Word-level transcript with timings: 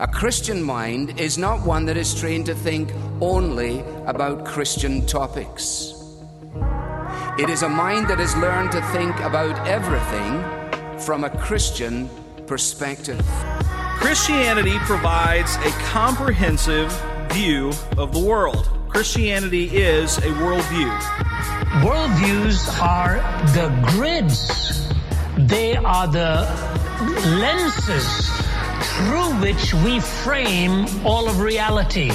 A 0.00 0.08
Christian 0.08 0.60
mind 0.60 1.20
is 1.20 1.38
not 1.38 1.64
one 1.64 1.84
that 1.86 1.96
is 1.96 2.18
trained 2.18 2.46
to 2.46 2.54
think 2.56 2.90
only 3.20 3.78
about 4.06 4.44
Christian 4.44 5.06
topics. 5.06 5.94
It 7.38 7.48
is 7.48 7.62
a 7.62 7.68
mind 7.68 8.08
that 8.08 8.18
has 8.18 8.36
learned 8.38 8.72
to 8.72 8.82
think 8.90 9.14
about 9.20 9.68
everything 9.68 10.42
from 10.98 11.22
a 11.22 11.30
Christian 11.30 12.10
perspective. 12.48 13.24
Christianity 14.00 14.76
provides 14.80 15.54
a 15.58 15.70
comprehensive 15.92 16.90
view 17.30 17.70
of 17.96 18.12
the 18.12 18.18
world. 18.18 18.68
Christianity 18.88 19.76
is 19.76 20.18
a 20.18 20.32
worldview. 20.42 20.90
Worldviews 21.84 22.82
are 22.82 23.18
the 23.52 23.70
grids, 23.92 24.88
they 25.38 25.76
are 25.76 26.08
the 26.08 26.48
lenses 27.38 28.43
through 29.04 29.34
which 29.42 29.74
we 29.84 30.00
frame 30.00 30.86
all 31.04 31.28
of 31.28 31.40
reality. 31.40 32.10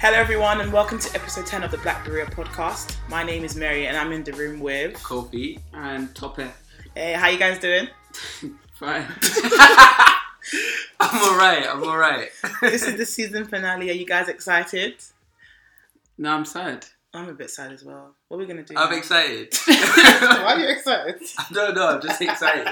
Hello, 0.00 0.14
everyone, 0.18 0.60
and 0.60 0.72
welcome 0.72 0.98
to 0.98 1.14
episode 1.14 1.46
10 1.46 1.62
of 1.62 1.70
the 1.70 1.78
Black 1.78 2.04
Berea 2.04 2.26
podcast. 2.26 2.96
My 3.08 3.22
name 3.22 3.44
is 3.44 3.54
Mary, 3.54 3.86
and 3.86 3.96
I'm 3.96 4.10
in 4.10 4.24
the 4.24 4.32
room 4.32 4.58
with 4.58 4.94
Kofi 4.94 5.60
and 5.74 6.12
Tope. 6.12 6.40
Hey, 6.96 7.12
how 7.12 7.28
you 7.28 7.38
guys 7.38 7.60
doing? 7.60 7.86
Fine. 8.72 9.06
I'm 10.98 11.22
alright, 11.22 11.68
I'm 11.68 11.84
alright. 11.84 12.30
this 12.60 12.82
is 12.82 12.96
the 12.96 13.06
season 13.06 13.44
finale. 13.44 13.90
Are 13.90 13.94
you 13.94 14.06
guys 14.06 14.28
excited? 14.28 14.94
No, 16.18 16.32
I'm 16.32 16.44
sad. 16.44 16.84
I'm 17.12 17.28
a 17.28 17.32
bit 17.32 17.50
sad 17.50 17.70
as 17.70 17.84
well. 17.84 18.16
What 18.26 18.38
are 18.38 18.40
we 18.40 18.46
gonna 18.46 18.64
do? 18.64 18.74
I'm 18.76 18.90
now? 18.90 18.96
excited. 18.96 19.54
Why 19.66 20.54
are 20.56 20.58
you 20.58 20.68
excited? 20.68 21.22
I 21.38 21.46
don't 21.52 21.76
know, 21.76 21.90
I'm 21.90 22.02
just 22.02 22.20
excited. 22.20 22.66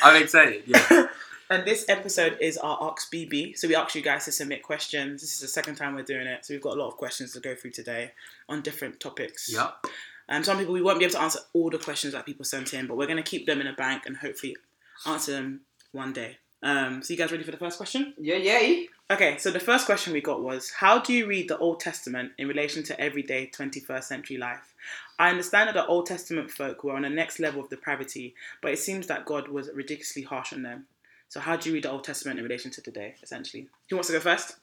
I'm 0.00 0.22
excited, 0.22 0.62
yeah. 0.64 1.08
And 1.50 1.64
this 1.64 1.84
episode 1.88 2.38
is 2.40 2.56
our 2.58 2.78
Ask 2.80 3.12
BB. 3.12 3.58
So 3.58 3.66
we 3.66 3.74
asked 3.74 3.96
you 3.96 4.02
guys 4.02 4.24
to 4.26 4.32
submit 4.32 4.62
questions. 4.62 5.20
This 5.20 5.34
is 5.34 5.40
the 5.40 5.48
second 5.48 5.74
time 5.74 5.96
we're 5.96 6.04
doing 6.04 6.28
it. 6.28 6.46
So 6.46 6.54
we've 6.54 6.62
got 6.62 6.76
a 6.76 6.80
lot 6.80 6.86
of 6.86 6.96
questions 6.96 7.32
to 7.32 7.40
go 7.40 7.56
through 7.56 7.72
today 7.72 8.12
on 8.48 8.62
different 8.62 9.00
topics. 9.00 9.52
Yup. 9.52 9.84
Um, 10.28 10.44
some 10.44 10.58
people 10.58 10.72
we 10.72 10.80
won't 10.80 11.00
be 11.00 11.06
able 11.06 11.14
to 11.14 11.22
answer 11.22 11.40
all 11.52 11.68
the 11.68 11.78
questions 11.78 12.12
that 12.12 12.24
people 12.24 12.44
sent 12.44 12.72
in, 12.72 12.86
but 12.86 12.96
we're 12.96 13.08
going 13.08 13.16
to 13.16 13.28
keep 13.28 13.46
them 13.46 13.60
in 13.60 13.66
a 13.66 13.72
bank 13.72 14.06
and 14.06 14.18
hopefully 14.18 14.56
answer 15.04 15.32
them 15.32 15.62
one 15.90 16.12
day. 16.12 16.38
Um, 16.62 17.02
so 17.02 17.12
you 17.12 17.18
guys 17.18 17.32
ready 17.32 17.42
for 17.42 17.50
the 17.50 17.56
first 17.56 17.78
question? 17.78 18.14
Yeah, 18.16 18.36
yay. 18.36 18.86
Okay, 19.10 19.36
so 19.38 19.50
the 19.50 19.58
first 19.58 19.86
question 19.86 20.12
we 20.12 20.20
got 20.20 20.44
was 20.44 20.70
How 20.70 21.00
do 21.00 21.12
you 21.12 21.26
read 21.26 21.48
the 21.48 21.58
Old 21.58 21.80
Testament 21.80 22.30
in 22.38 22.46
relation 22.46 22.84
to 22.84 23.00
everyday 23.00 23.48
21st 23.48 24.04
century 24.04 24.36
life? 24.36 24.72
I 25.18 25.30
understand 25.30 25.66
that 25.66 25.74
the 25.74 25.86
Old 25.86 26.06
Testament 26.06 26.48
folk 26.48 26.84
were 26.84 26.94
on 26.94 27.02
the 27.02 27.10
next 27.10 27.40
level 27.40 27.60
of 27.60 27.70
depravity, 27.70 28.36
but 28.62 28.70
it 28.70 28.78
seems 28.78 29.08
that 29.08 29.24
God 29.24 29.48
was 29.48 29.68
ridiculously 29.74 30.22
harsh 30.22 30.52
on 30.52 30.62
them. 30.62 30.86
So, 31.30 31.38
how 31.38 31.54
do 31.54 31.68
you 31.68 31.74
read 31.76 31.84
the 31.84 31.90
Old 31.92 32.02
Testament 32.02 32.40
in 32.40 32.44
relation 32.44 32.72
to 32.72 32.82
today, 32.82 33.14
essentially? 33.22 33.68
Who 33.88 33.94
wants 33.94 34.08
to 34.08 34.14
go 34.14 34.20
first? 34.20 34.56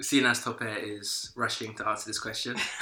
Seeing 0.00 0.24
as 0.24 0.42
Tope 0.42 0.62
is 0.62 1.32
rushing 1.34 1.74
to 1.74 1.88
answer 1.88 2.08
this 2.08 2.20
question, 2.20 2.56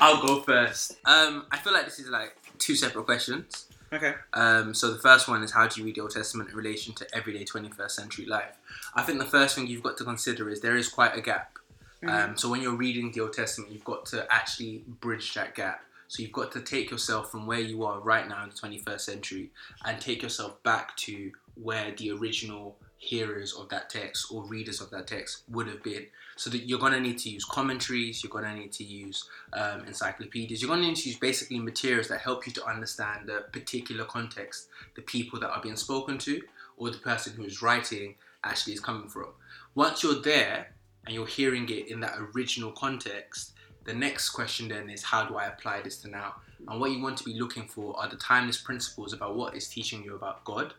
I'll 0.00 0.24
go 0.24 0.42
first. 0.42 0.92
Um, 1.04 1.46
I 1.50 1.58
feel 1.58 1.72
like 1.72 1.86
this 1.86 1.98
is 1.98 2.08
like 2.08 2.36
two 2.58 2.76
separate 2.76 3.04
questions. 3.04 3.66
Okay. 3.92 4.14
Um, 4.32 4.74
so 4.74 4.92
the 4.92 5.00
first 5.00 5.26
one 5.26 5.42
is 5.42 5.50
how 5.50 5.66
do 5.66 5.80
you 5.80 5.86
read 5.86 5.96
the 5.96 6.02
Old 6.02 6.12
Testament 6.12 6.50
in 6.50 6.56
relation 6.56 6.94
to 6.94 7.14
everyday 7.14 7.44
21st 7.44 7.90
century 7.90 8.26
life? 8.26 8.56
I 8.94 9.02
think 9.02 9.18
the 9.18 9.24
first 9.24 9.56
thing 9.56 9.66
you've 9.66 9.82
got 9.82 9.96
to 9.96 10.04
consider 10.04 10.48
is 10.48 10.60
there 10.60 10.76
is 10.76 10.88
quite 10.88 11.16
a 11.16 11.20
gap. 11.20 11.58
Um, 12.06 12.36
so 12.36 12.48
when 12.50 12.60
you're 12.60 12.76
reading 12.76 13.10
the 13.10 13.22
Old 13.22 13.32
Testament, 13.32 13.72
you've 13.72 13.84
got 13.84 14.06
to 14.06 14.24
actually 14.32 14.84
bridge 14.86 15.34
that 15.34 15.56
gap. 15.56 15.80
So 16.08 16.22
you've 16.22 16.32
got 16.32 16.52
to 16.52 16.60
take 16.60 16.90
yourself 16.90 17.30
from 17.30 17.46
where 17.46 17.60
you 17.60 17.84
are 17.84 18.00
right 18.00 18.28
now 18.28 18.44
in 18.44 18.50
the 18.50 18.56
21st 18.56 19.00
century 19.00 19.50
and 19.84 20.00
take 20.00 20.22
yourself 20.22 20.62
back 20.62 20.96
to 20.98 21.32
where 21.54 21.92
the 21.92 22.10
original 22.10 22.76
hearers 22.96 23.52
of 23.52 23.68
that 23.68 23.90
text 23.90 24.32
or 24.32 24.44
readers 24.44 24.80
of 24.80 24.90
that 24.90 25.06
text 25.06 25.42
would 25.48 25.66
have 25.68 25.82
been. 25.82 26.06
So 26.36 26.50
that 26.50 26.66
you're 26.68 26.78
going 26.78 26.92
to 26.94 27.00
need 27.00 27.18
to 27.18 27.30
use 27.30 27.44
commentaries, 27.44 28.24
you're 28.24 28.30
going 28.30 28.44
to 28.44 28.54
need 28.54 28.72
to 28.72 28.84
use 28.84 29.28
um, 29.52 29.84
encyclopedias, 29.86 30.60
you're 30.60 30.68
going 30.68 30.80
to 30.80 30.88
need 30.88 30.96
to 30.96 31.08
use 31.08 31.18
basically 31.18 31.60
materials 31.60 32.08
that 32.08 32.20
help 32.20 32.46
you 32.46 32.52
to 32.54 32.64
understand 32.64 33.28
the 33.28 33.44
particular 33.52 34.04
context 34.04 34.68
the 34.96 35.02
people 35.02 35.38
that 35.40 35.50
are 35.50 35.62
being 35.62 35.76
spoken 35.76 36.18
to 36.18 36.42
or 36.76 36.90
the 36.90 36.98
person 36.98 37.34
who 37.34 37.44
is 37.44 37.62
writing 37.62 38.14
actually 38.42 38.72
is 38.72 38.80
coming 38.80 39.08
from. 39.08 39.28
Once 39.74 40.02
you're 40.02 40.20
there 40.22 40.68
and 41.06 41.14
you're 41.14 41.26
hearing 41.26 41.68
it 41.68 41.88
in 41.88 42.00
that 42.00 42.16
original 42.34 42.72
context, 42.72 43.52
the 43.84 43.94
next 43.94 44.30
question 44.30 44.68
then 44.68 44.88
is 44.88 45.02
how 45.02 45.24
do 45.24 45.36
I 45.36 45.46
apply 45.46 45.82
this 45.82 45.98
to 45.98 46.08
now? 46.08 46.36
And 46.68 46.80
what 46.80 46.90
you 46.90 47.02
want 47.02 47.18
to 47.18 47.24
be 47.24 47.34
looking 47.34 47.66
for 47.66 47.98
are 47.98 48.08
the 48.08 48.16
timeless 48.16 48.58
principles 48.58 49.12
about 49.12 49.36
what 49.36 49.54
is 49.54 49.68
teaching 49.68 50.02
you 50.02 50.14
about 50.14 50.44
God, 50.44 50.74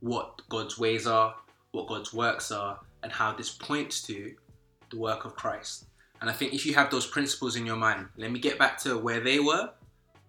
what 0.00 0.42
God's 0.48 0.78
ways 0.78 1.06
are, 1.06 1.34
what 1.72 1.86
God's 1.86 2.12
works 2.12 2.50
are, 2.50 2.80
and 3.02 3.12
how 3.12 3.32
this 3.32 3.50
points 3.50 4.02
to 4.02 4.34
the 4.90 4.98
work 4.98 5.24
of 5.24 5.36
Christ. 5.36 5.86
And 6.20 6.28
I 6.28 6.32
think 6.32 6.52
if 6.52 6.66
you 6.66 6.74
have 6.74 6.90
those 6.90 7.06
principles 7.06 7.54
in 7.54 7.64
your 7.64 7.76
mind, 7.76 8.08
let 8.16 8.32
me 8.32 8.40
get 8.40 8.58
back 8.58 8.78
to 8.78 8.98
where 8.98 9.20
they 9.20 9.38
were, 9.38 9.70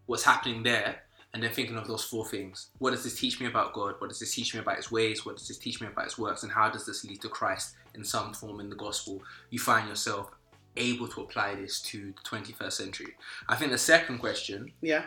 what's 0.05 0.23
happening 0.23 0.61
there, 0.61 1.01
and 1.33 1.41
then 1.41 1.51
thinking 1.51 1.77
of 1.77 1.87
those 1.87 2.03
four 2.03 2.27
things. 2.27 2.69
What 2.79 2.91
does 2.91 3.03
this 3.03 3.19
teach 3.19 3.39
me 3.39 3.47
about 3.47 3.73
God? 3.73 3.95
What 3.99 4.09
does 4.09 4.19
this 4.19 4.33
teach 4.33 4.53
me 4.53 4.59
about 4.59 4.77
His 4.77 4.91
ways? 4.91 5.25
What 5.25 5.37
does 5.37 5.47
this 5.47 5.57
teach 5.57 5.79
me 5.79 5.87
about 5.87 6.05
His 6.05 6.17
works? 6.17 6.43
And 6.43 6.51
how 6.51 6.69
does 6.69 6.85
this 6.85 7.03
lead 7.05 7.21
to 7.21 7.29
Christ 7.29 7.75
in 7.95 8.03
some 8.03 8.33
form 8.33 8.59
in 8.59 8.69
the 8.69 8.75
gospel? 8.75 9.21
You 9.49 9.59
find 9.59 9.87
yourself 9.87 10.31
able 10.77 11.07
to 11.09 11.21
apply 11.21 11.55
this 11.55 11.81
to 11.81 12.13
the 12.13 12.21
21st 12.29 12.71
century. 12.73 13.15
I 13.47 13.55
think 13.55 13.71
the 13.71 13.77
second 13.77 14.19
question, 14.19 14.71
Yeah. 14.81 15.03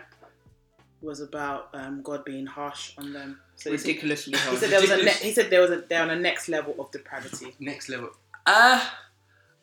Was 1.00 1.20
about 1.20 1.68
um, 1.74 2.00
God 2.02 2.24
being 2.24 2.46
harsh 2.46 2.92
on 2.96 3.12
them. 3.12 3.40
So 3.56 3.72
he 3.72 3.76
said- 3.76 3.86
ridiculously 3.88 4.38
He 4.38 4.56
said 4.56 4.70
there 4.70 4.80
was 4.80 4.90
a. 4.90 4.96
Ne- 4.98 5.10
he 5.10 5.32
said 5.32 5.50
there 5.50 5.60
was 5.60 5.70
a. 5.72 5.80
They're 5.88 6.00
on 6.02 6.10
a 6.10 6.16
next 6.16 6.48
level 6.48 6.76
of 6.78 6.92
depravity. 6.92 7.56
next 7.58 7.88
level. 7.88 8.10
Uh, 8.46 8.80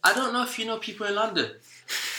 I 0.03 0.13
don't 0.13 0.33
know 0.33 0.43
if 0.43 0.59
you 0.59 0.65
know 0.65 0.77
people 0.79 1.05
in 1.07 1.15
London. 1.15 1.51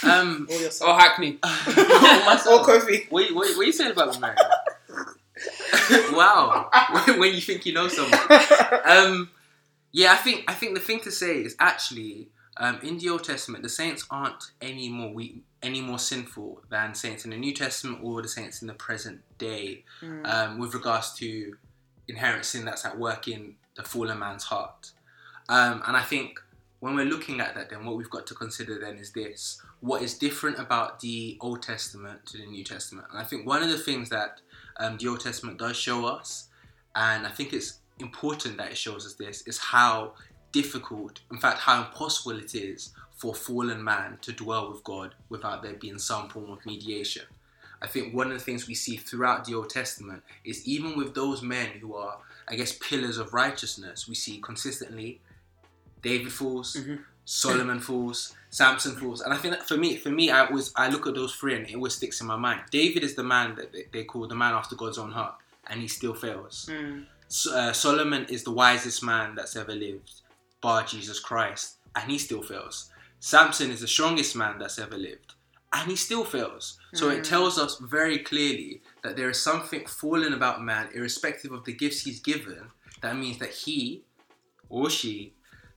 Um, 0.03 0.49
Or 0.51 0.89
Or. 0.89 0.99
Hackney. 0.99 1.39
Or 1.45 2.65
Kofi. 2.65 3.11
What, 3.11 3.31
what, 3.35 3.55
what 3.59 3.67
you 3.67 3.73
saying 3.73 3.91
about 3.93 4.15
me, 4.15 4.21
man? 4.21 4.35
wow, 6.13 6.71
when 7.19 7.35
you 7.35 7.41
think 7.43 7.67
you 7.67 7.75
know 7.75 7.89
someone. 7.89 8.19
Um, 8.85 9.31
yeah, 9.93 10.13
I 10.13 10.17
think 10.17 10.45
I 10.49 10.55
think 10.55 10.75
the 10.75 10.81
thing 10.81 11.01
to 11.01 11.11
say 11.11 11.43
is 11.43 11.55
actually 11.59 12.29
um, 12.57 12.81
in 12.83 12.99
the 12.99 13.09
Old 13.09 13.25
Testament, 13.25 13.63
the 13.63 13.69
saints 13.69 14.05
aren't 14.11 14.51
any 14.61 14.89
more 14.89 15.13
weak, 15.13 15.43
any 15.63 15.81
more 15.81 15.99
sinful 15.99 16.63
than 16.69 16.95
saints 16.95 17.25
in 17.25 17.31
the 17.31 17.37
New 17.37 17.55
Testament 17.55 18.01
or 18.03 18.23
the 18.23 18.29
saints 18.29 18.61
in 18.61 18.69
the 18.69 18.75
present 18.75 19.21
day, 19.39 19.85
um, 20.25 20.59
with 20.59 20.75
regards 20.75 21.15
to 21.15 21.57
inherent 22.09 22.45
sin 22.45 22.65
that's 22.65 22.85
at 22.85 22.99
work 22.99 23.29
in 23.29 23.55
the 23.77 23.83
fallen 23.83 24.19
man's 24.19 24.45
heart. 24.45 24.93
Um, 25.49 25.83
and 25.87 25.97
I 25.97 26.03
think 26.03 26.41
when 26.81 26.97
we're 26.97 27.07
looking 27.07 27.41
at 27.41 27.55
that, 27.55 27.71
then 27.71 27.85
what 27.85 27.97
we've 27.97 28.11
got 28.11 28.27
to 28.29 28.35
consider 28.35 28.79
then 28.79 28.99
is 28.99 29.13
this: 29.13 29.63
what 29.81 30.03
is 30.03 30.19
different 30.19 30.59
about 30.59 31.01
the 31.01 31.39
Old 31.41 31.63
Testament 31.63 32.27
to 32.27 32.39
the 32.39 32.47
New 32.47 32.65
Testament? 32.65 33.07
And 33.11 33.19
I 33.19 33.25
think 33.25 33.47
one 33.47 33.63
of 33.63 33.69
the 33.69 33.79
things 33.79 34.09
that 34.11 34.41
um, 34.79 34.97
the 34.99 35.09
Old 35.09 35.21
Testament 35.21 35.59
does 35.59 35.77
show 35.77 36.07
us, 36.07 36.49
and 36.95 37.27
I 37.27 37.31
think 37.31 37.53
it's 37.53 37.79
important 37.99 38.57
that 38.57 38.71
it 38.71 38.79
shows 38.79 39.07
us 39.07 39.15
this, 39.15 39.43
is 39.47 39.59
how 39.59 40.15
difficult, 40.53 41.21
in 41.31 41.39
fact, 41.39 41.61
how 41.61 41.85
impossible 41.85 42.39
it 42.39 42.55
is 42.55 42.93
for 43.13 43.35
fallen 43.35 43.83
man 43.85 44.19
to 44.23 44.33
dwell 44.33 44.71
with 44.71 44.83
God 44.83 45.15
without 45.29 45.63
there 45.63 45.75
being 45.75 45.99
some 45.99 46.29
form 46.29 46.51
of 46.51 46.65
mediation. 46.65 47.25
I 47.83 47.87
think 47.87 48.15
one 48.15 48.27
of 48.29 48.35
the 48.35 48.45
things 48.45 48.69
we 48.69 48.75
see 48.75 48.97
throughout 48.97 49.45
the 49.45 49.55
Old 49.55 49.71
Testament 49.71 50.23
is 50.45 50.67
even 50.67 50.97
with 50.97 51.15
those 51.15 51.43
men 51.43 51.69
who 51.81 51.95
are, 51.95 52.19
I 52.49 52.57
guess, 52.57 52.73
pillars 52.73 53.17
of 53.19 53.33
righteousness, 53.33 54.07
we 54.07 54.15
see 54.15 54.39
consistently 54.39 55.21
David 56.03 56.33
falls, 56.33 56.79
Solomon 57.25 57.81
falls, 57.89 58.35
Samson 58.51 58.97
falls, 58.97 59.21
and 59.21 59.33
I 59.33 59.37
think 59.37 59.55
that 59.55 59.67
for 59.67 59.77
me, 59.77 59.97
for 59.97 60.11
me, 60.11 60.31
I 60.31 60.47
always 60.47 60.73
I 60.77 60.89
look 60.89 61.07
at 61.07 61.15
those 61.15 61.35
three 61.35 61.55
and 61.55 61.67
it 61.69 61.75
always 61.75 61.95
sticks 61.95 62.21
in 62.21 62.27
my 62.27 62.37
mind. 62.37 62.63
David 62.71 63.03
is 63.03 63.15
the 63.15 63.23
man 63.23 63.55
that 63.57 63.93
they, 63.93 64.05
call 64.05 64.27
the 64.27 64.35
man 64.35 64.55
after 64.55 64.75
God's 64.75 64.99
own 64.99 65.13
heart, 65.13 65.35
and 65.69 65.81
he 65.81 65.89
still 65.89 66.15
fails. 66.15 66.71
So, 67.29 67.57
uh, 67.57 67.73
Solomon 67.73 68.27
is 68.29 68.43
the 68.43 68.51
wisest 68.51 69.05
man 69.05 69.35
that's 69.37 69.57
ever 69.57 69.73
lived, 69.73 70.23
bar 70.61 70.85
Jesus 70.85 71.21
Christ, 71.21 71.77
and 71.95 72.11
he 72.11 72.19
still 72.19 72.43
fails. 72.43 72.91
Samson 73.19 73.71
is 73.71 73.81
the 73.81 73.89
strongest 73.89 74.35
man 74.35 74.59
that's 74.59 74.79
ever 74.79 74.97
lived, 74.97 75.35
and 75.73 75.91
he 75.91 75.97
still 75.97 76.25
fails. 76.25 76.79
So 76.95 77.11
it 77.11 77.21
mm. 77.21 77.29
tells 77.29 77.59
us 77.59 77.79
very 77.79 78.19
clearly 78.19 78.83
that 79.03 79.17
there 79.17 79.31
is 79.31 79.43
something 79.43 79.87
fallen 79.87 80.33
about 80.33 80.63
man, 80.63 80.89
irrespective 80.95 81.53
of 81.53 81.65
the 81.65 81.73
gifts 81.73 82.03
he's 82.03 82.21
given. 82.21 82.69
That 83.03 83.17
means 83.17 83.39
that 83.39 83.51
he 83.51 84.03
or 84.69 84.91
she 84.91 85.35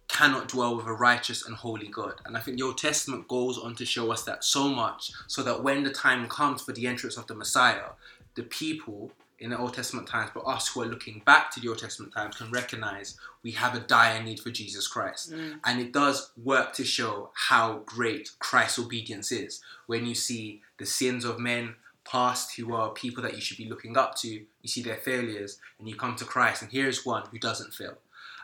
cannot 0.08 0.48
dwell 0.48 0.76
with 0.76 0.86
a 0.86 0.94
righteous 0.94 1.46
and 1.46 1.56
holy 1.56 1.88
God. 1.88 2.22
And 2.26 2.38
I 2.38 2.40
think 2.40 2.58
the 2.58 2.64
Old 2.64 2.78
Testament 2.78 3.28
goes 3.28 3.58
on 3.58 3.76
to 3.76 3.86
show 3.86 4.12
us 4.12 4.24
that 4.24 4.44
so 4.44 4.70
much, 4.70 5.12
so 5.28 5.44
that 5.44 5.64
when 5.64 5.84
the 5.84 5.92
time 5.92 6.28
comes 6.28 6.62
for 6.62 6.72
the 6.72 6.88
entrance 6.88 7.18
of 7.18 7.28
the 7.28 7.36
Messiah, 7.36 7.90
the 8.36 8.44
people 8.44 9.12
in 9.44 9.50
the 9.50 9.58
Old 9.58 9.74
Testament 9.74 10.08
times, 10.08 10.32
but 10.34 10.42
us 10.42 10.70
who 10.70 10.82
are 10.82 10.86
looking 10.86 11.22
back 11.26 11.52
to 11.52 11.60
the 11.60 11.68
Old 11.68 11.80
Testament 11.80 12.14
times 12.14 12.38
can 12.38 12.50
recognize 12.50 13.18
we 13.44 13.52
have 13.52 13.76
a 13.76 13.82
dire 13.82 14.24
need 14.24 14.40
for 14.40 14.52
Jesus 14.52 14.88
Christ. 14.88 15.34
And 15.66 15.82
it 15.82 15.92
does 15.92 16.32
work 16.42 16.74
to 16.74 16.86
show 16.86 17.30
how 17.34 17.82
great 17.86 18.32
Christ's 18.40 18.80
obedience 18.80 19.32
is. 19.34 19.62
When 19.86 20.06
you 20.06 20.16
see 20.16 20.62
the 20.78 20.86
sins 20.86 21.26
of 21.26 21.40
men 21.40 21.76
past 22.06 22.56
who 22.56 22.74
are 22.74 22.92
people 22.92 23.22
that 23.24 23.36
you 23.36 23.42
should 23.42 23.58
be 23.58 23.68
looking 23.68 23.98
up 23.98 24.16
to, 24.16 24.30
you 24.30 24.68
see 24.68 24.82
their 24.82 24.96
failures, 24.96 25.60
and 25.78 25.90
you 25.90 25.96
come 25.96 26.16
to 26.16 26.26
Christ, 26.26 26.62
and 26.62 26.72
here 26.72 26.88
is 26.88 27.06
one 27.06 27.24
who 27.30 27.38
doesn't 27.38 27.74
fail. 27.74 27.98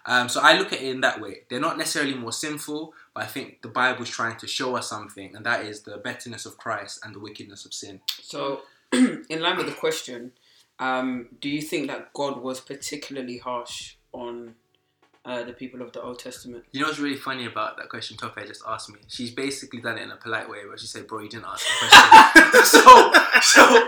Um, 0.06 0.28
so 0.28 0.42
I 0.42 0.58
look 0.58 0.74
at 0.74 0.82
it 0.82 0.90
in 0.90 1.02
that 1.02 1.22
way. 1.22 1.42
They're 1.50 1.60
not 1.60 1.78
necessarily 1.78 2.16
more 2.16 2.32
sinful, 2.32 2.94
but 3.14 3.24
I 3.24 3.28
think 3.28 3.62
the 3.62 3.68
Bible 3.70 4.04
is 4.04 4.10
trying 4.10 4.38
to 4.38 4.48
show 4.48 4.76
us 4.76 4.90
something, 4.90 5.36
and 5.36 5.46
that 5.46 5.66
is 5.66 5.82
the 5.82 5.98
betterness 5.98 6.46
of 6.46 6.58
Christ 6.58 7.00
and 7.04 7.16
the 7.16 7.20
wickedness 7.20 7.66
of 7.66 7.74
sin. 7.74 8.02
So, 8.22 8.62
in 8.92 9.42
line 9.42 9.58
with 9.58 9.68
the 9.68 9.74
question, 9.74 10.32
um, 10.80 11.28
do 11.42 11.50
you 11.50 11.62
think 11.62 11.88
that 11.88 12.14
God 12.14 12.42
was 12.42 12.62
particularly 12.62 13.38
harsh 13.38 13.96
on 14.14 14.56
uh, 15.26 15.44
the 15.44 15.54
people 15.54 15.82
of 15.82 15.92
the 15.92 16.02
Old 16.02 16.20
Testament? 16.20 16.64
You 16.72 16.82
know 16.82 16.88
what's 16.88 17.00
really 17.00 17.18
funny 17.18 17.46
about 17.46 17.78
that 17.78 17.90
question 17.90 18.18
Tope 18.18 18.40
just 18.48 18.64
asked 18.68 18.90
me? 18.90 19.00
She's 19.08 19.32
basically 19.32 19.82
done 19.82 19.98
it 19.98 20.04
in 20.04 20.12
a 20.12 20.16
polite 20.16 20.50
way 20.50 20.66
where 20.68 20.78
she 20.78 20.88
said, 20.88 21.08
Bro, 21.08 21.20
you 21.20 21.30
didn't 21.30 21.46
ask 21.46 21.66
the 21.66 21.88
question. 21.88 22.64
so, 22.66 23.12
so 23.42 23.88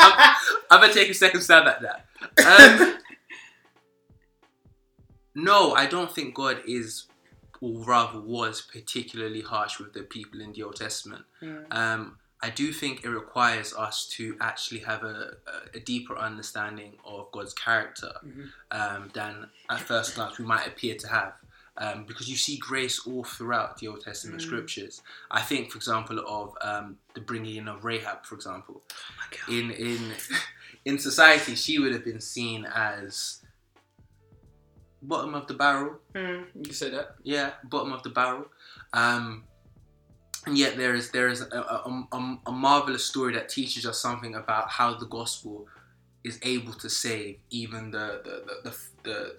I'm, 0.00 0.34
I'm 0.70 0.80
going 0.80 0.92
to 0.92 0.98
take 0.98 1.10
a 1.10 1.14
second 1.14 1.42
stab 1.42 1.66
at 1.66 1.82
that. 1.82 2.06
Um, 2.46 2.98
no, 5.34 5.74
I 5.74 5.86
don't 5.86 6.12
think 6.12 6.34
God 6.34 6.62
is, 6.66 7.04
or 7.60 7.84
rather 7.84 8.20
was, 8.20 8.62
particularly 8.62 9.42
harsh 9.42 9.78
with 9.78 9.92
the 9.92 10.02
people 10.02 10.40
in 10.40 10.52
the 10.52 10.62
Old 10.62 10.76
Testament. 10.76 11.24
Um, 11.70 12.16
I 12.42 12.50
do 12.50 12.72
think 12.72 13.04
it 13.04 13.08
requires 13.08 13.74
us 13.74 14.06
to 14.16 14.36
actually 14.40 14.80
have 14.80 15.02
a, 15.02 15.32
a, 15.74 15.80
deeper 15.80 16.16
understanding 16.16 16.92
of 17.04 17.32
God's 17.32 17.52
character 17.52 18.12
um, 18.70 19.10
than 19.12 19.48
at 19.68 19.80
first 19.80 20.14
glance 20.14 20.38
we 20.38 20.44
might 20.44 20.66
appear 20.66 20.94
to 20.96 21.08
have. 21.08 21.34
Um, 21.80 22.04
because 22.06 22.28
you 22.28 22.36
see 22.36 22.56
grace 22.56 23.06
all 23.06 23.22
throughout 23.22 23.78
the 23.78 23.86
Old 23.86 24.00
Testament 24.00 24.42
scriptures. 24.42 25.00
I 25.30 25.42
think, 25.42 25.70
for 25.70 25.78
example, 25.78 26.18
of 26.26 26.54
um, 26.60 26.96
the 27.14 27.20
bringing 27.20 27.56
in 27.56 27.68
of 27.68 27.84
Rahab, 27.84 28.24
for 28.24 28.34
example. 28.34 28.82
in 29.48 29.70
in 29.70 30.12
in 30.84 30.98
society, 30.98 31.54
she 31.54 31.78
would 31.78 31.92
have 31.92 32.04
been 32.04 32.20
seen 32.20 32.66
as 32.74 33.42
bottom 35.02 35.34
of 35.34 35.46
the 35.46 35.54
barrel, 35.54 35.98
You 36.14 36.72
say 36.72 36.90
that? 36.90 37.14
yeah, 37.22 37.52
bottom 37.64 37.92
of 37.92 38.02
the 38.02 38.10
barrel. 38.10 38.46
Um, 38.92 39.44
and 40.48 40.58
yet 40.58 40.76
there 40.76 40.94
is 40.94 41.10
there 41.10 41.28
is 41.28 41.42
a, 41.42 41.46
a, 41.46 42.06
a, 42.12 42.38
a 42.46 42.52
marvelous 42.52 43.04
story 43.04 43.34
that 43.34 43.48
teaches 43.48 43.86
us 43.86 44.00
something 44.00 44.34
about 44.34 44.70
how 44.70 44.94
the 44.94 45.06
gospel 45.06 45.66
is 46.24 46.38
able 46.42 46.72
to 46.72 46.88
save 46.90 47.38
even 47.50 47.90
the 47.90 48.20
the, 48.24 48.70
the, 48.70 48.76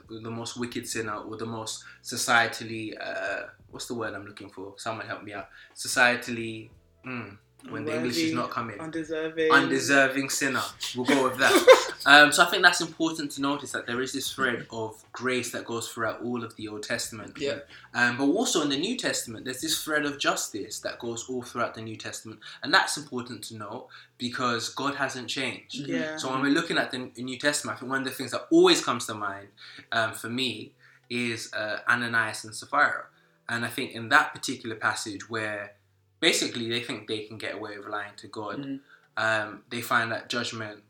the, 0.07 0.19
the, 0.21 0.31
most 0.31 0.57
wicked 0.57 0.87
sinner 0.87 1.15
or 1.15 1.35
the 1.35 1.45
most 1.45 1.83
societally 2.03 2.93
uh, 3.01 3.47
what's 3.71 3.87
the 3.87 3.93
word 3.93 4.13
I'm 4.13 4.25
looking 4.25 4.49
for? 4.49 4.73
Someone 4.77 5.05
help 5.05 5.23
me 5.23 5.33
out. 5.33 5.49
Societally, 5.75 6.69
mm, 7.05 7.37
when 7.67 7.83
the 7.83 7.95
English 7.95 8.17
is 8.17 8.33
not 8.33 8.49
coming 8.49 8.79
Undeserving. 8.79 9.51
undeserving 9.51 10.29
sinner. 10.29 10.61
We'll 10.95 11.05
go 11.05 11.23
with 11.23 11.37
that. 11.39 11.93
um, 12.05 12.31
so 12.31 12.43
I 12.43 12.49
think 12.49 12.63
that's 12.63 12.79
important 12.81 13.31
to 13.31 13.41
notice 13.41 13.71
that 13.73 13.85
there 13.85 14.01
is 14.01 14.13
this 14.13 14.31
thread 14.31 14.65
of 14.71 15.03
grace 15.11 15.51
that 15.51 15.65
goes 15.65 15.89
throughout 15.89 16.21
all 16.21 16.43
of 16.43 16.55
the 16.55 16.67
Old 16.69 16.83
Testament. 16.83 17.37
Yeah. 17.37 17.59
Um, 17.93 18.17
but 18.17 18.25
also 18.25 18.61
in 18.61 18.69
the 18.69 18.77
New 18.79 18.97
Testament, 18.97 19.45
there's 19.45 19.61
this 19.61 19.83
thread 19.83 20.05
of 20.05 20.19
justice 20.19 20.79
that 20.79 20.99
goes 20.99 21.29
all 21.29 21.41
throughout 21.41 21.75
the 21.75 21.81
New 21.81 21.97
Testament, 21.97 22.39
and 22.63 22.73
that's 22.73 22.97
important 22.97 23.43
to 23.45 23.57
note 23.57 23.87
because 24.17 24.69
God 24.69 24.95
hasn't 24.95 25.27
changed. 25.27 25.87
Yeah. 25.87 26.17
So 26.17 26.31
when 26.31 26.41
we're 26.41 26.53
looking 26.53 26.77
at 26.77 26.91
the 26.91 27.11
New 27.17 27.37
Testament, 27.37 27.77
I 27.77 27.79
think 27.81 27.91
one 27.91 27.99
of 28.01 28.05
the 28.05 28.13
things 28.13 28.31
that 28.31 28.47
always 28.51 28.83
comes 28.83 29.05
to 29.07 29.13
mind 29.13 29.49
um, 29.91 30.13
for 30.13 30.29
me 30.29 30.71
is 31.09 31.51
uh, 31.53 31.79
Ananias 31.89 32.45
and 32.45 32.55
Sapphira, 32.55 33.05
and 33.49 33.65
I 33.65 33.67
think 33.67 33.91
in 33.91 34.09
that 34.09 34.33
particular 34.33 34.75
passage 34.75 35.29
where 35.29 35.73
basically 36.19 36.69
they 36.69 36.81
think 36.81 37.07
they 37.07 37.19
can 37.25 37.37
get 37.37 37.55
away 37.55 37.77
with 37.77 37.87
lying 37.87 38.13
to 38.17 38.27
God, 38.27 38.79
um, 39.17 39.63
they 39.69 39.81
find 39.81 40.11
that 40.11 40.29
judgment 40.29 40.83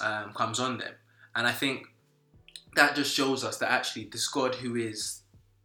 um, 0.00 0.32
comes 0.34 0.58
on 0.60 0.78
them, 0.78 0.94
and 1.34 1.46
I 1.46 1.52
think 1.52 1.86
that 2.74 2.94
just 2.96 3.14
shows 3.14 3.44
us 3.44 3.58
that 3.58 3.70
actually 3.70 4.04
this 4.06 4.28
God 4.28 4.54
who 4.56 4.76
is 4.76 5.22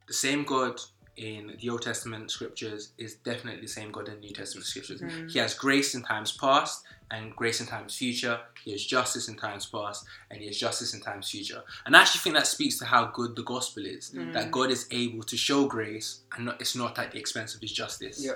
the 0.07 0.13
same 0.13 0.43
God 0.43 0.79
in 1.15 1.55
the 1.59 1.69
Old 1.69 1.81
Testament 1.81 2.29
scriptures 2.29 2.91
is 2.97 3.15
definitely 3.15 3.61
the 3.61 3.67
same 3.67 3.91
God 3.91 4.07
in 4.07 4.15
the 4.15 4.19
New 4.19 4.33
Testament 4.33 4.67
scriptures. 4.67 5.01
He 5.33 5.39
has 5.39 5.53
grace 5.55 5.95
in 5.95 6.03
times 6.03 6.31
past 6.33 6.83
and 7.09 7.35
grace 7.35 7.59
in 7.59 7.65
times 7.65 7.97
future. 7.97 8.39
He 8.63 8.71
has 8.73 8.85
justice 8.85 9.27
in 9.27 9.35
times 9.35 9.65
past 9.65 10.05
and 10.29 10.39
he 10.41 10.47
has 10.47 10.57
justice 10.59 10.93
in 10.93 11.01
times 11.01 11.31
future. 11.31 11.63
And 11.85 11.95
I 11.95 12.01
actually 12.01 12.19
think 12.19 12.35
that 12.35 12.45
speaks 12.45 12.77
to 12.79 12.85
how 12.85 13.05
good 13.05 13.35
the 13.35 13.43
gospel 13.43 13.85
is. 13.85 14.11
That 14.33 14.51
God 14.51 14.69
is 14.69 14.85
able 14.91 15.23
to 15.23 15.35
show 15.37 15.65
grace 15.65 16.21
and 16.35 16.45
not, 16.45 16.61
it's 16.61 16.75
not 16.75 16.99
at 16.99 17.13
the 17.13 17.17
expense 17.17 17.55
of 17.55 17.61
his 17.61 17.71
justice. 17.71 18.23
Yeah. 18.23 18.33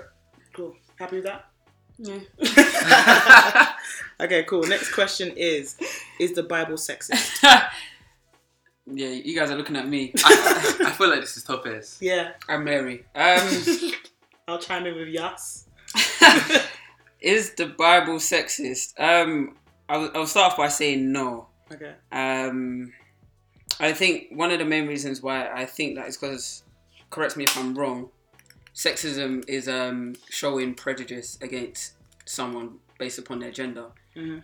Cool. 0.52 0.76
Happy 0.98 1.16
with 1.16 1.24
that? 1.24 1.46
Yeah. 1.98 3.72
Okay, 4.22 4.44
cool. 4.44 4.62
Next 4.62 4.92
question 4.92 5.32
is 5.36 5.76
Is 6.20 6.32
the 6.32 6.44
Bible 6.44 6.76
sexist? 6.76 7.42
yeah, 7.42 9.08
you 9.08 9.34
guys 9.34 9.50
are 9.50 9.56
looking 9.56 9.74
at 9.74 9.88
me. 9.88 10.12
I, 10.24 10.76
I 10.86 10.90
feel 10.92 11.10
like 11.10 11.20
this 11.20 11.36
is 11.36 11.42
Tope's. 11.42 11.98
yeah. 12.00 12.32
I'm 12.48 12.62
Mary. 12.62 13.04
Um, 13.16 13.48
I'll 14.48 14.60
chime 14.60 14.86
in 14.86 14.94
with 14.94 15.08
yes. 15.08 15.66
is 17.20 17.54
the 17.54 17.66
Bible 17.66 18.16
sexist? 18.16 18.98
Um, 19.00 19.56
I'll, 19.88 20.10
I'll 20.14 20.26
start 20.28 20.52
off 20.52 20.56
by 20.58 20.68
saying 20.68 21.10
no. 21.10 21.48
Okay. 21.72 21.94
Um, 22.12 22.92
I 23.80 23.92
think 23.92 24.28
one 24.30 24.52
of 24.52 24.60
the 24.60 24.64
main 24.64 24.86
reasons 24.86 25.20
why 25.20 25.48
I 25.52 25.64
think 25.64 25.96
that 25.96 26.06
is 26.06 26.16
because, 26.16 26.62
correct 27.10 27.36
me 27.36 27.42
if 27.42 27.58
I'm 27.58 27.74
wrong, 27.74 28.10
sexism 28.74 29.44
is 29.48 29.68
um, 29.68 30.14
showing 30.30 30.74
prejudice 30.74 31.38
against 31.40 31.94
someone 32.24 32.78
based 32.98 33.18
upon 33.18 33.38
their 33.40 33.50
gender. 33.50 33.86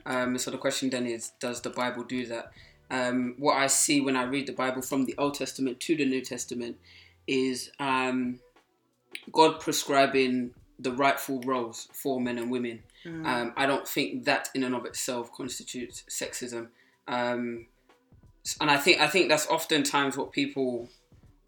Um, 0.07 0.39
so 0.39 0.51
the 0.51 0.59
question 0.59 0.91
then 0.91 1.07
is, 1.07 1.33
does 1.41 1.61
the 1.61 1.71
Bible 1.71 2.05
do 2.05 2.27
that? 2.27 2.53
Um, 2.91 3.35
what 3.39 3.57
I 3.57 3.67
see 3.67 4.01
when 4.01 4.17
I 4.17 4.25
read 4.25 4.47
the 4.47 4.53
Bible 4.53 4.83
from 4.83 5.05
the 5.05 5.15
Old 5.19 5.35
Testament 5.35 5.79
to 5.81 5.97
the 5.97 6.07
New 6.07 6.23
Testament 6.23 6.79
is 7.27 7.71
um, 7.79 8.41
God 9.33 9.61
prescribing 9.61 10.55
the 10.79 10.93
rightful 10.93 11.41
roles 11.43 11.89
for 11.93 12.21
men 12.21 12.39
and 12.39 12.51
women. 12.51 12.83
Um, 13.27 13.53
I 13.57 13.67
don't 13.67 13.87
think 13.87 14.25
that 14.25 14.49
in 14.55 14.65
and 14.65 14.75
of 14.75 14.85
itself 14.87 15.33
constitutes 15.33 16.05
sexism. 16.09 16.69
Um, 17.07 17.67
and 18.61 18.71
I 18.71 18.79
think 18.79 19.01
I 19.01 19.09
think 19.09 19.29
that's 19.29 19.47
oftentimes 19.49 20.17
what 20.17 20.33
people 20.33 20.89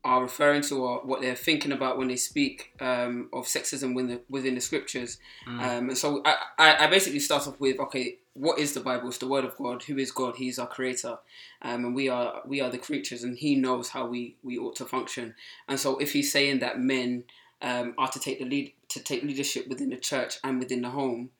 are 0.02 0.22
referring 0.22 0.62
to 0.62 0.82
or 0.82 1.00
what 1.00 1.20
they're 1.20 1.34
thinking 1.34 1.72
about 1.72 1.98
when 1.98 2.08
they 2.08 2.16
speak 2.16 2.72
um, 2.80 3.28
of 3.32 3.44
sexism 3.44 3.94
within 3.94 4.16
the, 4.16 4.20
within 4.30 4.54
the 4.54 4.60
scriptures. 4.60 5.18
Um, 5.60 5.88
and 5.90 5.98
so 5.98 6.22
I, 6.24 6.36
I, 6.58 6.84
I 6.84 6.86
basically 6.86 7.18
start 7.18 7.46
off 7.46 7.60
with 7.60 7.78
okay, 7.78 8.16
what 8.32 8.58
is 8.58 8.72
the 8.72 8.80
Bible? 8.80 9.08
It's 9.08 9.18
the 9.18 9.28
Word 9.28 9.44
of 9.44 9.56
God. 9.56 9.82
Who 9.82 9.98
is 9.98 10.10
God? 10.10 10.36
He's 10.36 10.58
our 10.58 10.66
Creator, 10.66 11.18
um, 11.62 11.84
and 11.84 11.94
we 11.94 12.08
are 12.08 12.40
we 12.46 12.60
are 12.60 12.70
the 12.70 12.78
creatures, 12.78 13.24
and 13.24 13.36
He 13.36 13.56
knows 13.56 13.90
how 13.90 14.06
we 14.06 14.36
we 14.42 14.56
ought 14.56 14.76
to 14.76 14.84
function. 14.84 15.34
And 15.68 15.78
so 15.78 15.98
if 15.98 16.12
He's 16.12 16.32
saying 16.32 16.60
that 16.60 16.80
men 16.80 17.24
um, 17.60 17.94
are 17.98 18.08
to 18.08 18.18
take 18.18 18.38
the 18.38 18.46
lead 18.46 18.72
to 18.88 19.02
take 19.02 19.22
leadership 19.22 19.68
within 19.68 19.90
the 19.90 19.96
church 19.96 20.38
and 20.42 20.58
within 20.58 20.80
the 20.82 20.90
home, 20.90 21.30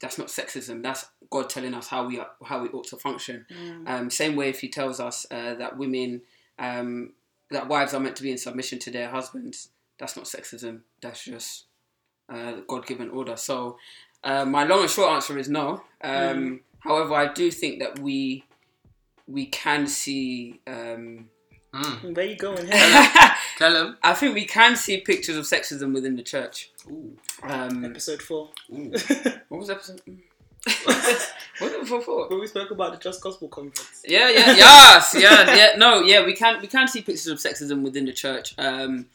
that's 0.00 0.18
not 0.18 0.28
sexism. 0.28 0.82
That's 0.82 1.06
God 1.30 1.48
telling 1.48 1.74
us 1.74 1.88
how 1.88 2.06
we 2.06 2.18
are, 2.18 2.30
how 2.44 2.62
we 2.62 2.68
ought 2.70 2.88
to 2.88 2.96
function. 2.96 3.46
Um, 3.86 4.10
same 4.10 4.34
way 4.34 4.48
if 4.48 4.60
He 4.60 4.68
tells 4.68 4.98
us 4.98 5.24
uh, 5.30 5.54
that 5.54 5.76
women 5.76 6.22
um, 6.58 7.12
that 7.54 7.68
wives 7.68 7.94
are 7.94 8.00
meant 8.00 8.16
to 8.16 8.22
be 8.22 8.30
in 8.30 8.38
submission 8.38 8.78
to 8.80 8.90
their 8.90 9.08
husbands, 9.08 9.70
that's 9.98 10.16
not 10.16 10.26
sexism. 10.26 10.80
That's 11.00 11.24
just 11.24 11.64
uh, 12.28 12.54
God 12.68 12.86
given 12.86 13.10
order. 13.10 13.36
So 13.36 13.78
uh, 14.22 14.44
my 14.44 14.64
long 14.64 14.82
and 14.82 14.90
short 14.90 15.12
answer 15.12 15.38
is 15.38 15.48
no. 15.48 15.82
Um, 16.02 16.60
However, 16.84 17.14
I 17.14 17.32
do 17.32 17.50
think 17.50 17.78
that 17.80 17.98
we 17.98 18.44
we 19.26 19.46
can 19.46 19.86
see. 19.86 20.60
Um, 20.66 21.30
Where 22.02 22.26
you 22.26 22.36
going? 22.36 22.66
Hey. 22.72 23.30
Tell 23.58 23.74
him. 23.74 23.96
I 24.02 24.14
think 24.14 24.34
we 24.34 24.44
can 24.44 24.76
see 24.76 25.00
pictures 25.00 25.36
of 25.36 25.44
sexism 25.44 25.94
within 25.94 26.16
the 26.16 26.22
church. 26.22 26.72
Ooh. 26.90 27.16
Um, 27.42 27.84
Episode 27.84 28.20
4. 28.20 28.48
Ooh. 28.72 28.90
what 29.48 29.60
was 29.60 29.70
episode? 29.70 30.02
What 30.64 30.86
was 31.60 31.72
it 31.74 31.86
for? 31.86 32.00
for? 32.00 32.28
Where 32.28 32.38
we 32.38 32.46
spoke 32.46 32.70
about 32.70 32.92
the 32.92 32.98
Just 32.98 33.20
Gospel 33.20 33.48
Conference. 33.48 34.02
Yeah, 34.06 34.30
yeah, 34.30 34.56
yes, 34.56 35.14
yeah, 35.18 35.54
yeah. 35.54 35.76
No, 35.76 36.02
yeah, 36.02 36.24
we 36.24 36.34
can 36.34 36.60
we 36.60 36.66
can 36.66 36.88
see 36.88 37.02
pictures 37.02 37.26
of 37.26 37.38
sexism 37.38 37.82
within 37.82 38.06
the 38.06 38.12
church, 38.12 38.54
um, 38.58 39.06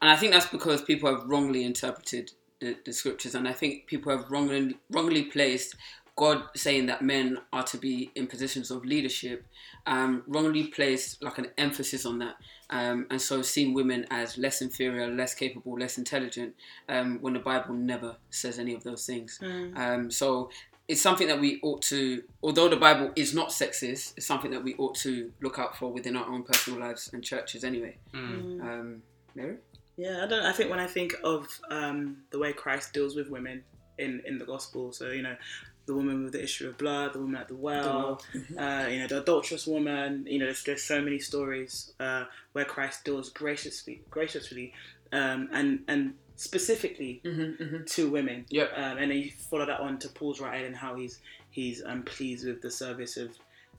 and 0.00 0.10
I 0.10 0.16
think 0.16 0.32
that's 0.32 0.46
because 0.46 0.82
people 0.82 1.12
have 1.12 1.28
wrongly 1.28 1.64
interpreted 1.64 2.32
the, 2.60 2.76
the 2.84 2.92
scriptures, 2.92 3.34
and 3.34 3.48
I 3.48 3.52
think 3.52 3.86
people 3.86 4.16
have 4.16 4.30
wrongly 4.30 4.76
wrongly 4.90 5.24
placed 5.24 5.74
God 6.16 6.44
saying 6.54 6.86
that 6.86 7.02
men 7.02 7.38
are 7.52 7.64
to 7.64 7.76
be 7.76 8.10
in 8.14 8.26
positions 8.26 8.70
of 8.70 8.84
leadership, 8.86 9.44
um, 9.86 10.22
wrongly 10.26 10.68
placed 10.68 11.22
like 11.22 11.36
an 11.38 11.48
emphasis 11.58 12.06
on 12.06 12.20
that, 12.20 12.36
um, 12.70 13.06
and 13.10 13.20
so 13.20 13.42
seen 13.42 13.74
women 13.74 14.06
as 14.10 14.38
less 14.38 14.62
inferior, 14.62 15.08
less 15.08 15.34
capable, 15.34 15.78
less 15.78 15.98
intelligent, 15.98 16.54
um, 16.88 17.18
when 17.20 17.34
the 17.34 17.40
Bible 17.40 17.74
never 17.74 18.16
says 18.30 18.58
any 18.58 18.72
of 18.72 18.82
those 18.82 19.04
things. 19.04 19.38
Um, 19.76 20.10
so 20.10 20.50
it's 20.88 21.02
something 21.02 21.26
that 21.28 21.40
we 21.40 21.58
ought 21.62 21.82
to, 21.82 22.22
although 22.42 22.68
the 22.68 22.76
Bible 22.76 23.10
is 23.16 23.34
not 23.34 23.48
sexist, 23.48 24.14
it's 24.16 24.26
something 24.26 24.52
that 24.52 24.62
we 24.62 24.74
ought 24.76 24.94
to 24.96 25.32
look 25.40 25.58
out 25.58 25.76
for 25.76 25.92
within 25.92 26.16
our 26.16 26.26
own 26.26 26.44
personal 26.44 26.78
lives 26.78 27.10
and 27.12 27.24
churches 27.24 27.64
anyway. 27.64 27.96
Um, 28.14 29.02
Mary? 29.34 29.56
Yeah, 29.96 30.22
I 30.24 30.26
don't. 30.26 30.44
I 30.44 30.52
think 30.52 30.70
when 30.70 30.78
I 30.78 30.86
think 30.86 31.16
of 31.24 31.46
um, 31.70 32.18
the 32.30 32.38
way 32.38 32.52
Christ 32.52 32.92
deals 32.92 33.16
with 33.16 33.30
women 33.30 33.64
in 33.98 34.22
in 34.26 34.38
the 34.38 34.44
gospel, 34.44 34.92
so 34.92 35.10
you 35.10 35.22
know, 35.22 35.36
the 35.86 35.94
woman 35.94 36.24
with 36.24 36.32
the 36.34 36.42
issue 36.42 36.68
of 36.68 36.76
blood, 36.76 37.14
the 37.14 37.18
woman 37.18 37.40
at 37.40 37.48
the 37.48 37.56
well, 37.56 38.20
uh, 38.58 38.86
you 38.90 38.98
know, 38.98 39.06
the 39.06 39.22
adulterous 39.22 39.66
woman. 39.66 40.26
You 40.28 40.38
know, 40.38 40.44
there's, 40.46 40.64
there's 40.64 40.82
so 40.82 41.00
many 41.00 41.18
stories 41.18 41.92
uh, 41.98 42.24
where 42.52 42.66
Christ 42.66 43.04
deals 43.04 43.30
graciously, 43.30 44.02
graciously, 44.10 44.74
um, 45.12 45.48
and 45.52 45.80
and 45.88 46.14
specifically 46.36 47.20
to 47.86 48.10
women. 48.10 48.46
Yep. 48.50 48.72
Um, 48.76 48.98
and 48.98 49.10
then 49.10 49.18
you 49.18 49.30
follow 49.50 49.66
that 49.66 49.80
on 49.80 49.98
to 50.00 50.08
Paul's 50.08 50.40
writing 50.40 50.66
and 50.66 50.76
how 50.76 50.94
he's 50.96 51.18
he's 51.50 51.82
um, 51.84 52.02
pleased 52.02 52.46
with 52.46 52.62
the 52.62 52.70
service 52.70 53.16
of 53.16 53.30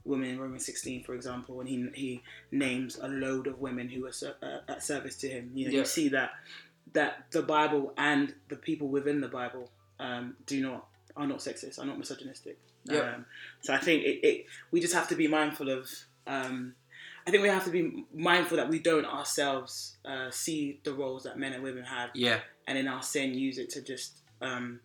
women 0.05 0.29
in 0.29 0.39
Romans 0.39 0.65
16, 0.65 1.03
for 1.03 1.13
example, 1.15 1.59
and 1.59 1.69
he 1.69 1.87
he 1.93 2.21
names 2.51 2.97
a 3.01 3.07
load 3.07 3.47
of 3.47 3.59
women 3.59 3.87
who 3.89 4.05
are 4.05 4.11
ser- 4.11 4.35
uh, 4.41 4.59
at 4.71 4.83
service 4.83 5.15
to 5.17 5.27
him. 5.29 5.51
You 5.53 5.65
know, 5.67 5.71
Yeah. 5.73 5.79
you 5.79 5.85
see 5.85 6.09
that 6.09 6.31
that 6.93 7.25
the 7.31 7.41
Bible 7.43 7.93
and 7.97 8.33
the 8.49 8.55
people 8.55 8.87
within 8.87 9.21
the 9.21 9.27
Bible 9.27 9.69
um, 9.99 10.35
do 10.45 10.61
not 10.61 10.87
are 11.15 11.27
not 11.27 11.39
sexist, 11.39 11.79
are 11.79 11.85
not 11.85 11.97
misogynistic. 11.97 12.57
Yeah. 12.85 12.99
Um, 13.15 13.25
so 13.61 13.73
I 13.73 13.77
think 13.79 14.03
it, 14.03 14.25
it 14.27 14.45
we 14.71 14.79
just 14.81 14.93
have 14.93 15.07
to 15.09 15.15
be 15.15 15.27
mindful 15.27 15.69
of. 15.69 15.89
I 17.27 17.31
think 17.31 17.43
we 17.43 17.49
have 17.49 17.65
to 17.65 17.69
be 17.71 18.05
mindful 18.15 18.55
that 18.57 18.69
we 18.69 18.79
don't 18.79 19.05
ourselves 19.05 19.97
uh, 20.05 20.31
see 20.31 20.79
the 20.85 20.93
roles 20.93 21.23
that 21.23 21.37
men 21.37 21.51
and 21.53 21.61
women 21.61 21.83
have 21.83 22.11
Yeah, 22.13 22.39
and 22.65 22.77
in 22.77 22.87
our 22.87 23.03
sin 23.03 23.33
use 23.33 23.57
it 23.57 23.69
to 23.71 23.81
just 23.81 24.19
um, 24.41 24.79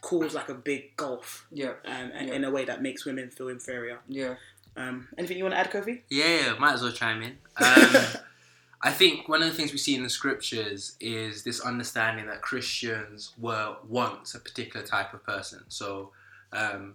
cause 0.00 0.32
like 0.34 0.48
a 0.48 0.54
big 0.54 0.96
gulf 0.96 1.46
Yeah. 1.50 1.72
um, 1.84 2.12
and 2.14 2.28
Yeah. 2.28 2.34
in 2.34 2.44
a 2.44 2.50
way 2.50 2.64
that 2.64 2.82
makes 2.82 3.04
women 3.04 3.30
feel 3.30 3.48
inferior. 3.48 3.98
Yeah. 4.06 4.36
Um, 4.76 5.08
anything 5.18 5.38
you 5.38 5.44
want 5.44 5.54
to 5.54 5.58
add, 5.58 5.70
Kofi? 5.72 6.02
yeah, 6.08 6.54
might 6.58 6.74
as 6.74 6.82
well 6.82 6.92
chime 6.92 7.22
in. 7.22 7.38
Um, 7.56 7.96
I 8.82 8.92
think 8.92 9.28
one 9.28 9.42
of 9.42 9.48
the 9.48 9.54
things 9.54 9.72
we 9.72 9.78
see 9.78 9.96
in 9.96 10.02
the 10.04 10.10
scriptures 10.10 10.96
is 11.00 11.42
this 11.42 11.60
understanding 11.60 12.26
that 12.26 12.42
Christians 12.42 13.32
were 13.38 13.76
once 13.88 14.34
a 14.34 14.38
particular 14.38 14.86
type 14.86 15.14
of 15.14 15.24
person. 15.24 15.64
So, 15.68 16.12
um, 16.52 16.94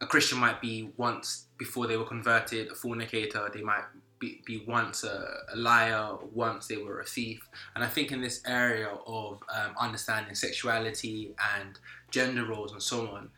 a 0.00 0.06
Christian 0.06 0.38
might 0.38 0.60
be 0.60 0.90
once 0.96 1.45
before 1.58 1.86
they 1.86 1.96
were 1.96 2.04
converted 2.04 2.70
a 2.70 2.74
fornicator. 2.74 3.50
They 3.52 3.62
might 3.62 3.84
be, 4.18 4.42
be 4.44 4.64
once 4.66 5.04
a, 5.04 5.26
a 5.52 5.56
liar. 5.56 6.16
Once 6.32 6.66
they 6.66 6.76
were 6.76 7.00
a 7.00 7.04
thief. 7.04 7.48
And 7.74 7.84
I 7.84 7.88
think 7.88 8.12
in 8.12 8.20
this 8.20 8.42
area 8.46 8.90
of 9.06 9.42
um, 9.54 9.74
understanding 9.80 10.34
sexuality 10.34 11.34
and 11.56 11.78
gender 12.10 12.44
roles 12.44 12.72
and 12.72 12.82
so 12.82 13.08
on, 13.08 13.30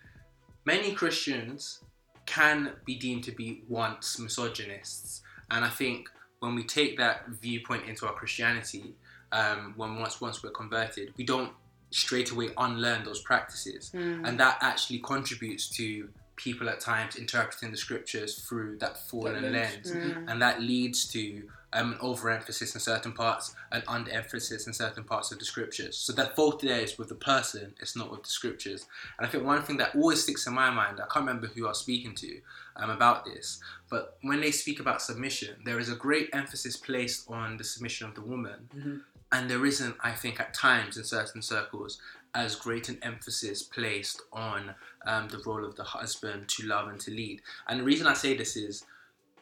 many 0.65 0.93
Christians 0.93 1.81
can 2.27 2.73
be 2.85 2.95
deemed 2.95 3.25
to 3.25 3.33
be 3.33 3.63
once 3.69 4.19
misogynists. 4.19 5.23
And 5.51 5.65
I 5.65 5.71
think 5.71 6.09
when 6.41 6.55
we 6.55 6.63
take 6.63 6.99
that 6.99 7.29
viewpoint 7.29 7.89
into 7.89 8.07
our 8.07 8.13
Christianity, 8.13 8.95
um, 9.33 9.75
when 9.77 9.99
once 9.99 10.21
once 10.21 10.43
we're 10.43 10.51
converted, 10.51 11.13
we 11.17 11.25
don't 11.25 11.53
straight 11.91 12.31
away 12.31 12.51
unlearn 12.59 13.05
those 13.05 13.21
practices, 13.23 13.91
and 14.25 14.39
that 14.39 14.59
actually 14.61 14.99
contributes 14.99 15.69
to 15.71 16.09
people 16.39 16.69
at 16.71 16.81
times 16.81 17.17
interpreting 17.17 17.71
the 17.71 17.77
scriptures 17.77 18.39
through 18.47 18.79
that 18.79 18.97
fallen 19.09 19.53
lens, 19.53 19.91
and 20.29 20.41
that 20.41 20.63
leads 20.63 21.07
to 21.09 21.43
um, 21.75 21.93
an 21.93 21.99
overemphasis 22.01 22.75
in 22.75 22.81
certain 22.81 23.13
parts, 23.13 23.55
an 23.73 23.83
underemphasis 23.83 24.67
in 24.67 24.73
certain 24.73 25.05
parts 25.05 25.31
of 25.33 25.39
the 25.39 25.45
scriptures. 25.45 25.95
So 25.99 26.15
that 26.15 26.35
fault 26.35 26.63
there 26.63 26.81
is 26.81 26.97
with 26.97 27.09
the 27.11 27.15
person, 27.15 27.75
it's 27.81 27.95
not 27.95 28.11
with 28.11 28.23
the 28.23 28.31
scriptures. 28.31 28.87
And 29.19 29.27
I 29.27 29.31
think 29.31 29.45
one 29.45 29.63
thing 29.63 29.77
that 29.77 29.95
always 29.95 30.23
sticks 30.23 30.47
in 30.47 30.55
my 30.55 30.71
mind, 30.71 31.01
I 31.01 31.07
can't 31.13 31.27
remember 31.27 31.49
who 31.49 31.67
I 31.67 31.71
was 31.71 31.79
speaking 31.81 32.15
to 32.15 32.41
um, 32.77 32.91
about 32.91 33.25
this, 33.27 33.61
but 33.91 34.17
when 34.23 34.41
they 34.41 34.51
speak 34.53 34.81
about 34.81 35.03
submission, 35.03 35.57
there 35.67 35.79
is 35.79 35.91
a 35.91 35.97
great 35.97 36.31
emphasis 36.33 36.77
placed 36.77 37.29
on 37.29 37.59
the 37.59 37.65
submission 37.65 38.09
of 38.09 38.15
the 38.15 38.23
woman. 38.23 39.03
And 39.31 39.51
there 39.51 39.67
isn't, 39.67 39.95
I 40.03 40.13
think, 40.13 40.41
at 40.41 40.55
times 40.55 40.97
in 40.97 41.05
certain 41.05 41.43
circles, 41.43 42.01
as 42.35 42.55
great 42.55 42.89
an 42.89 42.99
emphasis 43.03 43.63
placed 43.63 44.23
on 44.33 44.75
um, 45.07 45.29
the 45.29 45.39
role 45.45 45.65
of 45.65 45.77
the 45.77 45.85
husband 45.85 46.49
to 46.49 46.67
love 46.67 46.89
and 46.89 47.01
to 47.01 47.11
lead. 47.11 47.41
And 47.69 47.81
the 47.81 47.85
reason 47.85 48.07
I 48.07 48.15
say 48.15 48.37
this 48.37 48.57
is 48.57 48.85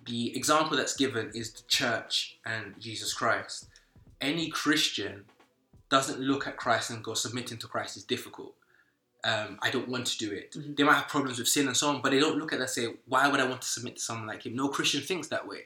the 0.07 0.37
example 0.37 0.77
that's 0.77 0.97
given 0.97 1.31
is 1.35 1.53
the 1.53 1.63
church 1.69 2.39
and 2.47 2.75
Jesus 2.79 3.13
Christ. 3.13 3.69
Any 4.21 4.49
Christian 4.49 5.25
doesn't 5.89 6.21
look 6.21 6.47
at 6.47 6.57
Christ 6.57 6.91
and 6.91 7.03
go, 7.03 7.15
submitting 7.15 7.59
to 7.59 7.67
Christ 7.67 7.97
is 7.97 8.05
difficult. 8.05 8.55
Um, 9.25 9.59
I 9.61 9.71
don't 9.71 9.89
want 9.89 10.07
to 10.07 10.19
do 10.19 10.33
it. 10.33 10.57
They 10.77 10.85
might 10.85 10.95
have 10.95 11.09
problems 11.09 11.39
with 11.39 11.49
sin 11.49 11.67
and 11.67 11.77
so 11.77 11.89
on, 11.89 12.01
but 12.01 12.13
they 12.13 12.21
don't 12.21 12.39
look 12.39 12.53
at 12.53 12.59
that 12.59 12.65
and 12.65 12.71
say, 12.71 12.87
why 13.07 13.29
would 13.29 13.41
I 13.41 13.47
want 13.47 13.63
to 13.63 13.69
submit 13.69 13.97
to 13.97 14.03
someone 14.03 14.29
like 14.29 14.47
him? 14.47 14.55
No 14.55 14.69
Christian 14.69 15.03
thinks 15.03 15.29
that 15.29 15.49
way. 15.49 15.63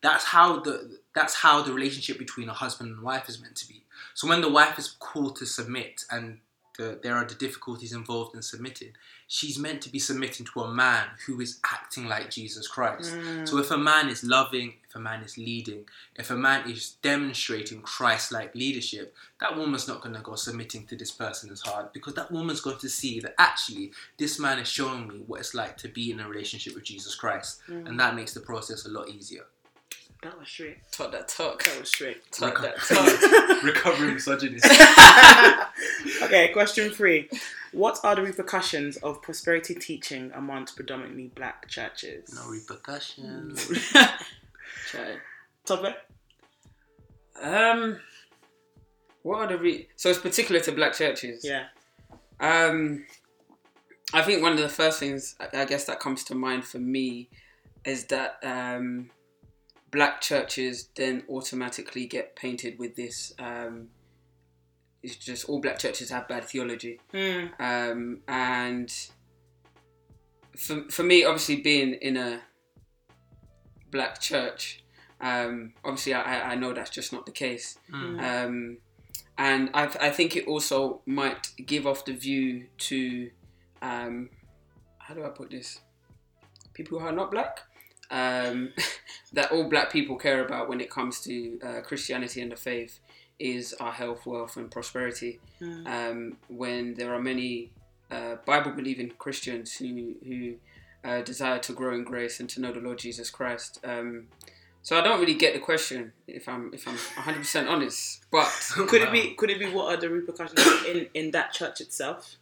That's 0.00 0.24
how 0.24 0.60
the 0.60 0.98
that's 1.14 1.34
how 1.34 1.62
the 1.62 1.72
relationship 1.72 2.18
between 2.18 2.48
a 2.50 2.52
husband 2.52 2.90
and 2.90 3.02
wife 3.02 3.28
is 3.28 3.40
meant 3.40 3.56
to 3.56 3.68
be. 3.68 3.84
So 4.12 4.28
when 4.28 4.42
the 4.42 4.50
wife 4.50 4.78
is 4.78 4.96
called 4.98 5.36
to 5.36 5.46
submit 5.46 6.04
and 6.10 6.40
the, 6.76 6.98
there 7.02 7.14
are 7.14 7.24
the 7.24 7.34
difficulties 7.34 7.92
involved 7.92 8.34
in 8.34 8.42
submitting, 8.42 8.92
she's 9.26 9.58
meant 9.58 9.80
to 9.82 9.90
be 9.90 9.98
submitting 9.98 10.46
to 10.46 10.60
a 10.60 10.72
man 10.72 11.06
who 11.26 11.40
is 11.40 11.60
acting 11.70 12.06
like 12.06 12.30
Jesus 12.30 12.66
Christ. 12.68 13.10
So 13.44 13.56
mm. 13.56 13.60
if 13.60 13.70
a 13.70 13.78
man 13.78 14.08
is 14.08 14.24
loving, 14.24 14.74
if 14.88 14.94
a 14.94 14.98
man 14.98 15.22
is 15.22 15.38
leading, 15.38 15.84
if 16.16 16.30
a 16.30 16.36
man 16.36 16.70
is 16.70 16.96
demonstrating 17.02 17.80
Christ-like 17.80 18.54
leadership, 18.54 19.14
that 19.40 19.56
woman's 19.56 19.88
not 19.88 20.00
going 20.00 20.14
to 20.14 20.20
go 20.20 20.34
submitting 20.34 20.86
to 20.86 20.96
this 20.96 21.10
person 21.10 21.50
as 21.50 21.60
hard 21.60 21.92
because 21.92 22.14
that 22.14 22.32
woman's 22.32 22.60
going 22.60 22.78
to 22.78 22.88
see 22.88 23.20
that 23.20 23.34
actually 23.38 23.92
this 24.18 24.38
man 24.38 24.58
is 24.58 24.68
showing 24.68 25.08
me 25.08 25.22
what 25.26 25.40
it's 25.40 25.54
like 25.54 25.76
to 25.78 25.88
be 25.88 26.10
in 26.10 26.20
a 26.20 26.28
relationship 26.28 26.74
with 26.74 26.84
Jesus 26.84 27.14
Christ, 27.14 27.60
and 27.68 27.86
mm. 27.86 27.98
that 27.98 28.14
makes 28.14 28.34
the 28.34 28.40
process 28.40 28.86
a 28.86 28.90
lot 28.90 29.08
easier. 29.08 29.46
That 30.24 30.38
was 30.38 30.48
straight. 30.48 30.78
Talk 30.90 31.12
that 31.12 31.28
talk. 31.28 31.62
That 31.64 31.78
was 31.78 31.90
straight. 31.90 32.32
Talk 32.32 32.62
that 32.62 32.78
talk. 32.88 33.62
Recovering 33.62 34.14
misogynist. 34.14 34.64
okay, 36.22 36.48
question 36.54 36.90
three. 36.90 37.28
What 37.72 37.98
are 38.02 38.14
the 38.14 38.22
repercussions 38.22 38.96
of 38.98 39.20
prosperity 39.20 39.74
teaching 39.74 40.32
amongst 40.34 40.76
predominantly 40.76 41.26
black 41.34 41.68
churches? 41.68 42.34
no 42.34 42.48
repercussions. 42.48 43.66
Try. 44.86 45.16
Topic? 45.66 45.96
Um, 47.42 48.00
what 49.24 49.40
are 49.40 49.48
the 49.48 49.58
re- 49.58 49.88
so 49.96 50.08
it's 50.08 50.18
particular 50.18 50.60
to 50.62 50.72
black 50.72 50.94
churches? 50.94 51.44
Yeah. 51.44 51.66
Um, 52.40 53.04
I 54.14 54.22
think 54.22 54.42
one 54.42 54.52
of 54.52 54.58
the 54.58 54.70
first 54.70 54.98
things 54.98 55.36
I 55.38 55.60
I 55.60 55.64
guess 55.66 55.84
that 55.84 56.00
comes 56.00 56.24
to 56.24 56.34
mind 56.34 56.64
for 56.64 56.78
me 56.78 57.28
is 57.84 58.06
that 58.06 58.38
um, 58.42 59.10
black 59.94 60.20
churches 60.20 60.88
then 60.96 61.22
automatically 61.28 62.06
get 62.06 62.34
painted 62.36 62.78
with 62.78 62.96
this. 62.96 63.32
Um, 63.38 63.88
it's 65.02 65.16
just 65.16 65.44
all 65.48 65.60
black 65.60 65.78
churches 65.78 66.10
have 66.10 66.26
bad 66.28 66.44
theology, 66.44 66.98
Hmm. 67.12 67.46
um, 67.58 68.20
and 68.28 68.90
for 70.56 70.76
for 70.90 71.02
me, 71.02 71.24
obviously 71.24 71.56
being 71.56 71.94
in 71.94 72.16
a 72.16 72.40
black 73.90 74.20
church, 74.20 74.82
um, 75.20 75.72
obviously 75.84 76.14
I, 76.14 76.52
I 76.52 76.54
know 76.56 76.72
that's 76.72 76.90
just 76.90 77.12
not 77.12 77.26
the 77.26 77.32
case. 77.32 77.78
Um, 77.92 78.78
and 79.36 79.70
I, 79.74 79.84
I 80.00 80.10
think 80.10 80.36
it 80.36 80.46
also 80.46 81.02
might 81.06 81.48
give 81.66 81.86
off 81.86 82.04
the 82.04 82.12
view 82.14 82.66
to, 82.88 83.30
um, 83.82 84.30
how 84.98 85.14
do 85.14 85.24
I 85.24 85.28
put 85.28 85.50
this? 85.50 85.80
People 86.72 86.98
who 87.00 87.06
are 87.06 87.12
not 87.12 87.30
black, 87.30 87.60
um, 88.14 88.72
that 89.32 89.50
all 89.50 89.68
black 89.68 89.92
people 89.92 90.16
care 90.16 90.44
about 90.44 90.68
when 90.68 90.80
it 90.80 90.88
comes 90.88 91.20
to 91.22 91.58
uh, 91.62 91.80
Christianity 91.82 92.40
and 92.40 92.52
the 92.52 92.56
faith 92.56 93.00
is 93.38 93.74
our 93.80 93.92
health, 93.92 94.24
wealth, 94.24 94.56
and 94.56 94.70
prosperity. 94.70 95.40
Um, 95.86 96.36
when 96.48 96.94
there 96.94 97.12
are 97.12 97.20
many 97.20 97.72
uh, 98.10 98.36
Bible 98.46 98.70
believing 98.70 99.10
Christians 99.18 99.76
who, 99.76 100.14
who 100.24 100.54
uh, 101.02 101.22
desire 101.22 101.58
to 101.58 101.72
grow 101.72 101.94
in 101.94 102.04
grace 102.04 102.38
and 102.38 102.48
to 102.50 102.60
know 102.60 102.72
the 102.72 102.80
Lord 102.80 102.98
Jesus 102.98 103.28
Christ. 103.30 103.80
Um, 103.84 104.28
so 104.82 104.98
I 104.98 105.02
don't 105.02 105.18
really 105.18 105.34
get 105.34 105.54
the 105.54 105.60
question 105.60 106.12
if 106.28 106.46
I'm 106.46 106.72
if 106.74 106.86
I'm 106.86 106.94
100 106.94 107.38
percent 107.38 107.68
honest. 107.68 108.24
But 108.30 108.44
Could 108.72 109.00
it 109.00 109.10
be? 109.10 109.30
Could 109.34 109.50
it 109.50 109.58
be? 109.58 109.66
What 109.66 109.94
are 109.94 110.00
the 110.00 110.10
repercussions 110.10 110.60
in 110.86 111.08
in 111.14 111.30
that 111.30 111.52
church 111.52 111.80
itself? 111.80 112.36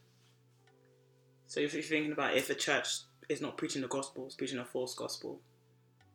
So 1.47 1.61
if 1.61 1.73
you're 1.73 1.83
thinking 1.83 2.13
about 2.13 2.37
if 2.37 2.51
a 2.51 2.55
church 2.55 3.03
is 3.29 3.41
not 3.41 3.57
preaching 3.57 3.81
the 3.81 3.89
gospel, 3.89 4.27
it's 4.27 4.35
preaching 4.35 4.59
a 4.59 4.65
false 4.65 4.95
gospel, 4.95 5.41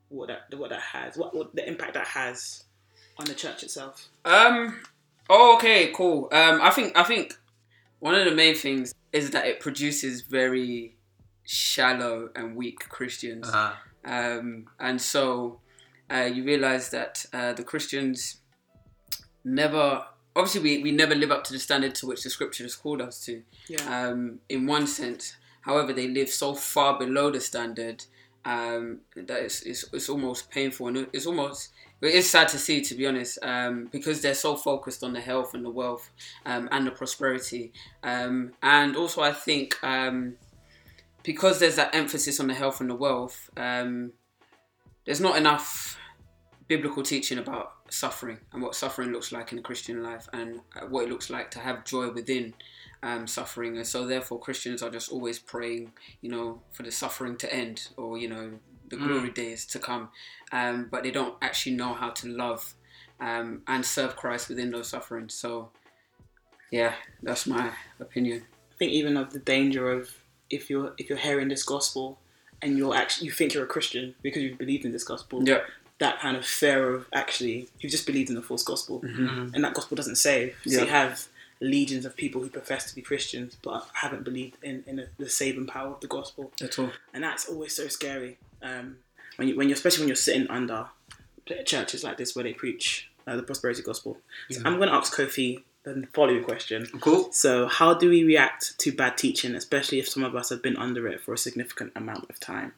what 0.09 0.27
that 0.27 0.57
what 0.57 0.69
that 0.69 0.81
has, 0.81 1.17
what, 1.17 1.35
what 1.35 1.55
the 1.55 1.67
impact 1.67 1.93
that 1.93 2.07
has 2.07 2.63
on 3.17 3.25
the 3.25 3.33
church 3.33 3.63
itself. 3.63 4.07
um, 4.25 4.79
oh, 5.29 5.55
okay, 5.55 5.91
cool. 5.93 6.29
Um, 6.31 6.61
I 6.61 6.69
think 6.71 6.97
I 6.97 7.03
think 7.03 7.37
one 7.99 8.15
of 8.15 8.25
the 8.25 8.35
main 8.35 8.55
things 8.55 8.93
is 9.11 9.31
that 9.31 9.45
it 9.45 9.59
produces 9.59 10.21
very 10.21 10.95
shallow 11.43 12.29
and 12.35 12.55
weak 12.55 12.79
Christians. 12.89 13.49
Uh, 13.49 13.73
um, 14.05 14.67
and 14.79 15.01
so 15.01 15.59
uh, 16.11 16.29
you 16.31 16.43
realize 16.43 16.89
that 16.89 17.25
uh, 17.33 17.53
the 17.53 17.63
Christians 17.63 18.41
never, 19.43 20.05
obviously, 20.35 20.61
we, 20.61 20.83
we 20.83 20.91
never 20.91 21.15
live 21.15 21.31
up 21.31 21.43
to 21.45 21.53
the 21.53 21.59
standard 21.59 21.95
to 21.95 22.07
which 22.07 22.23
the 22.23 22.29
scripture 22.29 22.63
has 22.63 22.75
called 22.75 23.01
us 23.01 23.23
to. 23.25 23.41
Yeah. 23.67 24.07
Um, 24.07 24.39
in 24.49 24.67
one 24.67 24.87
sense, 24.87 25.35
however, 25.61 25.93
they 25.93 26.07
live 26.07 26.29
so 26.29 26.53
far 26.53 26.99
below 26.99 27.31
the 27.31 27.41
standard 27.41 28.05
um, 28.47 28.99
that 29.15 29.43
it's, 29.43 29.61
it's, 29.63 29.85
it's 29.91 30.07
almost 30.07 30.49
painful 30.49 30.87
and 30.87 31.07
it's 31.11 31.25
almost 31.25 31.73
it 31.99 32.13
is 32.13 32.29
sad 32.29 32.47
to 32.49 32.59
see, 32.59 32.81
to 32.81 32.95
be 32.95 33.07
honest, 33.07 33.39
um, 33.41 33.89
because 33.91 34.21
they're 34.21 34.35
so 34.35 34.55
focused 34.55 35.03
on 35.03 35.13
the 35.13 35.19
health 35.19 35.53
and 35.53 35.65
the 35.65 35.69
wealth 35.69 36.09
um, 36.45 36.69
and 36.71 36.85
the 36.85 36.91
prosperity. 36.91 37.73
Um, 38.03 38.53
and 38.61 38.95
also, 38.95 39.21
I 39.21 39.31
think 39.31 39.83
um, 39.83 40.35
because 41.23 41.59
there's 41.59 41.75
that 41.75 41.95
emphasis 41.95 42.39
on 42.39 42.47
the 42.47 42.53
health 42.53 42.81
and 42.81 42.89
the 42.89 42.95
wealth, 42.95 43.49
um, 43.57 44.13
there's 45.05 45.19
not 45.19 45.37
enough 45.37 45.97
biblical 46.67 47.01
teaching 47.01 47.39
about 47.39 47.73
suffering 47.89 48.37
and 48.53 48.61
what 48.61 48.75
suffering 48.75 49.11
looks 49.11 49.31
like 49.31 49.51
in 49.51 49.57
a 49.57 49.61
Christian 49.61 50.03
life 50.03 50.27
and 50.33 50.59
what 50.89 51.05
it 51.05 51.09
looks 51.09 51.29
like 51.29 51.49
to 51.51 51.59
have 51.59 51.83
joy 51.83 52.11
within 52.11 52.53
um, 53.09 53.27
suffering. 53.27 53.77
And 53.77 53.87
so, 53.87 54.05
therefore, 54.05 54.39
Christians 54.47 54.81
are 54.83 54.89
just 54.97 55.09
always 55.11 55.39
praying, 55.39 55.91
you 56.21 56.29
know, 56.29 56.61
for 56.75 56.83
the 56.83 56.91
suffering 56.91 57.35
to 57.37 57.47
end 57.63 57.77
or, 57.97 58.17
you 58.17 58.27
know, 58.33 58.45
the 58.89 58.97
glory 58.97 59.31
days 59.31 59.65
to 59.73 59.79
come. 59.79 60.09
Um, 60.51 60.87
but 60.91 61.03
they 61.03 61.11
don't 61.11 61.35
actually 61.41 61.75
know 61.75 61.93
how 62.01 62.09
to 62.19 62.27
love 62.27 62.73
um, 63.19 63.61
and 63.67 63.85
serve 63.85 64.15
Christ 64.15 64.49
within 64.49 64.71
those 64.71 64.89
sufferings. 64.89 65.33
So, 65.33 65.69
yeah, 66.71 66.93
that's 67.23 67.47
my 67.47 67.71
opinion. 67.99 68.43
I 68.73 68.75
think 68.77 68.91
even 68.91 69.17
of 69.17 69.31
the 69.33 69.39
danger 69.39 69.89
of 69.91 70.09
if 70.49 70.69
you're 70.69 70.93
if 70.97 71.09
you're 71.09 71.17
hearing 71.17 71.47
this 71.49 71.63
gospel 71.63 72.19
and 72.61 72.77
you're 72.77 72.95
actually 72.95 73.25
you 73.27 73.31
think 73.33 73.53
you're 73.53 73.63
a 73.63 73.67
Christian 73.75 74.15
because 74.21 74.41
you've 74.43 74.57
believed 74.57 74.85
in 74.85 74.91
this 74.91 75.03
gospel. 75.03 75.43
Yeah. 75.47 75.61
That 75.99 76.19
kind 76.19 76.37
of 76.37 76.45
fear 76.45 76.93
of 76.95 77.07
actually 77.11 77.69
you've 77.79 77.91
just 77.91 78.05
believed 78.05 78.29
in 78.29 78.35
the 78.35 78.41
false 78.43 78.63
gospel, 78.63 79.01
Mm-hmm. 79.01 79.55
and 79.55 79.63
that 79.63 79.73
gospel 79.73 79.95
doesn't 79.95 80.17
save. 80.17 80.55
So 80.65 80.69
Yeah. 80.71 80.81
you 80.81 80.87
have 80.87 81.27
legions 81.59 82.05
of 82.05 82.15
people 82.15 82.41
who 82.41 82.49
profess 82.49 82.87
to 82.89 82.95
be 82.95 83.01
Christians 83.01 83.57
but 83.61 83.87
haven't 83.93 84.23
believed 84.23 84.57
in 84.63 84.83
in 84.87 84.97
the, 84.97 85.07
the 85.17 85.29
saving 85.29 85.67
power 85.67 85.91
of 85.93 85.99
the 86.01 86.07
gospel, 86.07 86.51
At 86.61 86.77
all. 86.79 86.91
and 87.13 87.23
that's 87.23 87.47
always 87.49 87.75
so 87.75 87.87
scary. 87.87 88.37
Um, 88.61 88.97
when 89.37 89.47
you 89.47 89.55
when 89.57 89.67
you 89.69 89.73
especially 89.73 90.01
when 90.01 90.07
you're 90.09 90.15
sitting 90.15 90.47
under 90.49 90.87
churches 91.65 92.03
like 92.03 92.17
this 92.17 92.35
where 92.35 92.43
they 92.43 92.53
preach 92.53 93.09
uh, 93.25 93.35
the 93.35 93.43
prosperity 93.43 93.81
gospel. 93.81 94.17
So 94.49 94.61
I'm 94.65 94.77
going 94.77 94.89
to 94.89 94.95
ask 94.95 95.15
Kofi 95.15 95.63
the 95.83 96.07
following 96.13 96.43
question. 96.43 96.85
Cool. 96.99 97.31
So, 97.31 97.67
how 97.67 97.93
do 97.93 98.09
we 98.09 98.23
react 98.23 98.77
to 98.79 98.91
bad 98.91 99.17
teaching, 99.17 99.55
especially 99.55 99.99
if 99.99 100.09
some 100.09 100.23
of 100.23 100.35
us 100.35 100.49
have 100.49 100.61
been 100.61 100.75
under 100.75 101.07
it 101.07 101.21
for 101.21 101.33
a 101.33 101.37
significant 101.37 101.93
amount 101.95 102.29
of 102.29 102.39
time? 102.39 102.73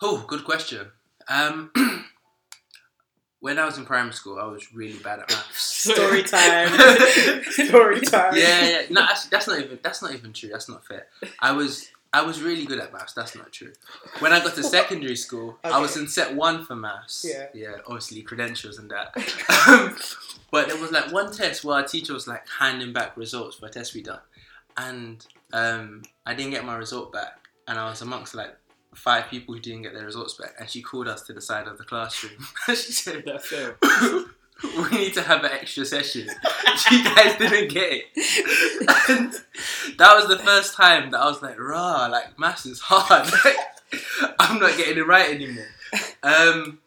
Oh, 0.00 0.24
good 0.28 0.44
question. 0.44 0.88
Um, 1.28 1.72
when 3.40 3.58
I 3.58 3.64
was 3.64 3.78
in 3.78 3.86
primary 3.86 4.12
school, 4.12 4.38
I 4.38 4.44
was 4.44 4.72
really 4.72 4.98
bad 4.98 5.20
at 5.20 5.30
maths. 5.30 5.60
Story 5.92 6.22
time. 6.22 6.68
Story 7.50 8.00
time. 8.02 8.34
yeah, 8.36 8.68
yeah. 8.68 8.82
No, 8.90 9.02
actually, 9.02 9.30
that's 9.30 9.48
not 9.48 9.58
even 9.58 9.78
that's 9.82 10.02
not 10.02 10.14
even 10.14 10.32
true. 10.32 10.50
That's 10.50 10.68
not 10.68 10.86
fair. 10.86 11.06
I 11.40 11.52
was 11.52 11.90
I 12.12 12.22
was 12.22 12.42
really 12.42 12.66
good 12.66 12.78
at 12.78 12.92
maths. 12.92 13.14
That's 13.14 13.34
not 13.34 13.50
true. 13.50 13.72
When 14.18 14.32
I 14.32 14.40
got 14.40 14.54
to 14.56 14.62
secondary 14.78 15.16
school, 15.16 15.58
I 15.64 15.80
was 15.80 15.96
in 15.96 16.06
set 16.06 16.34
one 16.34 16.64
for 16.64 16.76
maths. 16.76 17.24
Yeah. 17.26 17.46
yeah. 17.54 17.76
Obviously, 17.86 18.22
credentials 18.22 18.78
and 18.78 18.90
that. 18.90 19.16
Um, 19.68 19.96
but 20.50 20.68
there 20.68 20.80
was 20.80 20.92
like 20.92 21.10
one 21.10 21.32
test 21.32 21.64
where 21.64 21.76
our 21.76 21.84
teacher 21.84 22.12
was 22.12 22.28
like 22.28 22.46
handing 22.58 22.92
back 22.92 23.16
results 23.16 23.56
for 23.56 23.66
a 23.66 23.70
test 23.70 23.94
we 23.94 24.02
done, 24.02 24.20
and 24.76 25.26
um, 25.54 26.02
I 26.26 26.34
didn't 26.34 26.50
get 26.50 26.64
my 26.64 26.76
result 26.76 27.10
back, 27.10 27.48
and 27.66 27.78
I 27.78 27.88
was 27.88 28.02
amongst 28.02 28.34
like 28.34 28.54
five 29.00 29.28
people 29.28 29.54
who 29.54 29.60
didn't 29.60 29.82
get 29.82 29.94
their 29.94 30.04
results 30.04 30.34
back, 30.34 30.54
and 30.58 30.68
she 30.68 30.82
called 30.82 31.08
us 31.08 31.22
to 31.22 31.32
the 31.32 31.40
side 31.40 31.66
of 31.66 31.78
the 31.78 31.84
classroom. 31.84 32.46
she 32.66 32.74
said, 32.74 33.24
That 33.26 33.42
fail. 33.42 33.74
we 34.62 34.98
need 34.98 35.14
to 35.14 35.22
have 35.22 35.42
an 35.42 35.50
extra 35.52 35.84
session. 35.84 36.28
you 36.90 37.04
guys 37.04 37.36
didn't 37.36 37.70
get 37.70 37.92
it. 37.92 38.04
And 39.08 39.32
that 39.98 40.14
was 40.14 40.28
the 40.28 40.38
first 40.38 40.74
time 40.74 41.10
that 41.10 41.20
I 41.20 41.26
was 41.26 41.42
like, 41.42 41.58
rah, 41.58 42.06
like 42.06 42.38
maths 42.38 42.66
is 42.66 42.80
hard. 42.80 43.28
Like, 43.44 43.56
I'm 44.38 44.60
not 44.60 44.76
getting 44.76 44.98
it 44.98 45.06
right 45.06 45.34
anymore. 45.34 45.66
Um, 46.22 46.78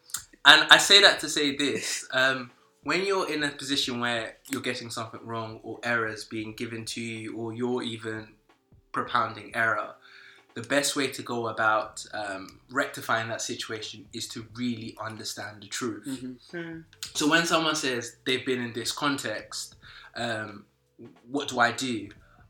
and 0.45 0.67
I 0.69 0.77
say 0.77 1.01
that 1.01 1.19
to 1.19 1.27
say 1.27 1.53
this. 1.57 2.07
Um, 2.13 2.51
when 2.83 3.05
you're 3.05 3.29
in 3.29 3.43
a 3.43 3.49
position 3.49 3.99
where 3.99 4.37
you're 4.49 4.61
getting 4.61 4.89
something 4.89 5.19
wrong 5.25 5.59
or 5.63 5.79
errors 5.83 6.23
being 6.23 6.53
given 6.53 6.85
to 6.85 7.01
you 7.01 7.35
or 7.35 7.53
you're 7.53 7.83
even 7.83 8.29
propounding 8.93 9.53
error, 9.53 9.95
the 10.55 10.61
best 10.61 10.95
way 10.95 11.07
to 11.07 11.21
go 11.23 11.47
about 11.47 12.05
um, 12.13 12.59
rectifying 12.71 13.27
that 13.29 13.41
situation 13.41 14.05
is 14.13 14.27
to 14.29 14.45
really 14.55 14.95
understand 15.03 15.61
the 15.61 15.67
truth. 15.67 16.05
So 17.15 17.27
when 17.29 17.45
someone 17.45 17.75
says 17.75 18.17
they've 18.25 18.45
been 18.45 18.61
in 18.61 18.73
this 18.73 18.91
context, 18.91 19.75
um, 20.15 20.65
what 21.29 21.47
do 21.47 21.59
I 21.59 21.71
do? 21.71 22.09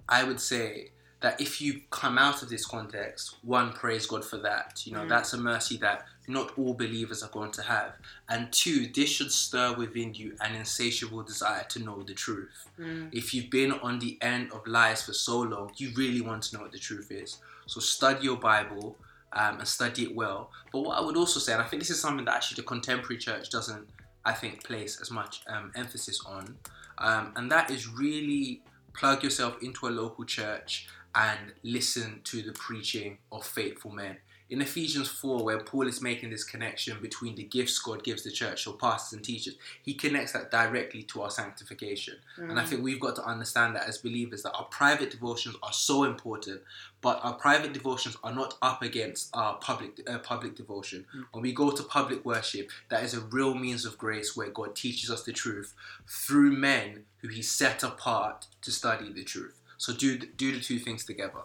I 0.10 0.24
would 0.26 0.40
say 0.42 0.90
that 1.22 1.40
if 1.40 1.62
you 1.62 1.80
come 1.90 2.18
out 2.18 2.44
of 2.44 2.50
this 2.50 2.66
context, 2.66 3.38
one, 3.44 3.72
praise 3.72 4.06
God 4.06 4.26
for 4.26 4.36
that. 4.40 4.86
You 4.86 4.92
know, 4.92 5.04
that's 5.08 5.32
a 5.32 5.38
mercy 5.38 5.78
that 5.78 6.04
not 6.28 6.52
all 6.58 6.74
believers 6.74 7.24
are 7.24 7.30
going 7.30 7.52
to 7.52 7.62
have. 7.62 7.94
And 8.28 8.52
two, 8.52 8.88
this 8.94 9.10
should 9.10 9.32
stir 9.32 9.74
within 9.76 10.14
you 10.14 10.36
an 10.42 10.54
insatiable 10.56 11.24
desire 11.24 11.64
to 11.70 11.80
know 11.80 12.04
the 12.04 12.14
truth. 12.14 12.68
If 13.14 13.34
you've 13.34 13.50
been 13.50 13.72
on 13.72 14.00
the 14.00 14.18
end 14.22 14.52
of 14.52 14.68
lies 14.68 15.02
for 15.04 15.14
so 15.14 15.40
long, 15.40 15.72
you 15.78 15.92
really 15.96 16.20
want 16.20 16.44
to 16.44 16.58
know 16.58 16.64
what 16.64 16.74
the 16.74 16.80
truth 16.80 17.10
is. 17.10 17.38
So 17.66 17.80
study 17.80 18.26
your 18.26 18.38
Bible 18.38 18.98
um, 19.34 19.60
and 19.60 19.68
study 19.68 20.04
it 20.04 20.16
well. 20.16 20.52
But 20.72 20.82
what 20.82 20.98
I 20.98 21.02
would 21.02 21.18
also 21.18 21.40
say, 21.40 21.54
and 21.54 21.62
I 21.62 21.66
think 21.66 21.82
this 21.82 21.90
is 21.90 22.00
something 22.00 22.26
that 22.26 22.36
actually 22.36 22.62
the 22.62 22.68
contemporary 22.68 23.18
church 23.18 23.50
doesn't, 23.50 23.88
I 24.26 24.34
think, 24.34 24.64
place 24.64 25.00
as 25.02 25.12
much 25.12 25.42
um, 25.48 25.72
emphasis 25.76 26.22
on, 26.26 26.58
um, 27.00 27.34
and 27.36 27.52
that 27.52 27.72
is 27.72 27.88
really 27.88 28.62
plug 28.94 29.24
yourself 29.24 29.58
into 29.62 29.88
a 29.88 29.90
local 29.90 30.24
church 30.24 30.88
and 31.16 31.54
listen 31.64 32.22
to 32.26 32.42
the 32.42 32.52
preaching 32.54 33.18
of 33.32 33.46
faithful 33.46 33.92
men. 33.92 34.18
In 34.54 34.62
Ephesians 34.62 35.10
4, 35.10 35.44
where 35.44 35.60
Paul 35.62 35.88
is 35.88 36.00
making 36.00 36.30
this 36.30 36.44
connection 36.44 37.00
between 37.02 37.34
the 37.34 37.42
gifts 37.42 37.80
God 37.80 38.04
gives 38.04 38.22
the 38.22 38.30
church, 38.30 38.64
so 38.64 38.74
pastors 38.74 39.14
and 39.14 39.26
teachers, 39.26 39.56
he 39.82 39.96
connects 39.96 40.34
that 40.34 40.52
directly 40.52 41.02
to 41.02 41.24
our 41.24 41.32
sanctification. 41.32 42.18
And 42.38 42.60
I 42.60 42.64
think 42.64 42.84
we've 42.84 43.00
got 43.00 43.16
to 43.16 43.26
understand 43.26 43.76
that 43.76 43.88
as 43.88 43.98
believers, 43.98 44.44
that 44.44 44.54
our 44.54 44.66
private 44.66 45.10
devotions 45.10 45.56
are 45.64 45.74
so 45.74 46.04
important, 46.04 46.62
but 47.02 47.20
our 47.24 47.34
private 47.34 47.74
devotions 47.74 48.16
are 48.24 48.32
not 48.32 48.54
up 48.62 48.84
against 48.84 49.36
our 49.36 49.56
public 49.56 50.00
uh, 50.08 50.20
public 50.20 50.56
devotion. 50.56 51.08
When 51.32 51.42
we 51.42 51.52
go 51.52 51.72
to 51.72 51.82
public 51.82 52.24
worship, 52.24 52.70
that 52.90 53.04
is 53.04 53.16
a 53.16 53.22
real 53.22 53.56
means 53.56 53.86
of 53.86 53.98
grace 53.98 54.38
where 54.38 54.52
God 54.52 54.76
teaches 54.76 55.10
us 55.10 55.24
the 55.24 55.34
truth 55.34 55.74
through 56.08 56.52
men 56.52 57.06
who 57.22 57.28
He 57.28 57.42
set 57.42 57.82
apart 57.82 58.46
to 58.62 58.72
study 58.72 59.12
the 59.12 59.24
truth. 59.24 59.60
So 59.80 59.94
do 59.94 60.20
do 60.20 60.52
the 60.52 60.62
two 60.62 60.78
things 60.78 61.06
together. 61.06 61.42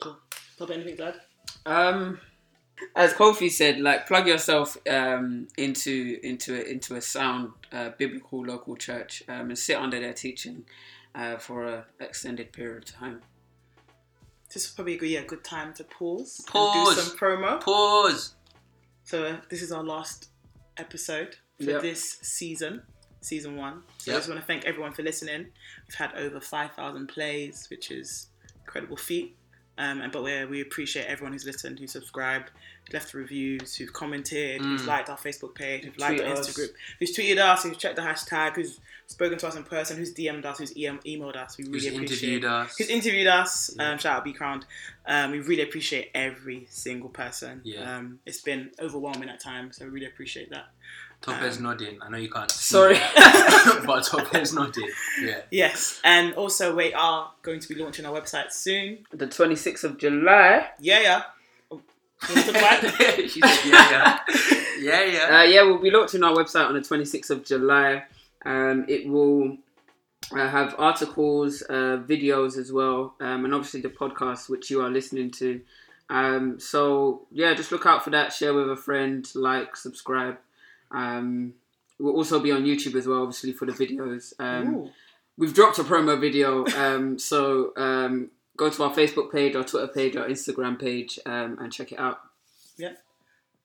Cool. 0.00 0.16
Pop 0.58 0.70
anything 0.70 1.00
add? 1.00 1.20
Um, 1.64 2.18
as 2.96 3.12
Kofi 3.14 3.50
said, 3.50 3.80
like 3.80 4.06
plug 4.06 4.26
yourself 4.26 4.76
um, 4.88 5.48
into 5.56 6.18
into 6.22 6.54
a, 6.54 6.62
into 6.70 6.96
a 6.96 7.00
sound 7.00 7.52
uh, 7.72 7.90
biblical 7.98 8.44
local 8.44 8.76
church 8.76 9.22
um, 9.28 9.48
and 9.50 9.58
sit 9.58 9.76
under 9.76 9.98
their 10.00 10.12
teaching 10.12 10.64
uh, 11.14 11.36
for 11.36 11.66
an 11.66 11.82
extended 12.00 12.52
period 12.52 12.84
of 12.84 12.94
time. 12.94 13.20
This 14.52 14.66
is 14.66 14.70
probably 14.72 14.94
a 14.94 14.98
good, 14.98 15.08
yeah, 15.08 15.22
good 15.24 15.44
time 15.44 15.72
to 15.74 15.84
pause, 15.84 16.38
and 16.40 16.46
Pause. 16.48 16.94
do 16.96 17.00
some 17.02 17.16
promo. 17.18 17.60
Pause. 17.60 18.34
So 19.04 19.24
uh, 19.24 19.36
this 19.48 19.62
is 19.62 19.72
our 19.72 19.82
last 19.82 20.28
episode 20.76 21.36
for 21.58 21.70
Yep. 21.70 21.82
this 21.82 22.18
season, 22.22 22.82
season 23.20 23.56
one. 23.56 23.82
So 23.98 24.12
I 24.12 24.16
just 24.16 24.28
want 24.28 24.40
to 24.40 24.46
thank 24.46 24.64
everyone 24.66 24.92
for 24.92 25.02
listening. 25.02 25.46
We've 25.88 25.94
had 25.94 26.14
over 26.16 26.40
five 26.40 26.72
thousand 26.72 27.06
plays, 27.08 27.66
which 27.70 27.90
is 27.90 28.28
incredible 28.60 28.96
feat. 28.96 29.36
Um, 29.78 30.02
but 30.12 30.22
we 30.22 30.44
we 30.44 30.60
appreciate 30.60 31.06
everyone 31.06 31.32
who's 31.32 31.46
listened, 31.46 31.78
who's 31.78 31.92
subscribed, 31.92 32.50
left 32.92 33.14
reviews, 33.14 33.74
who've 33.76 33.92
commented, 33.92 34.60
who's 34.60 34.86
liked 34.86 35.08
our 35.08 35.16
Facebook 35.16 35.54
page, 35.54 35.84
who's 35.84 35.98
liked 35.98 36.20
our 36.20 36.26
Tweeted 36.26 36.38
us. 36.38 36.48
Instagram, 36.50 36.68
who's 36.98 37.16
tweeted 37.16 37.38
us, 37.38 37.62
who's 37.64 37.76
checked 37.76 37.96
the 37.96 38.02
hashtag, 38.02 38.54
who's 38.54 38.80
spoken 39.06 39.38
to 39.38 39.46
us 39.48 39.56
in 39.56 39.62
person, 39.64 39.96
who's 39.96 40.12
DM'd 40.14 40.44
us, 40.44 40.58
who's 40.58 40.72
EM- 40.76 41.00
emailed 41.06 41.36
us. 41.36 41.56
We 41.58 41.64
Who's 41.64 41.84
really 41.84 41.96
appreciate. 41.96 42.34
interviewed 42.34 42.44
us? 42.44 42.76
Who's 42.76 42.88
interviewed 42.88 43.26
us? 43.26 43.76
Um, 43.78 43.98
shout 43.98 44.18
out 44.18 44.24
B 44.24 44.32
Crowned. 44.32 44.64
Um, 45.06 45.30
we 45.30 45.40
really 45.40 45.62
appreciate 45.62 46.10
every 46.14 46.66
single 46.70 47.08
person. 47.10 47.60
Yeah. 47.64 47.96
Um, 47.96 48.18
it's 48.26 48.40
been 48.40 48.70
overwhelming 48.80 49.28
at 49.28 49.40
times, 49.40 49.76
so 49.76 49.84
we 49.84 49.90
really 49.90 50.06
appreciate 50.06 50.50
that. 50.50 50.66
Tope's 51.22 51.60
nodding. 51.60 51.98
I 52.02 52.08
know 52.08 52.18
you 52.18 52.28
can't. 52.28 52.50
see 52.50 52.74
Sorry. 52.74 52.94
that, 52.94 53.82
but 53.86 54.02
Tope's 54.04 54.52
nodding. 54.54 54.88
Yeah. 55.22 55.42
Yes, 55.52 56.00
and 56.02 56.34
also 56.34 56.74
we 56.74 56.92
are 56.94 57.30
going 57.42 57.60
to 57.60 57.68
be 57.68 57.76
launching 57.76 58.04
our 58.06 58.20
website 58.20 58.50
soon. 58.52 59.06
The 59.12 59.28
26th 59.28 59.84
of 59.84 59.98
July. 59.98 60.70
Yeah, 60.80 61.00
yeah. 61.00 61.22
she 63.28 63.40
said, 63.40 63.64
yeah, 63.64 63.90
yeah, 63.90 64.18
yeah, 64.80 65.04
yeah. 65.04 65.38
Uh, 65.38 65.42
yeah, 65.42 65.62
we'll 65.62 65.78
be 65.78 65.90
launching 65.90 66.22
our 66.22 66.34
website 66.34 66.66
on 66.66 66.74
the 66.74 66.80
26th 66.80 67.30
of 67.30 67.44
July. 67.44 68.04
Um, 68.44 68.84
it 68.88 69.08
will 69.08 69.56
uh, 70.32 70.48
have 70.48 70.74
articles, 70.78 71.62
uh, 71.68 72.02
videos 72.06 72.56
as 72.56 72.72
well, 72.72 73.14
um, 73.20 73.44
and 73.44 73.54
obviously 73.54 73.80
the 73.80 73.88
podcast 73.88 74.48
which 74.48 74.70
you 74.70 74.80
are 74.80 74.90
listening 74.90 75.30
to. 75.32 75.60
Um, 76.10 76.60
so 76.60 77.26
yeah, 77.30 77.54
just 77.54 77.72
look 77.72 77.86
out 77.86 78.04
for 78.04 78.10
that. 78.10 78.32
Share 78.32 78.54
with 78.54 78.70
a 78.70 78.76
friend, 78.76 79.28
like, 79.34 79.76
subscribe. 79.76 80.38
Um, 80.90 81.54
we'll 81.98 82.14
also 82.14 82.38
be 82.38 82.52
on 82.52 82.64
YouTube 82.64 82.94
as 82.94 83.06
well, 83.06 83.22
obviously 83.22 83.52
for 83.52 83.66
the 83.66 83.72
videos. 83.72 84.32
Um, 84.38 84.90
we've 85.36 85.54
dropped 85.54 85.78
a 85.78 85.84
promo 85.84 86.20
video, 86.20 86.66
um, 86.76 87.18
so 87.18 87.72
um, 87.76 88.30
go 88.62 88.70
to 88.70 88.82
our 88.84 88.94
Facebook 88.94 89.32
page, 89.32 89.56
our 89.56 89.64
Twitter 89.64 89.88
page, 89.88 90.16
our 90.16 90.26
Instagram 90.26 90.78
page, 90.80 91.18
um, 91.26 91.58
and 91.60 91.72
check 91.72 91.92
it 91.92 91.98
out. 91.98 92.20
Yeah. 92.76 92.92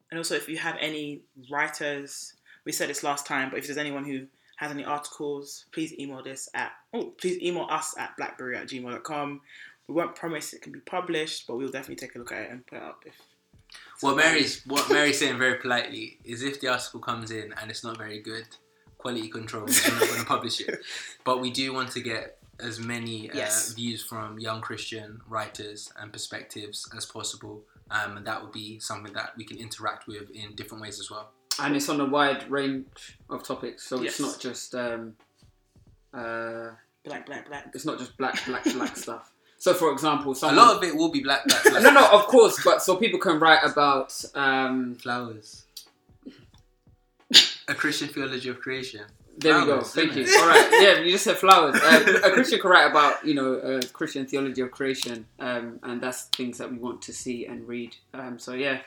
And 0.09 0.17
also, 0.17 0.35
if 0.35 0.49
you 0.49 0.57
have 0.57 0.77
any 0.79 1.21
writers, 1.51 2.33
we 2.65 2.71
said 2.71 2.89
this 2.89 3.03
last 3.03 3.25
time, 3.25 3.49
but 3.49 3.59
if 3.59 3.67
there's 3.67 3.77
anyone 3.77 4.05
who 4.05 4.27
has 4.57 4.71
any 4.71 4.83
articles, 4.83 5.65
please 5.71 5.93
email 5.99 6.23
this 6.23 6.49
at, 6.53 6.71
oh, 6.93 7.13
please 7.19 7.41
email 7.41 7.67
us 7.69 7.95
at 7.97 8.17
blackberea 8.19 8.57
at 8.57 8.67
gmail.com. 8.67 9.41
We 9.87 9.93
won't 9.93 10.15
promise 10.15 10.53
it 10.53 10.61
can 10.61 10.71
be 10.71 10.79
published, 10.79 11.47
but 11.47 11.57
we'll 11.57 11.69
definitely 11.69 11.95
take 11.95 12.15
a 12.15 12.19
look 12.19 12.31
at 12.31 12.43
it 12.43 12.51
and 12.51 12.65
put 12.65 12.77
it 12.77 12.83
up 12.83 13.03
if. 13.05 13.15
What 13.99 14.15
Mary's 14.15 14.65
what 14.65 14.89
Mary's 14.89 15.19
saying 15.19 15.37
very 15.37 15.55
politely 15.55 16.19
is 16.23 16.41
if 16.41 16.61
the 16.61 16.69
article 16.69 17.01
comes 17.01 17.31
in 17.31 17.53
and 17.59 17.69
it's 17.69 17.83
not 17.83 17.97
very 17.97 18.21
good, 18.21 18.45
quality 18.97 19.27
control, 19.27 19.65
we're 19.65 19.91
not 19.91 20.07
going 20.07 20.19
to 20.19 20.25
publish 20.25 20.61
it. 20.61 20.79
But 21.25 21.41
we 21.41 21.51
do 21.51 21.73
want 21.73 21.91
to 21.91 21.99
get 22.01 22.36
as 22.59 22.79
many 22.79 23.29
uh, 23.29 23.35
Yes. 23.37 23.73
views 23.73 24.03
from 24.03 24.39
young 24.39 24.61
Christian 24.61 25.21
writers 25.27 25.91
and 25.99 26.11
perspectives 26.11 26.89
as 26.95 27.05
possible, 27.05 27.63
um, 27.91 28.17
and 28.17 28.25
that 28.27 28.41
would 28.41 28.51
be 28.51 28.79
something 28.79 29.13
that 29.13 29.33
we 29.37 29.43
can 29.45 29.57
interact 29.57 30.07
with 30.07 30.29
in 30.31 30.55
different 30.55 30.81
ways 30.81 30.99
as 30.99 31.09
well. 31.11 31.31
and 31.59 31.75
it's 31.75 31.89
on 31.89 31.99
a 31.99 32.05
wide 32.05 32.49
range 32.51 33.17
of 33.29 33.41
topics, 33.43 33.83
so 33.83 33.99
Yes. 34.01 34.11
it's 34.11 34.19
not 34.19 34.39
just 34.39 34.75
um, 34.75 35.15
uh, 36.13 36.69
Black, 37.03 37.25
black, 37.25 37.47
black. 37.47 37.69
it's 37.73 37.85
not 37.85 37.97
just 37.99 38.15
black, 38.17 38.45
black, 38.45 38.63
black 38.63 38.95
stuff. 39.05 39.31
So, 39.59 39.73
for 39.73 39.91
example, 39.91 40.35
A 40.43 40.53
lot 40.53 40.75
of 40.77 40.83
it 40.83 40.95
will 40.95 41.09
be 41.09 41.21
black, 41.21 41.47
black, 41.47 41.63
black. 41.63 41.81
no, 41.81 41.89
no, 41.91 42.07
of 42.11 42.27
course, 42.27 42.61
but 42.63 42.83
so 42.83 42.95
people 42.97 43.19
can 43.19 43.39
write 43.39 43.63
about 43.63 44.13
um, 44.35 44.95
flowers. 44.95 45.63
A 47.67 47.73
Christian 47.73 48.07
theology 48.07 48.49
of 48.49 48.59
creation. 48.59 49.01
There 49.39 49.59
we 49.59 49.65
go. 49.65 49.81
Thank 49.81 50.15
you. 50.15 50.25
All 50.39 50.47
right. 50.47 50.67
Yeah, 50.81 50.99
you 50.99 51.11
just 51.11 51.23
said 51.23 51.37
flowers. 51.37 51.75
Uh, 51.75 52.21
a 52.23 52.31
Christian 52.31 52.59
can 52.59 52.69
write 52.71 52.89
about 52.89 53.25
you 53.25 53.33
know 53.35 53.55
uh, 53.55 53.81
Christian 53.93 54.25
theology 54.25 54.61
of 54.61 54.71
creation, 54.71 55.25
um, 55.39 55.79
and 55.83 56.01
that's 56.01 56.23
things 56.25 56.57
that 56.57 56.71
we 56.71 56.77
want 56.77 57.01
to 57.03 57.13
see 57.13 57.45
and 57.45 57.67
read. 57.67 57.95
Um, 58.13 58.39
so 58.39 58.53
yeah, 58.53 58.79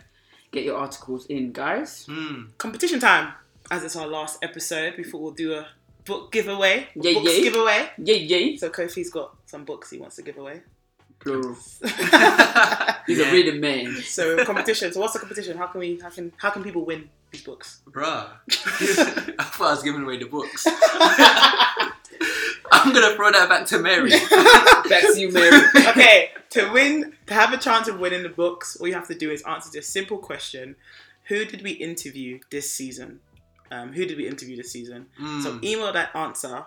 get 0.53 0.65
your 0.65 0.77
articles 0.77 1.27
in, 1.27 1.53
guys. 1.53 2.07
Hmm. 2.09 2.45
Competition 2.59 2.99
time, 3.01 3.33
as 3.71 3.85
it's 3.85 3.97
our 3.97 4.07
last 4.09 4.39
episode 4.43 4.97
before 4.97 5.21
we'll 5.21 5.33
do 5.33 5.55
a 5.55 5.67
book 6.05 6.33
giveaway. 6.33 6.89
Yeah, 6.97 7.15
books 7.15 7.37
yeah. 7.39 7.45
giveaway. 7.45 7.91
Yay, 7.99 8.19
yay. 8.19 8.57
So 8.57 8.71
Kofi's 8.71 9.11
got 9.11 9.37
some 9.47 9.65
books 9.65 9.91
he 9.91 9.99
wants 9.99 10.17
to 10.17 10.23
give 10.23 10.37
away. 10.39 10.63
Plural. 11.21 11.55
He's 13.07 13.19
Yeah. 13.19 13.29
a 13.29 13.33
reading 13.33 13.61
man. 13.61 13.95
So 14.03 14.43
competition. 14.45 14.93
So 14.93 15.01
what's 15.01 15.13
the 15.13 15.19
competition? 15.19 15.57
How 15.59 15.67
can 15.67 15.81
we? 15.81 15.99
How 16.01 16.09
can? 16.11 16.33
How 16.39 16.51
can 16.51 16.63
people 16.65 16.85
win 16.85 17.09
these 17.31 17.43
books? 17.43 17.81
Bruh. 17.89 18.29
I 18.51 19.45
thought 19.45 19.67
I 19.67 19.71
was 19.71 19.83
giving 19.83 20.03
away 20.03 20.19
the 20.19 20.27
books. 20.27 20.67
I'm 22.73 22.93
gonna 22.93 23.15
throw 23.17 23.31
that 23.33 23.49
back 23.49 23.67
to 23.67 23.79
Mary. 23.79 24.11
Back 24.89 25.03
to 25.13 25.21
you, 25.21 25.31
Mary. 25.31 25.61
okay, 25.89 26.31
to 26.51 26.71
win, 26.73 27.13
to 27.27 27.35
have 27.35 27.53
a 27.53 27.57
chance 27.57 27.87
of 27.89 27.99
winning 28.01 28.23
the 28.23 28.29
books, 28.29 28.77
all 28.77 28.89
you 28.89 28.95
have 28.95 29.07
to 29.09 29.15
do 29.15 29.31
is 29.31 29.43
answer 29.43 29.71
this 29.73 29.89
simple 29.89 30.19
question: 30.19 30.77
Who 31.29 31.45
did 31.45 31.63
we 31.63 31.73
interview 31.73 32.41
this 32.51 32.73
season? 32.73 33.21
Um, 33.71 33.93
who 33.93 34.05
did 34.07 34.17
we 34.17 34.27
interview 34.27 34.57
this 34.57 34.73
season? 34.73 35.07
So 35.17 35.53
Mm. 35.53 35.65
email 35.65 35.93
that 35.93 36.15
answer 36.17 36.65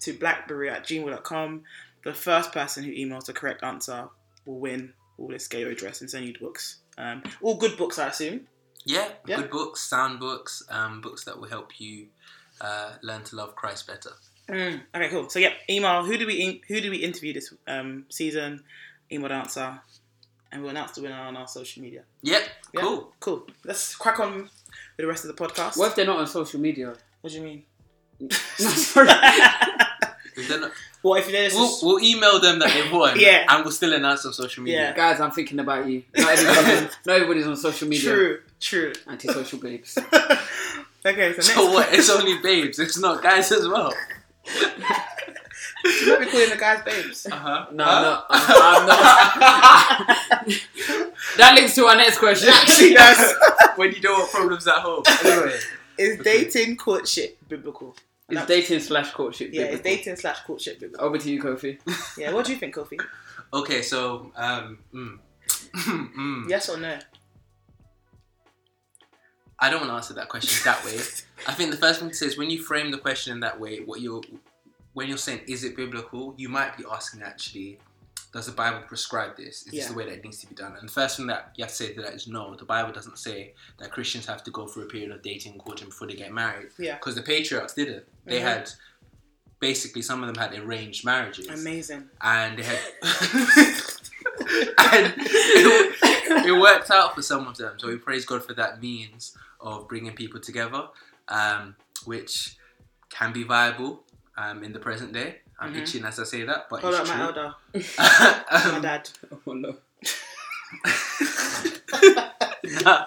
to 0.00 0.14
blackberea 0.14 0.72
at 0.72 0.84
gmail.com. 0.84 1.62
The 2.04 2.14
first 2.14 2.52
person 2.52 2.82
who 2.84 2.90
emails 2.92 3.26
the 3.26 3.32
correct 3.32 3.62
answer 3.62 4.08
will 4.46 4.58
win 4.58 4.92
all 5.18 5.28
this 5.28 5.46
Gayo 5.46 5.70
address 5.70 6.00
and 6.00 6.10
send 6.10 6.26
you 6.26 6.32
the 6.32 6.38
books. 6.40 6.78
Um, 6.98 7.22
all 7.42 7.56
good 7.56 7.76
books, 7.76 7.98
I 8.00 8.08
assume. 8.08 8.48
Yeah, 8.84 9.08
Yeah. 9.26 9.36
good 9.36 9.50
books, 9.50 9.80
sound 9.80 10.20
books, 10.20 10.62
um, 10.70 11.00
books 11.00 11.24
that 11.24 11.38
will 11.38 11.48
help 11.48 11.78
you 11.80 12.06
uh, 12.60 12.92
learn 13.02 13.22
to 13.24 13.36
love 13.36 13.54
Christ 13.56 13.86
better. 13.86 14.10
Mm. 14.48 14.80
Okay, 14.94 15.08
cool. 15.10 15.28
So 15.28 15.38
yeah, 15.38 15.52
email. 15.68 16.04
Who 16.04 16.16
do 16.18 16.26
we 16.26 16.34
in, 16.34 16.60
who 16.68 16.80
do 16.80 16.90
we 16.90 16.96
interview 16.98 17.32
this 17.32 17.52
um, 17.68 18.04
season? 18.08 18.62
Email 19.12 19.28
the 19.28 19.34
answer, 19.34 19.80
and 20.50 20.62
we'll 20.62 20.70
announce 20.70 20.92
the 20.92 21.02
winner 21.02 21.14
on 21.14 21.36
our 21.36 21.46
social 21.48 21.82
media. 21.82 22.02
Yep, 22.22 22.42
Yeah? 22.74 22.80
cool. 22.80 23.12
Cool. 23.20 23.46
Let's 23.64 23.94
crack 23.96 24.18
on 24.20 24.42
with 24.42 24.50
the 24.98 25.06
rest 25.06 25.24
of 25.24 25.34
the 25.36 25.42
podcast. 25.42 25.76
What 25.76 25.88
if 25.90 25.94
they're 25.96 26.06
not 26.06 26.18
on 26.18 26.26
social 26.26 26.60
media? 26.60 26.94
What 27.20 27.30
do 27.32 27.36
you 27.38 27.42
mean? 27.44 27.62
No, 28.20 28.28
sorry. 28.68 29.08
If 30.36 30.48
they're 30.48 30.60
not- 30.60 30.70
what 31.02 31.20
if 31.20 31.30
there's 31.30 31.54
we'll, 31.54 31.66
just, 31.66 31.82
we'll 31.82 32.00
email 32.00 32.38
them 32.40 32.58
that 32.60 32.72
they've 32.72 32.92
won, 32.92 33.14
Yeah. 33.18 33.46
and 33.48 33.64
we'll 33.64 33.72
still 33.72 33.92
announce 33.92 34.24
on 34.26 34.32
social 34.32 34.62
media. 34.62 34.80
Yeah. 34.90 34.94
Guys, 34.96 35.18
I'm 35.20 35.30
thinking 35.32 35.58
about 35.58 35.86
you. 35.86 36.02
Not 36.16 36.30
everybody's, 36.38 36.82
on, 36.82 36.90
not 37.06 37.14
everybody's 37.16 37.46
on 37.46 37.56
social 37.56 37.88
media. 37.88 38.10
true, 38.12 38.40
true. 38.60 38.92
Anti-social 39.06 39.58
babes. 39.62 39.98
okay, 39.98 40.36
so 41.04 41.36
next. 41.36 41.46
So 41.54 41.72
what? 41.72 41.92
It's 41.92 42.10
only 42.10 42.38
babes. 42.38 42.78
It's 42.78 42.98
not 42.98 43.22
guys 43.22 43.50
as 43.52 43.66
well. 43.66 43.92
You 45.84 46.08
might 46.08 46.20
be 46.20 46.26
calling 46.26 46.50
the 46.50 46.56
guys 46.58 46.82
babes. 46.84 47.26
Uh 47.26 47.36
huh. 47.36 47.66
No, 47.72 47.84
no, 47.84 48.22
I'm, 48.28 48.82
I'm 48.82 48.86
not. 48.86 48.98
that 51.38 51.54
links 51.54 51.74
to 51.76 51.86
our 51.86 51.96
next 51.96 52.18
question. 52.18 52.50
Actually, 52.52 52.94
does. 52.94 53.34
when 53.76 53.92
you 53.92 54.00
don't 54.00 54.18
want 54.18 54.30
problems 54.30 54.66
at 54.66 54.76
home. 54.76 55.02
Anyway. 55.24 55.58
Is 55.98 56.18
dating 56.20 56.76
courtship 56.76 57.38
biblical? 57.48 57.94
It's 58.28 58.46
dating 58.46 58.80
slash 58.80 59.10
courtship. 59.10 59.50
Biblical? 59.50 59.68
Yeah, 59.68 59.74
it's 59.74 59.82
biblical. 59.82 60.04
dating 60.04 60.16
slash 60.16 60.40
courtship 60.40 60.80
biblical. 60.80 61.06
Over 61.06 61.18
to 61.18 61.30
you, 61.30 61.42
Kofi. 61.42 61.78
Yeah, 62.16 62.32
what 62.32 62.46
do 62.46 62.52
you 62.52 62.58
think, 62.58 62.74
Kofi? 62.74 62.98
Okay, 63.52 63.82
so 63.82 64.30
um, 64.36 64.78
mm. 64.94 65.18
Mm. 65.74 66.48
Yes 66.48 66.68
or 66.68 66.78
no? 66.78 66.96
I 69.60 69.68
don't 69.70 69.80
want 69.80 69.90
to 69.90 69.94
answer 69.96 70.14
that 70.14 70.28
question 70.28 70.62
that 70.64 70.84
way. 70.84 70.96
I 71.46 71.52
think 71.52 71.70
the 71.70 71.76
first 71.76 72.00
thing 72.00 72.08
to 72.08 72.14
say 72.14 72.26
is 72.26 72.38
when 72.38 72.50
you 72.50 72.62
frame 72.62 72.90
the 72.90 72.98
question 72.98 73.32
in 73.34 73.40
that 73.40 73.58
way, 73.60 73.80
what 73.80 74.00
you're 74.00 74.22
when 74.92 75.08
you're 75.08 75.18
saying 75.18 75.40
is 75.46 75.62
it 75.64 75.76
biblical, 75.76 76.34
you 76.36 76.48
might 76.48 76.76
be 76.76 76.84
asking 76.90 77.22
actually, 77.22 77.78
does 78.32 78.46
the 78.46 78.52
Bible 78.52 78.80
prescribe 78.88 79.36
this? 79.36 79.64
Is 79.66 79.72
this 79.72 79.86
the 79.86 79.94
way 79.94 80.04
that 80.06 80.14
it 80.14 80.24
needs 80.24 80.38
to 80.38 80.46
be 80.48 80.54
done? 80.54 80.74
And 80.78 80.88
the 80.88 80.92
first 80.92 81.16
thing 81.16 81.26
that 81.28 81.52
you 81.56 81.62
have 81.64 81.70
to 81.70 81.76
say 81.76 81.92
to 81.94 82.02
that 82.02 82.14
is 82.14 82.26
no. 82.26 82.54
The 82.56 82.64
Bible 82.64 82.92
doesn't 82.92 83.18
say 83.18 83.54
that 83.78 83.90
Christians 83.92 84.26
have 84.26 84.42
to 84.44 84.50
go 84.50 84.66
through 84.66 84.84
a 84.84 84.86
period 84.86 85.10
of 85.12 85.22
dating 85.22 85.52
and 85.52 85.60
courting 85.60 85.88
before 85.88 86.08
they 86.08 86.14
get 86.14 86.32
married. 86.32 86.68
Yeah. 86.78 86.96
Because 86.96 87.14
the 87.14 87.22
patriarchs 87.22 87.74
didn't. 87.74 88.04
They 88.24 88.38
Mhm. 88.40 88.42
had 88.42 88.70
basically 89.60 90.02
some 90.02 90.22
of 90.22 90.26
them 90.32 90.36
had 90.42 90.58
arranged 90.58 91.04
marriages. 91.04 91.46
Amazing. 91.48 92.08
and 92.22 92.58
they 92.58 92.62
had 92.64 92.78
and 94.92 95.14
it, 95.18 96.09
it 96.46 96.52
worked 96.60 96.90
out 96.90 97.14
for 97.14 97.22
some 97.22 97.46
of 97.48 97.56
them. 97.56 97.74
So 97.78 97.88
we 97.88 97.96
praise 97.96 98.24
God 98.24 98.44
for 98.44 98.54
that 98.54 98.80
means 98.80 99.36
of 99.60 99.88
bringing 99.88 100.12
people 100.14 100.40
together, 100.40 100.84
um, 101.28 101.76
which 102.04 102.56
can 103.10 103.32
be 103.32 103.42
viable 103.42 104.02
um, 104.38 104.62
in 104.64 104.72
the 104.72 104.78
present 104.78 105.12
day. 105.12 105.36
I'm 105.58 105.74
Mhm. 105.74 105.82
itching 105.82 106.04
as 106.06 106.18
I 106.18 106.24
say 106.24 106.42
that, 106.44 106.68
but 106.70 106.80
Hold 106.80 106.94
it's 106.94 107.02
up, 107.02 107.08
my 107.08 107.14
true. 107.16 107.24
elder, 107.24 107.54
my 107.98 108.74
Um, 108.76 108.82
dad. 108.82 109.10
Oh 109.46 109.52
no. 109.52 109.76
Nah. 112.84 113.04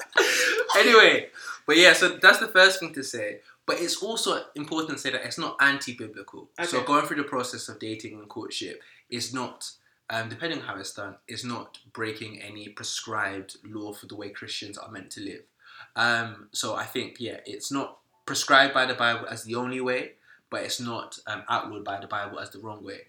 anyway, 0.78 1.30
but 1.66 1.78
yeah, 1.78 1.94
so 1.94 2.18
that's 2.18 2.40
the 2.40 2.48
first 2.48 2.80
thing 2.80 2.94
to 2.94 3.04
say. 3.04 3.40
But 3.66 3.80
it's 3.80 4.04
also 4.04 4.42
important 4.56 4.98
to 4.98 5.02
say 5.02 5.10
that 5.12 5.24
it's 5.26 5.38
not 5.38 5.56
anti-biblical. 5.62 6.50
So 6.66 6.84
going 6.84 7.06
through 7.06 7.18
the 7.18 7.24
process 7.24 7.70
of 7.70 7.80
dating 7.80 8.16
and 8.20 8.28
courtship 8.28 8.82
is 9.10 9.34
not, 9.34 9.72
um, 10.10 10.30
depending 10.30 10.60
on 10.60 10.66
how 10.66 10.76
it's 10.78 10.94
done, 10.94 11.16
is 11.28 11.44
not 11.44 11.78
breaking 11.94 12.42
any 12.42 12.70
prescribed 12.70 13.58
law 13.66 13.94
for 13.94 14.06
the 14.08 14.16
way 14.16 14.30
Christians 14.30 14.78
are 14.78 14.92
meant 14.92 15.12
to 15.12 15.22
live. 15.22 15.44
Um, 15.96 16.48
so 16.52 16.76
I 16.76 16.86
think 16.86 17.18
yeah, 17.20 17.39
it's 17.46 17.72
not 17.72 17.98
prescribed 18.26 18.74
by 18.74 18.86
the 18.86 18.94
Bible 18.94 19.28
as 19.28 19.44
the 19.44 19.56
only 19.56 19.82
way, 19.82 20.13
but 20.50 20.63
it's 20.63 20.80
not 20.80 21.18
um, 21.28 21.44
outlawed 21.50 21.84
by 21.84 22.00
the 22.00 22.08
Bible 22.08 22.39
as 22.39 22.50
the 22.52 22.60
wrong 22.60 22.84
way. 22.84 23.02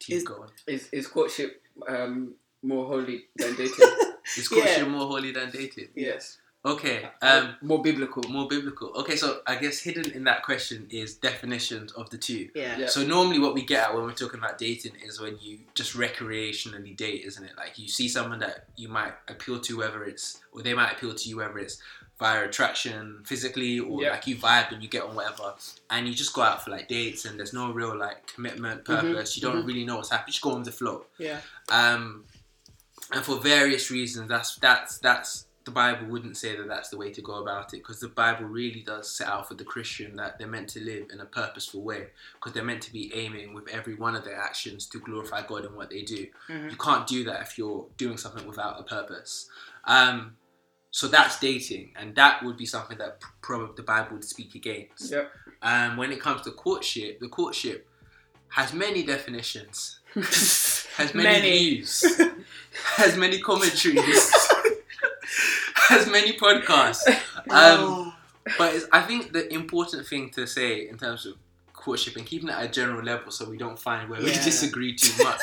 Keep 0.00 0.16
Is- 0.16 0.24
going. 0.24 0.50
Is 0.66 0.88
is 0.92 1.06
courtship 1.06 1.62
um, 1.88 2.34
more 2.62 2.86
holy 2.86 3.24
than 3.36 3.54
dating? 3.56 3.74
Is 4.36 4.48
Yeah. 4.50 4.58
courtship 4.62 4.88
more 4.88 5.06
holy 5.06 5.30
than 5.32 5.50
dating? 5.50 5.88
Yes. 5.94 6.38
Okay. 6.66 7.08
Um, 7.22 7.54
more 7.62 7.80
biblical. 7.80 8.24
more 8.28 8.48
biblical. 8.48 8.88
Okay, 8.96 9.14
so 9.16 9.40
I 9.46 9.54
guess 9.56 9.78
hidden 9.80 10.10
in 10.10 10.24
that 10.24 10.42
question 10.42 10.88
is 10.90 11.14
definitions 11.14 11.92
of 11.92 12.10
the 12.10 12.18
two. 12.18 12.48
Yeah. 12.54 12.76
Yeah. 12.76 12.86
So 12.88 13.04
normally 13.06 13.38
what 13.38 13.54
we 13.54 13.62
get 13.64 13.84
at 13.88 13.94
when 13.94 14.04
we're 14.04 14.12
talking 14.12 14.40
about 14.40 14.58
dating 14.58 14.94
is 15.04 15.20
when 15.20 15.38
you 15.40 15.60
just 15.74 15.94
recreationally 15.96 16.96
date, 16.96 17.22
isn't 17.24 17.44
it? 17.44 17.52
Like 17.56 17.78
you 17.78 17.88
see 17.88 18.08
someone 18.08 18.40
that 18.40 18.64
you 18.76 18.88
might 18.88 19.12
appeal 19.28 19.60
to, 19.60 19.76
whether 19.78 20.04
it's 20.04 20.40
or 20.52 20.62
they 20.62 20.74
might 20.74 20.92
appeal 20.92 21.14
to 21.14 21.28
you, 21.28 21.36
whether 21.36 21.58
it's 21.58 21.80
via 22.18 22.44
attraction 22.48 23.22
physically 23.26 23.78
or 23.78 24.02
Yeah. 24.02 24.10
like 24.10 24.26
you 24.26 24.36
vibe 24.36 24.72
and 24.72 24.82
you 24.82 24.88
get 24.88 25.02
on 25.04 25.14
whatever, 25.14 25.54
and 25.90 26.08
you 26.08 26.14
just 26.14 26.32
go 26.32 26.42
out 26.42 26.64
for 26.64 26.70
like 26.70 26.88
dates 26.88 27.26
and 27.26 27.38
there's 27.38 27.52
no 27.52 27.70
real 27.72 27.96
like 27.96 28.26
commitment, 28.26 28.84
Mm-hmm. 28.84 29.12
purpose. 29.12 29.36
You 29.36 29.42
don't 29.42 29.64
really 29.64 29.84
know 29.84 29.96
what's 29.96 30.10
happening. 30.10 30.28
You 30.28 30.32
just 30.32 30.42
go 30.42 30.52
on 30.52 30.62
the 30.64 30.72
flow. 30.72 31.04
Yeah. 31.18 31.40
Um, 31.70 32.24
and 33.12 33.22
for 33.24 33.38
various 33.38 33.90
reasons, 33.90 34.28
that's 34.28 34.56
that's 34.56 34.98
that's 34.98 35.45
the 35.66 35.70
Bible 35.72 36.06
wouldn't 36.06 36.36
say 36.36 36.56
that 36.56 36.68
that's 36.68 36.88
the 36.90 36.96
way 36.96 37.10
to 37.10 37.20
go 37.20 37.42
about 37.42 37.74
it 37.74 37.78
because 37.78 38.00
the 38.00 38.08
Bible 38.08 38.46
really 38.46 38.80
does 38.82 39.10
set 39.10 39.26
out 39.28 39.46
for 39.48 39.54
the 39.54 39.64
Christian 39.64 40.16
that 40.16 40.38
they're 40.38 40.46
meant 40.46 40.68
to 40.70 40.80
live 40.82 41.08
in 41.12 41.20
a 41.20 41.24
purposeful 41.26 41.82
way 41.82 42.06
because 42.34 42.52
they're 42.54 42.64
meant 42.64 42.82
to 42.82 42.92
be 42.92 43.12
aiming 43.14 43.52
with 43.52 43.68
every 43.68 43.94
one 43.96 44.14
of 44.14 44.24
their 44.24 44.40
actions 44.40 44.86
to 44.86 44.98
glorify 45.00 45.42
God 45.46 45.64
in 45.64 45.74
what 45.74 45.90
they 45.90 46.02
do. 46.02 46.26
Mhm. 46.48 46.70
You 46.70 46.76
can't 46.76 47.06
do 47.06 47.24
that 47.24 47.42
if 47.42 47.58
you're 47.58 47.86
doing 47.98 48.16
something 48.16 48.46
without 48.46 48.78
a 48.80 48.84
purpose. 48.84 49.48
Um, 49.84 50.36
so 50.92 51.08
that's 51.08 51.38
dating, 51.40 51.92
and 51.96 52.14
that 52.14 52.42
would 52.44 52.56
be 52.56 52.64
something 52.64 52.96
that 52.98 53.20
probably 53.42 53.74
the 53.76 53.82
Bible 53.82 54.12
would 54.14 54.24
speak 54.24 54.54
against. 54.54 55.10
Yep. 55.10 55.30
Um, 55.62 55.96
when 55.96 56.10
it 56.12 56.20
comes 56.20 56.42
to 56.42 56.52
courtship, 56.52 57.18
the 57.20 57.28
courtship 57.28 57.88
has 58.50 58.72
many 58.72 59.02
definitions, 59.02 59.98
has 60.14 61.12
many, 61.12 61.28
Many. 61.28 61.58
views, 61.58 62.04
has 62.96 63.16
many 63.16 63.40
commentaries, 63.40 64.32
has 65.88 66.06
many 66.08 66.32
podcasts. 66.34 67.02
Um, 67.48 67.78
Oh. 67.78 68.14
but 68.58 68.74
it's, 68.74 68.86
I 68.92 69.02
think 69.02 69.32
the 69.32 69.52
important 69.52 70.06
thing 70.06 70.30
to 70.30 70.46
say 70.46 70.88
in 70.88 70.98
terms 70.98 71.26
of 71.26 71.34
courtship 71.72 72.16
and 72.16 72.26
keeping 72.26 72.48
it 72.48 72.52
at 72.52 72.64
a 72.64 72.68
general 72.68 73.04
level 73.04 73.30
so 73.30 73.48
we 73.48 73.56
don't 73.56 73.78
find 73.78 74.10
where 74.10 74.20
we 74.20 74.32
disagree 74.32 74.96
too 74.96 75.22
much 75.28 75.40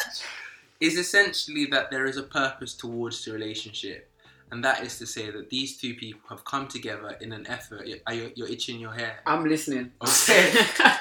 is 0.82 0.98
essentially 0.98 1.66
that 1.68 1.90
there 1.92 2.06
is 2.06 2.18
a 2.18 2.24
purpose 2.24 2.74
towards 2.74 3.24
the 3.24 3.32
relationship. 3.32 4.10
And 4.52 4.64
that 4.66 4.84
is 4.84 5.00
to 5.00 5.08
say 5.08 5.32
that 5.32 5.50
these 5.50 5.78
two 5.78 5.96
people 5.96 6.22
have 6.30 6.44
come 6.46 6.68
together 6.68 7.18
in 7.22 7.32
an 7.32 7.48
effort. 7.48 7.88
Are 8.06 8.14
you, 8.14 8.32
you're 8.36 8.50
itching 8.50 8.80
your 8.80 8.92
hair? 8.92 9.16
I'm 9.26 9.46
listening. 9.46 9.92
Okay. 10.06 10.54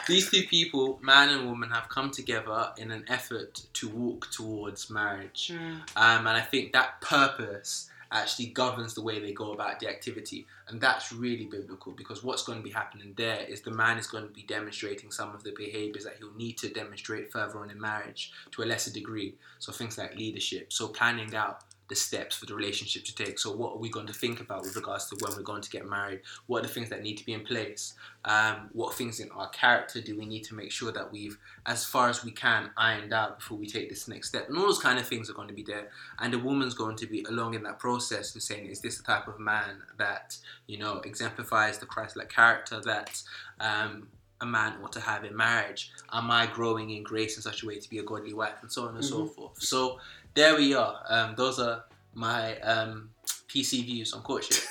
These 0.09 0.31
two 0.31 0.45
people, 0.45 0.99
man 1.03 1.29
and 1.31 1.47
woman, 1.51 1.69
have 1.71 1.89
come 1.91 2.11
together 2.11 2.71
in 2.79 2.91
an 2.93 3.05
effort 3.09 3.61
to 3.75 3.89
walk 3.89 4.31
towards 4.31 4.89
marriage. 4.89 5.51
Mm. 5.53 5.81
Um, 5.97 6.27
and 6.29 6.29
I 6.29 6.41
think 6.41 6.73
that 6.73 7.01
purpose 7.03 7.91
actually 8.13 8.47
governs 8.47 8.95
the 8.95 9.03
way 9.03 9.19
they 9.19 9.33
go 9.33 9.53
about 9.53 9.81
the 9.81 9.89
activity. 9.89 10.47
And 10.69 10.81
that's 10.81 11.13
really 11.13 11.47
biblical 11.47 11.93
because 11.93 12.23
what's 12.23 12.43
going 12.43 12.59
to 12.59 12.65
be 12.65 12.71
happening 12.71 13.15
there 13.17 13.41
is 13.41 13.63
the 13.63 13.71
man 13.71 13.99
is 13.99 14.07
going 14.07 14.27
to 14.27 14.33
be 14.33 14.43
demonstrating 14.43 15.11
some 15.11 15.35
of 15.35 15.43
the 15.43 15.53
behaviors 15.57 16.05
that 16.05 16.17
he'll 16.19 16.35
need 16.35 16.59
to 16.59 16.69
demonstrate 16.69 17.33
further 17.33 17.59
on 17.59 17.71
in 17.71 17.81
marriage 17.81 18.33
to 18.53 18.63
a 18.63 18.65
lesser 18.65 18.93
degree. 18.93 19.35
So 19.59 19.73
things 19.73 19.99
like 19.99 20.17
leadership, 20.17 20.73
so 20.73 20.89
planning 20.89 21.35
out 21.35 21.65
the 21.93 21.97
steps 21.97 22.35
for 22.35 22.47
the 22.47 22.55
relationship 22.55 23.05
to 23.05 23.15
take. 23.15 23.39
So 23.39 23.53
what 23.53 23.75
are 23.75 23.79
we 23.79 23.91
going 23.91 24.07
to 24.07 24.15
think 24.15 24.41
about 24.41 24.63
with 24.63 24.75
regards 24.75 25.11
to 25.11 25.17
when 25.21 25.37
we're 25.37 25.43
going 25.43 25.61
to 25.61 25.69
get 25.69 25.85
married? 25.87 26.21
What 26.47 26.61
are 26.61 26.67
the 26.67 26.73
things 26.73 26.89
that 26.89 27.03
need 27.03 27.19
to 27.19 27.27
be 27.27 27.35
in 27.35 27.45
place? 27.45 27.93
Um, 28.25 28.71
what 28.73 28.95
things 28.95 29.21
in 29.21 29.31
our 29.33 29.51
character 29.51 30.01
do 30.01 30.17
we 30.17 30.25
need 30.25 30.45
to 30.45 30.55
make 30.55 30.73
sure 30.73 30.91
that 30.91 31.13
we've, 31.13 31.37
as 31.67 31.85
far 31.85 32.09
as 32.09 32.25
we 32.25 32.31
can, 32.31 32.71
ironed 32.79 33.13
out 33.13 33.41
before 33.41 33.59
we 33.59 33.67
take 33.67 33.91
this 33.91 34.09
next 34.09 34.29
step? 34.31 34.49
And 34.49 34.57
all 34.57 34.65
those 34.65 34.79
kind 34.79 34.99
of 34.99 35.07
things 35.07 35.29
are 35.29 35.35
going 35.35 35.49
to 35.49 35.55
be 35.55 35.63
there. 35.63 35.91
And 36.19 36.33
the 36.33 36.39
woman's 36.39 36.73
going 36.73 36.97
to 36.97 37.07
be 37.07 37.27
along 37.29 37.53
in 37.53 37.63
that 37.65 37.79
process 37.79 38.35
of 38.35 38.43
saying, 38.43 38.71
is 38.71 38.81
this 38.81 38.97
the 38.97 39.03
type 39.03 39.29
of 39.29 39.39
man 39.39 39.83
that, 39.99 40.39
you 40.67 40.79
know, 40.79 41.03
exemplifies 41.05 41.79
the 41.79 41.87
Christ-like 41.87 42.31
character 42.31 42.81
that 42.87 43.23
um, 43.61 44.09
a 44.41 44.47
man 44.47 44.73
ought 44.83 44.93
to 44.93 45.01
have 45.01 45.25
in 45.25 45.37
marriage? 45.37 45.93
Am 46.11 46.31
I 46.31 46.47
growing 46.47 46.89
in 46.91 47.03
grace 47.03 47.37
in 47.37 47.43
such 47.43 47.63
a 47.63 47.67
way 47.67 47.79
to 47.79 47.91
be 47.91 47.99
a 47.99 48.03
godly 48.03 48.33
wife? 48.33 48.59
And 48.63 48.73
so 48.73 48.89
on 48.89 48.95
and 48.95 49.05
so 49.05 49.27
forth. 49.27 49.61
So 49.63 49.99
there 50.35 50.57
we 50.57 50.75
are. 50.75 51.01
Um, 51.09 51.35
those 51.37 51.59
are 51.59 51.85
my 52.15 52.59
um, 52.61 53.11
PC 53.49 53.85
views 53.85 54.13
on 54.13 54.23
courtship. 54.23 54.65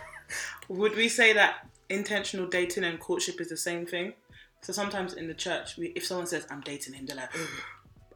Would 0.68 0.96
we 0.96 1.08
say 1.08 1.32
that 1.34 1.66
intentional 1.88 2.46
dating 2.46 2.84
and 2.84 2.98
courtship 2.98 3.40
is 3.40 3.48
the 3.48 3.56
same 3.56 3.86
thing? 3.86 4.14
So 4.62 4.72
sometimes 4.72 5.14
in 5.14 5.28
the 5.28 5.34
church, 5.34 5.76
we, 5.76 5.88
if 5.88 6.06
someone 6.06 6.26
says, 6.26 6.46
I'm 6.50 6.62
dating 6.62 6.94
him, 6.94 7.04
they're 7.04 7.16
like, 7.16 7.30
"Oh, 7.34 7.48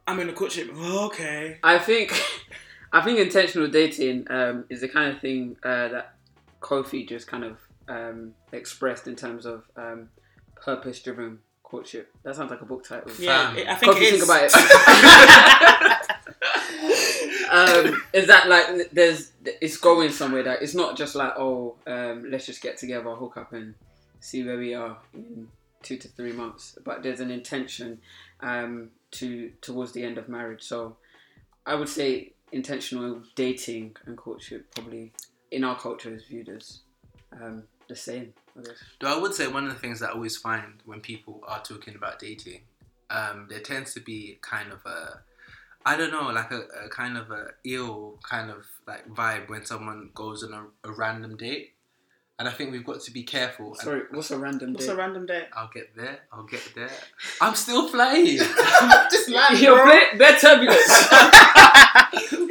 I'm 0.07 0.19
in 0.19 0.29
a 0.29 0.33
courtship. 0.33 0.71
Oh, 0.73 1.05
okay. 1.07 1.59
I 1.61 1.77
think, 1.77 2.11
I 2.91 3.01
think 3.01 3.19
intentional 3.19 3.67
dating 3.67 4.25
um, 4.31 4.65
is 4.69 4.81
the 4.81 4.89
kind 4.89 5.13
of 5.13 5.21
thing 5.21 5.57
uh, 5.63 5.89
that 5.89 6.15
Kofi 6.59 7.07
just 7.07 7.27
kind 7.27 7.43
of 7.43 7.57
um, 7.87 8.33
expressed 8.51 9.07
in 9.07 9.15
terms 9.15 9.45
of 9.45 9.63
um, 9.75 10.09
purpose-driven 10.55 11.39
courtship. 11.69 12.11
That 12.23 12.35
sounds 12.35 12.51
like 12.51 12.61
a 12.61 12.65
book 12.65 12.83
title. 12.83 13.11
Yeah, 13.19 13.55
it- 13.55 13.67
I 13.67 13.75
think 13.75 13.93
Kofi, 13.95 14.01
it 14.01 14.09
think 14.11 14.23
about 14.23 14.43
it. 14.43 16.09
um, 17.51 18.01
is 18.13 18.27
that 18.27 18.47
like 18.47 18.91
there's 18.91 19.31
it's 19.61 19.77
going 19.77 20.11
somewhere 20.11 20.43
that 20.43 20.61
it's 20.61 20.75
not 20.75 20.97
just 20.97 21.15
like 21.15 21.33
oh 21.37 21.75
um, 21.87 22.29
let's 22.29 22.45
just 22.45 22.61
get 22.61 22.77
together 22.77 23.09
hook 23.11 23.37
up 23.37 23.53
and 23.53 23.73
see 24.19 24.43
where 24.43 24.57
we 24.57 24.73
are 24.73 24.97
in 25.13 25.47
two 25.81 25.97
to 25.97 26.07
three 26.09 26.31
months 26.33 26.77
but 26.83 27.01
there's 27.03 27.19
an 27.19 27.31
intention 27.31 27.99
um, 28.41 28.89
to 29.11 29.51
towards 29.61 29.91
the 29.93 30.03
end 30.03 30.17
of 30.17 30.27
marriage 30.29 30.61
so 30.63 30.95
I 31.65 31.75
would 31.75 31.89
say 31.89 32.33
intentional 32.51 33.21
dating 33.35 33.95
and 34.05 34.17
courtship 34.17 34.73
probably 34.75 35.13
in 35.51 35.63
our 35.63 35.77
culture 35.77 36.13
is 36.13 36.25
viewed 36.25 36.49
as 36.49 36.79
um, 37.31 37.63
the 37.87 37.95
same 37.95 38.33
I 38.59 38.63
guess. 38.63 38.77
Though 38.99 39.17
I 39.17 39.19
would 39.19 39.33
say 39.33 39.47
one 39.47 39.65
of 39.65 39.73
the 39.73 39.79
things 39.79 39.99
that 39.99 40.09
I 40.09 40.13
always 40.13 40.37
find 40.37 40.73
when 40.85 40.99
people 41.01 41.41
are 41.47 41.61
talking 41.61 41.95
about 41.95 42.19
dating, 42.19 42.61
um, 43.09 43.47
there 43.49 43.59
tends 43.59 43.93
to 43.95 43.99
be 43.99 44.37
kind 44.41 44.71
of 44.71 44.85
a, 44.85 45.21
I 45.85 45.97
don't 45.97 46.11
know, 46.11 46.29
like 46.29 46.51
a, 46.51 46.61
a 46.85 46.89
kind 46.89 47.17
of 47.17 47.31
a 47.31 47.51
ill 47.63 48.19
kind 48.27 48.51
of 48.51 48.65
like 48.87 49.07
vibe 49.09 49.49
when 49.49 49.65
someone 49.65 50.11
goes 50.13 50.43
on 50.43 50.53
a, 50.53 50.89
a 50.89 50.91
random 50.91 51.37
date, 51.37 51.73
and 52.37 52.47
I 52.47 52.51
think 52.51 52.71
we've 52.71 52.85
got 52.85 53.01
to 53.01 53.11
be 53.11 53.23
careful. 53.23 53.67
and 53.73 53.77
sorry 53.77 54.01
what's 54.11 54.31
a 54.31 54.37
random 54.37 54.73
What's 54.73 54.85
date 54.85 54.93
a 54.93 54.95
random 54.95 55.25
date? 55.25 55.47
I'll 55.53 55.69
get 55.73 55.95
there. 55.95 56.19
I'll 56.31 56.43
get 56.45 56.71
there. 56.75 56.91
I'm 57.41 57.55
still 57.55 57.87
flying. 57.89 58.25
Just 59.11 59.29
like, 59.29 59.59
You're 59.59 59.75
bro. 59.75 59.91
bit, 59.91 60.17
bit 60.17 60.39
turbulence 60.39 61.07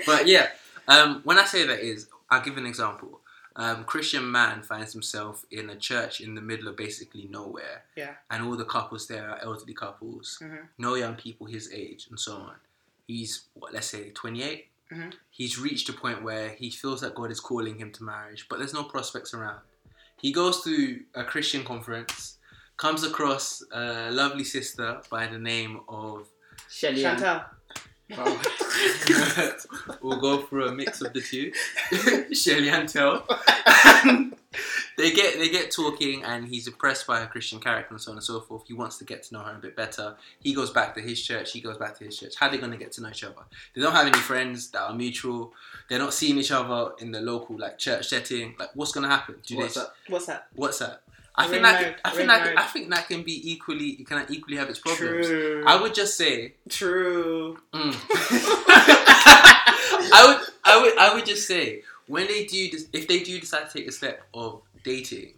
but 0.06 0.26
yeah, 0.26 0.48
um, 0.88 1.20
when 1.24 1.38
I 1.38 1.44
say 1.44 1.66
that 1.66 1.80
is, 1.80 2.08
I'll 2.30 2.42
give 2.42 2.56
an 2.56 2.66
example. 2.66 3.17
Um, 3.58 3.82
Christian 3.84 4.30
man 4.30 4.62
finds 4.62 4.92
himself 4.92 5.44
in 5.50 5.68
a 5.68 5.74
church 5.76 6.20
in 6.20 6.36
the 6.36 6.40
middle 6.40 6.68
of 6.68 6.76
basically 6.76 7.26
nowhere, 7.28 7.82
Yeah. 7.96 8.14
and 8.30 8.44
all 8.44 8.56
the 8.56 8.64
couples 8.64 9.08
there 9.08 9.28
are 9.30 9.38
elderly 9.40 9.74
couples, 9.74 10.38
Mhm. 10.40 10.68
no 10.78 10.94
young 10.94 11.16
people 11.16 11.46
his 11.48 11.68
age, 11.72 12.06
and 12.08 12.18
so 12.20 12.36
on. 12.36 12.56
He's 13.08 13.46
what, 13.54 13.72
let's 13.74 13.88
say, 13.88 14.10
28. 14.10 14.68
Mhm. 14.92 15.12
He's 15.30 15.58
reached 15.58 15.88
a 15.88 15.92
point 15.92 16.22
where 16.22 16.50
he 16.50 16.70
feels 16.70 17.00
that 17.00 17.16
God 17.16 17.32
is 17.32 17.40
calling 17.40 17.78
him 17.80 17.90
to 17.94 18.04
marriage, 18.04 18.46
but 18.48 18.58
there's 18.60 18.72
no 18.72 18.84
prospects 18.84 19.34
around. 19.34 19.60
He 20.20 20.30
goes 20.32 20.62
to 20.64 21.04
a 21.14 21.24
Christian 21.24 21.64
conference, 21.64 22.38
comes 22.76 23.02
across 23.02 23.60
a 23.72 24.10
lovely 24.12 24.44
sister 24.44 25.02
by 25.10 25.26
the 25.26 25.38
name 25.38 25.80
of 25.88 26.28
Shelly 26.70 27.04
Ann. 27.04 27.18
Chantal. 27.18 27.44
Wow. 28.16 28.40
we'll 30.02 30.20
go 30.20 30.38
for 30.42 30.60
a 30.60 30.72
mix 30.72 31.00
of 31.02 31.12
the 31.12 31.20
two. 31.20 31.52
Shelly 32.34 32.70
and 32.70 32.88
Tel. 32.88 33.26
they 34.96 35.12
get 35.12 35.38
they 35.38 35.48
get 35.50 35.70
talking 35.70 36.24
and 36.24 36.48
he's 36.48 36.66
impressed 36.66 37.06
by 37.06 37.20
her 37.20 37.26
Christian 37.26 37.60
character 37.60 37.94
and 37.94 38.00
so 38.00 38.12
on 38.12 38.16
and 38.16 38.24
so 38.24 38.40
forth. 38.40 38.64
He 38.66 38.72
wants 38.72 38.98
to 38.98 39.04
get 39.04 39.24
to 39.24 39.34
know 39.34 39.40
her 39.40 39.56
a 39.56 39.58
bit 39.58 39.76
better. 39.76 40.16
He 40.40 40.54
goes 40.54 40.70
back 40.70 40.94
to 40.94 41.00
his 41.00 41.22
church, 41.22 41.52
she 41.52 41.60
goes 41.60 41.76
back 41.76 41.98
to 41.98 42.04
his 42.04 42.18
church. 42.18 42.34
How 42.36 42.48
are 42.48 42.50
they 42.50 42.58
gonna 42.58 42.78
get 42.78 42.92
to 42.92 43.02
know 43.02 43.10
each 43.10 43.24
other? 43.24 43.34
They 43.74 43.82
don't 43.82 43.92
have 43.92 44.06
any 44.06 44.18
friends 44.18 44.70
that 44.70 44.82
are 44.82 44.94
mutual. 44.94 45.52
They're 45.88 45.98
not 45.98 46.14
seeing 46.14 46.38
each 46.38 46.52
other 46.52 46.92
in 46.98 47.12
the 47.12 47.20
local 47.20 47.58
like 47.58 47.78
church 47.78 48.08
setting. 48.08 48.54
Like 48.58 48.70
what's 48.74 48.92
gonna 48.92 49.08
happen? 49.08 49.36
Do 49.46 49.58
What's 49.58 49.74
they, 49.74 49.80
that? 49.80 49.90
What's 50.08 50.26
that? 50.26 50.46
What's 50.54 50.78
that? 50.78 51.02
I 51.38 51.42
Ring 51.42 51.50
think 51.52 51.62
that 51.62 51.80
married, 51.80 51.96
I 52.04 52.10
think 52.10 52.28
that. 52.28 52.58
I 52.58 52.62
think 52.64 52.90
that 52.90 53.06
can 53.06 53.22
be 53.22 53.52
equally 53.52 53.90
it 53.90 54.06
can 54.08 54.26
equally 54.28 54.56
have 54.56 54.68
its 54.68 54.80
problems. 54.80 55.28
True. 55.28 55.62
I 55.64 55.80
would 55.80 55.94
just 55.94 56.16
say 56.16 56.54
True. 56.68 57.56
Mm. 57.72 57.94
I 60.10 60.24
would, 60.26 60.48
I 60.64 60.82
would, 60.82 60.98
I 60.98 61.14
would 61.14 61.24
just 61.24 61.46
say 61.46 61.82
when 62.08 62.26
they 62.26 62.44
do 62.44 62.70
this, 62.70 62.88
if 62.92 63.06
they 63.06 63.20
do 63.20 63.38
decide 63.38 63.70
to 63.70 63.72
take 63.72 63.86
the 63.86 63.92
step 63.92 64.22
of 64.34 64.62
dating, 64.82 65.34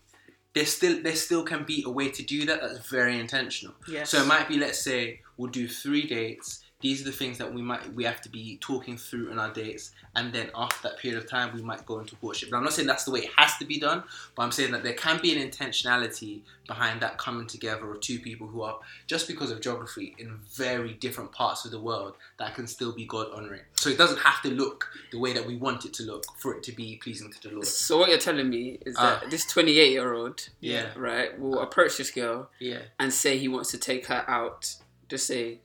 there 0.54 0.64
still 0.64 1.02
there 1.02 1.16
still 1.16 1.42
can 1.42 1.64
be 1.64 1.84
a 1.86 1.90
way 1.90 2.08
to 2.10 2.22
do 2.22 2.46
that 2.46 2.62
that's 2.62 2.88
very 2.88 3.20
intentional. 3.20 3.74
Yes. 3.86 4.08
So 4.08 4.22
it 4.22 4.26
might 4.26 4.48
be, 4.48 4.56
let's 4.56 4.78
say, 4.78 5.20
we'll 5.36 5.50
do 5.50 5.68
three 5.68 6.06
dates. 6.06 6.64
These 6.80 7.02
are 7.02 7.04
the 7.04 7.12
things 7.12 7.36
that 7.38 7.52
we 7.52 7.60
might 7.62 7.92
we 7.94 8.04
have 8.04 8.20
to 8.22 8.28
be 8.30 8.56
talking 8.60 8.96
through 8.96 9.30
in 9.30 9.38
our 9.38 9.52
dates, 9.52 9.90
and 10.16 10.32
then 10.32 10.50
after 10.54 10.88
that 10.88 10.98
period 10.98 11.22
of 11.22 11.28
time, 11.28 11.54
we 11.54 11.60
might 11.62 11.84
go 11.84 11.98
into 11.98 12.16
courtship. 12.16 12.50
But 12.50 12.56
I'm 12.58 12.64
not 12.64 12.72
saying 12.72 12.88
that's 12.88 13.04
the 13.04 13.10
way 13.10 13.20
it 13.20 13.30
has 13.36 13.56
to 13.58 13.64
be 13.66 13.78
done, 13.78 14.02
but 14.34 14.42
I'm 14.42 14.52
saying 14.52 14.72
that 14.72 14.82
there 14.82 14.94
can 14.94 15.20
be 15.20 15.36
an 15.36 15.46
intentionality 15.50 16.40
behind 16.66 17.00
that 17.00 17.18
coming 17.18 17.46
together 17.46 17.90
of 17.92 18.00
two 18.00 18.18
people 18.20 18.46
who 18.46 18.62
are 18.62 18.78
just 19.06 19.26
because 19.26 19.50
of 19.50 19.60
geography 19.60 20.14
in 20.18 20.38
very 20.54 20.92
different 20.94 21.32
parts 21.32 21.64
of 21.64 21.70
the 21.72 21.80
world 21.80 22.14
that 22.38 22.54
can 22.54 22.66
still 22.66 22.92
be 22.92 23.04
God 23.04 23.26
honoring. 23.34 23.62
So 23.74 23.90
it 23.90 23.98
doesn't 23.98 24.20
have 24.20 24.40
to 24.42 24.50
look 24.50 24.88
the 25.10 25.18
way 25.18 25.32
that 25.32 25.44
we 25.46 25.56
want 25.56 25.84
it 25.84 25.92
to 25.94 26.04
look 26.04 26.24
for 26.38 26.54
it 26.54 26.62
to 26.64 26.72
be 26.72 26.96
pleasing 27.02 27.30
to 27.32 27.48
the 27.48 27.54
Lord. 27.54 27.66
So 27.66 27.98
what 27.98 28.08
you're 28.08 28.18
telling 28.18 28.48
me 28.48 28.78
is 28.86 28.94
that 28.96 29.22
Ah. 29.24 29.28
this 29.28 29.44
28 29.46 29.90
year 29.92 30.12
old, 30.14 30.48
Yeah, 30.60 30.90
right, 30.96 31.38
will 31.38 31.60
approach 31.60 31.96
this 31.96 32.10
girl 32.10 32.48
yeah, 32.58 32.78
and 32.98 33.12
say 33.12 33.36
he 33.38 33.48
wants 33.48 33.70
to 33.72 33.78
take 33.78 34.06
her 34.06 34.24
out, 34.28 34.76
just 35.08 35.26
say, 35.26 35.58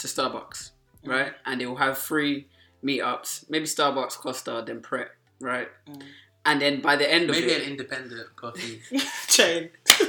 to 0.00 0.06
Starbucks, 0.08 0.70
Mm. 1.04 1.10
right? 1.10 1.32
And 1.46 1.60
they 1.60 1.66
will 1.66 1.76
have 1.76 1.96
free 1.98 2.46
meetups, 2.84 3.48
maybe 3.48 3.64
Starbucks, 3.66 4.14
Costa, 4.18 4.62
then 4.66 4.80
Pret, 4.80 5.10
right? 5.40 5.68
Mm. 5.88 6.02
And 6.44 6.60
then 6.60 6.80
by 6.80 6.96
the 6.96 7.10
end 7.10 7.28
of 7.30 7.36
it. 7.36 7.40
maybe 7.40 7.52
it, 7.52 7.62
an 7.62 7.68
independent 7.70 8.34
coffee. 8.36 8.80
Chain. 9.28 9.70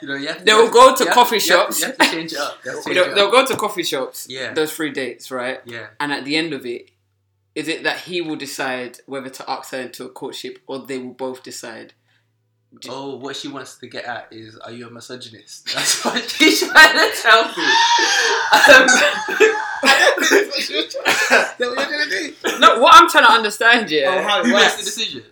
You 0.00 0.06
know, 0.06 0.14
you 0.14 0.28
have 0.28 0.38
to, 0.38 0.44
They'll 0.44 0.70
go 0.70 0.94
to 0.94 1.02
you 1.02 1.08
have- 1.08 1.14
coffee 1.16 1.36
you 1.38 1.40
have- 1.40 1.74
shops. 1.74 1.80
You 1.80 1.86
have 1.86 1.98
to 1.98 2.04
change 2.12 2.32
it 2.32 2.38
up. 2.38 2.58
You 2.64 2.70
have 2.70 2.84
to 2.84 2.94
change 2.94 2.94
they'll, 3.06 3.14
they'll 3.16 3.30
go 3.32 3.44
to 3.44 3.56
coffee 3.56 3.82
shops, 3.82 4.26
Yeah. 4.30 4.52
those 4.54 4.70
free 4.70 4.90
dates, 4.92 5.32
right? 5.32 5.60
Yeah. 5.64 5.88
And 5.98 6.12
at 6.12 6.24
the 6.24 6.36
end 6.36 6.52
of 6.52 6.64
it, 6.64 6.92
is 7.56 7.66
it 7.66 7.82
that 7.82 8.02
he 8.02 8.20
will 8.20 8.36
decide 8.36 9.00
whether 9.06 9.28
to 9.28 9.50
ask 9.50 9.72
her 9.72 9.80
into 9.80 10.04
a 10.04 10.08
courtship 10.08 10.60
or 10.68 10.78
they 10.86 10.98
will 10.98 11.14
both 11.14 11.42
decide? 11.42 11.94
Oh, 12.88 13.16
what 13.16 13.34
she 13.34 13.48
wants 13.48 13.76
to 13.78 13.86
get 13.86 14.04
at 14.04 14.28
is, 14.30 14.56
are 14.58 14.70
you 14.70 14.86
a 14.86 14.90
misogynist? 14.90 15.66
That's 15.74 16.04
what 16.04 16.22
she's 16.28 16.60
trying 16.60 16.94
to 16.94 17.10
tell 17.20 17.44
me. 17.44 17.64
Um, 18.52 18.86
No, 22.60 22.80
what 22.80 22.94
I'm 22.94 23.08
trying 23.08 23.24
to 23.24 23.32
understand, 23.32 23.90
yeah. 23.90 24.06
Oh, 24.08 24.22
how 24.22 24.40
it 24.40 24.46
Who 24.46 24.52
makes 24.52 24.76
the 24.76 24.84
decision? 24.84 25.22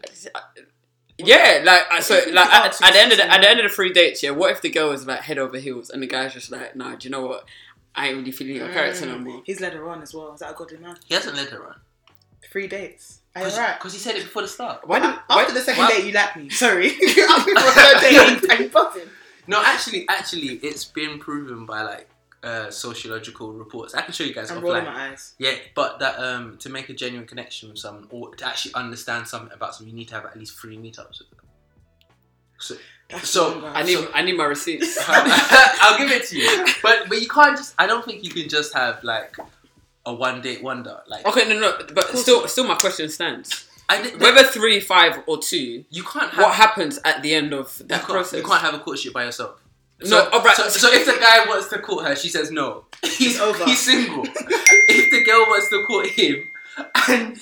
Yeah, 1.19 1.63
like 1.65 2.03
so, 2.03 2.15
like 2.33 2.49
at, 2.49 2.83
at 2.83 2.93
the 2.93 3.01
end 3.01 3.13
of 3.13 3.19
the 3.19 3.33
at 3.33 3.41
the 3.41 3.49
end 3.49 3.61
of 3.61 3.65
the 3.65 3.75
three 3.75 3.93
dates, 3.93 4.23
yeah. 4.23 4.31
What 4.31 4.51
if 4.53 4.61
the 4.61 4.69
girl 4.69 4.93
is 4.93 5.07
like 5.07 5.21
head 5.21 5.39
over 5.39 5.59
heels 5.59 5.89
and 5.91 6.03
the 6.03 6.07
guy's 6.07 6.35
just 6.35 6.51
like, 6.51 6.77
nah, 6.77 6.95
do 6.97 7.09
you 7.09 7.11
know 7.11 7.25
what? 7.27 7.45
I 7.95 8.09
ain't 8.09 8.19
really 8.19 8.33
feeling 8.33 8.57
your 8.57 8.71
character 8.71 9.07
no 9.07 9.19
more. 9.19 9.43
He's 9.45 9.61
led 9.61 9.73
her 9.73 9.89
on 9.89 10.03
as 10.03 10.13
well. 10.13 10.35
Is 10.35 10.41
that 10.41 10.51
a 10.51 10.55
godly 10.55 10.77
man? 10.77 10.97
He 11.07 11.15
hasn't 11.15 11.35
let 11.35 11.49
her 11.49 11.67
on. 11.67 11.77
Three 12.51 12.67
dates. 12.69 13.21
Are 13.35 13.43
you 13.49 13.57
right? 13.57 13.79
Because 13.79 13.93
he 13.93 13.99
said 13.99 14.17
it 14.17 14.23
before 14.23 14.43
the 14.43 14.49
start. 14.49 14.87
Why 14.89 14.99
do 14.99 15.05
After 15.07 15.23
why, 15.29 15.51
the 15.51 15.61
second 15.61 15.83
why- 15.85 15.91
date, 15.91 16.07
you 16.07 16.13
like 16.13 16.37
me. 16.37 16.49
Sorry. 16.65 16.89
After 16.89 17.55
the 17.55 17.61
third 17.61 18.01
date, 18.01 18.51
are 18.51 18.63
you 18.63 18.69
buzzing? 18.73 19.09
No, 19.47 19.63
actually, 19.65 20.07
actually, 20.09 20.55
it's 20.63 20.85
been 20.85 21.19
proven 21.19 21.67
by 21.67 21.83
like 21.83 22.09
uh, 22.43 22.71
sociological 22.71 23.53
reports. 23.53 23.95
I 23.95 24.03
can 24.03 24.13
show 24.13 24.25
you 24.25 24.33
guys 24.35 24.51
I'm 24.51 24.61
rolling 24.63 24.85
my 24.85 25.11
eyes. 25.11 25.35
Yeah, 25.39 25.55
but 25.75 25.99
that 26.01 26.19
um 26.19 26.57
to 26.59 26.69
make 26.71 26.89
a 26.89 26.95
genuine 26.95 27.27
connection 27.29 27.69
with 27.69 27.79
someone 27.79 28.07
or 28.11 28.35
to 28.37 28.47
actually 28.47 28.75
understand 28.75 29.29
something 29.29 29.53
about 29.53 29.75
someone, 29.75 29.91
you 29.91 29.97
need 29.97 30.09
to 30.09 30.15
have 30.15 30.25
at 30.25 30.37
least 30.37 30.57
three 30.59 30.77
meetups 30.79 31.19
with 31.21 31.31
them. 31.31 31.41
So, 32.59 32.75
That's 33.11 33.29
So. 33.29 33.67
I 33.67 33.83
need 33.83 33.99
I 34.15 34.23
need 34.23 34.37
my 34.37 34.45
receipts. 34.47 34.99
I'll 35.09 35.99
give 35.99 36.11
it 36.11 36.27
to 36.29 36.39
you. 36.39 36.67
But 36.83 37.09
but 37.09 37.21
you 37.21 37.29
can't 37.29 37.57
just. 37.57 37.75
I 37.79 37.87
don't 37.87 38.05
think 38.05 38.25
you 38.25 38.31
can 38.31 38.49
just 38.49 38.73
have 38.75 39.05
like 39.05 39.37
a 40.07 40.15
one 40.15 40.41
date 40.41 40.63
wonder. 40.63 41.01
Like 41.07 41.27
okay, 41.27 41.49
no, 41.49 41.59
no, 41.61 41.79
but 41.95 42.17
still, 42.17 42.49
still, 42.49 42.67
my 42.67 42.77
question 42.77 43.09
stands. 43.11 43.69
Did, 43.89 44.21
Whether 44.21 44.45
three, 44.45 44.81
five, 44.81 45.23
or 45.27 45.39
two, 45.39 45.85
you 45.91 46.03
can't 46.03 46.31
have 46.33 46.45
what 46.45 46.55
happens 46.55 46.99
at 47.05 47.23
the 47.23 47.35
end 47.35 47.53
of 47.53 47.77
you 47.79 47.87
that 47.87 48.01
can't, 48.01 48.11
process? 48.11 48.39
you 48.39 48.45
can't 48.45 48.63
have 48.63 48.75
a 48.75 48.79
courtship 48.79 49.13
by 49.13 49.25
yourself. 49.25 49.61
No, 50.01 50.09
So, 50.09 50.29
oh, 50.33 50.43
right. 50.43 50.57
so, 50.57 50.69
so 50.69 50.93
if 50.93 51.07
the 51.07 51.19
guy 51.21 51.47
wants 51.47 51.69
to 51.69 51.79
court 51.79 52.07
her, 52.07 52.17
she 52.17 52.29
says 52.29 52.51
no. 52.51 52.85
He's 53.05 53.41
over. 53.41 53.65
He's 53.65 53.81
single. 53.81 54.25
if 54.27 55.11
the 55.11 55.25
girl 55.25 55.47
wants 55.49 55.69
to 55.71 55.85
court 55.87 56.09
him, 56.09 56.45
and 57.09 57.39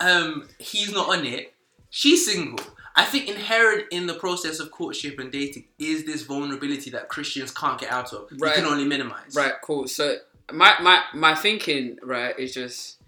um, 0.00 0.48
he's 0.58 0.92
not 0.92 1.08
on 1.08 1.24
it, 1.24 1.54
she's 1.90 2.26
single. 2.26 2.64
I 2.94 3.04
think 3.04 3.28
inherent 3.28 3.84
in 3.92 4.06
the 4.06 4.14
process 4.14 4.58
of 4.58 4.72
courtship 4.72 5.20
and 5.20 5.30
dating 5.30 5.66
is 5.78 6.04
this 6.04 6.22
vulnerability 6.22 6.90
that 6.90 7.08
Christians 7.08 7.52
can't 7.52 7.80
get 7.80 7.92
out 7.92 8.12
of. 8.12 8.28
Right. 8.38 8.56
You 8.56 8.62
can 8.62 8.72
only 8.72 8.84
minimize. 8.84 9.36
Right, 9.36 9.52
cool. 9.62 9.86
So 9.86 10.16
my 10.52 10.74
my 10.80 11.02
my 11.14 11.34
thinking, 11.34 11.98
right, 12.02 12.38
is 12.38 12.54
just 12.54 13.00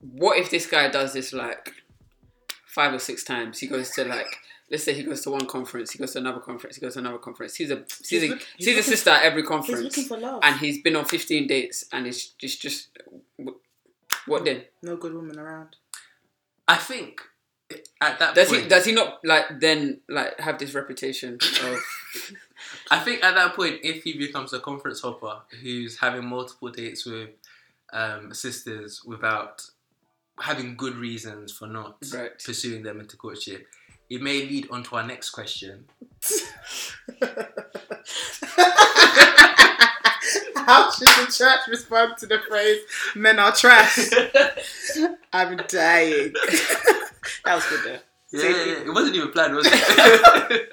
what 0.00 0.38
if 0.38 0.50
this 0.50 0.66
guy 0.66 0.88
does 0.88 1.12
this 1.12 1.32
like 1.32 1.72
five 2.66 2.92
or 2.94 2.98
six 2.98 3.24
times? 3.24 3.58
He 3.58 3.66
goes 3.66 3.90
to 3.92 4.04
like 4.04 4.26
let's 4.70 4.84
say 4.84 4.92
he 4.94 5.02
goes 5.02 5.20
to 5.22 5.30
one 5.30 5.46
conference, 5.46 5.90
he 5.90 5.98
goes 5.98 6.12
to 6.12 6.18
another 6.20 6.40
conference, 6.40 6.76
he 6.76 6.80
goes 6.82 6.94
to 6.94 7.00
another 7.00 7.18
conference. 7.18 7.56
He's 7.56 7.70
a 7.70 7.82
sees 7.88 8.22
a, 8.22 8.28
look- 8.28 8.38
he's 8.56 8.66
sees 8.66 8.74
a 8.74 8.78
looking- 8.78 8.90
sister 8.90 9.10
at 9.10 9.22
every 9.24 9.42
He's 9.42 9.48
conference, 9.48 9.82
looking 9.82 10.04
for 10.04 10.16
love. 10.18 10.40
and 10.44 10.58
he's 10.60 10.80
been 10.80 10.96
on 10.96 11.04
fifteen 11.04 11.46
dates, 11.46 11.84
and 11.92 12.06
it's 12.06 12.28
just 12.28 12.62
just 12.62 12.88
what 14.26 14.44
then? 14.44 14.62
no 14.82 14.96
good 14.96 15.14
woman 15.14 15.38
around. 15.38 15.76
I 16.68 16.76
think 16.76 17.20
at 18.00 18.18
that 18.20 18.34
Does 18.34 18.48
point, 18.48 18.62
he 18.62 18.68
does 18.68 18.84
he 18.84 18.92
not 18.92 19.18
like 19.24 19.60
then 19.60 20.00
like 20.08 20.38
have 20.40 20.58
this 20.58 20.74
reputation 20.74 21.34
of 21.64 21.80
I 22.90 22.98
think 22.98 23.22
at 23.22 23.34
that 23.36 23.54
point, 23.54 23.80
if 23.84 24.02
he 24.04 24.18
becomes 24.18 24.52
a 24.52 24.58
conference 24.60 25.00
hopper 25.00 25.42
who's 25.62 25.98
having 25.98 26.26
multiple 26.26 26.70
dates 26.70 27.06
with 27.06 27.30
um, 27.92 28.34
sisters 28.34 29.02
without 29.04 29.62
having 30.40 30.76
good 30.76 30.96
reasons 30.96 31.52
for 31.52 31.66
not 31.68 31.98
Right. 32.12 32.32
pursuing 32.44 32.82
them 32.82 32.98
into 33.00 33.16
courtship, 33.16 33.66
it 34.08 34.20
may 34.22 34.40
lead 34.46 34.68
on 34.70 34.82
to 34.84 34.96
our 34.96 35.06
next 35.06 35.30
question. 35.30 35.84
How 40.56 40.90
should 40.90 41.08
the 41.08 41.32
church 41.36 41.60
respond 41.68 42.16
to 42.18 42.26
the 42.26 42.38
phrase 42.48 42.80
"men 43.16 43.38
are 43.38 43.52
trash"? 43.52 43.98
I'm 45.32 45.56
dying. 45.68 46.32
that 47.44 47.54
was 47.54 47.66
good 47.68 47.80
though. 47.84 47.98
Yeah, 48.32 48.48
yeah, 48.50 48.64
yeah. 48.64 48.80
it 48.86 48.94
wasn't 48.94 49.16
even 49.16 49.30
planned, 49.32 49.54
was 49.56 49.66
it? 49.68 50.68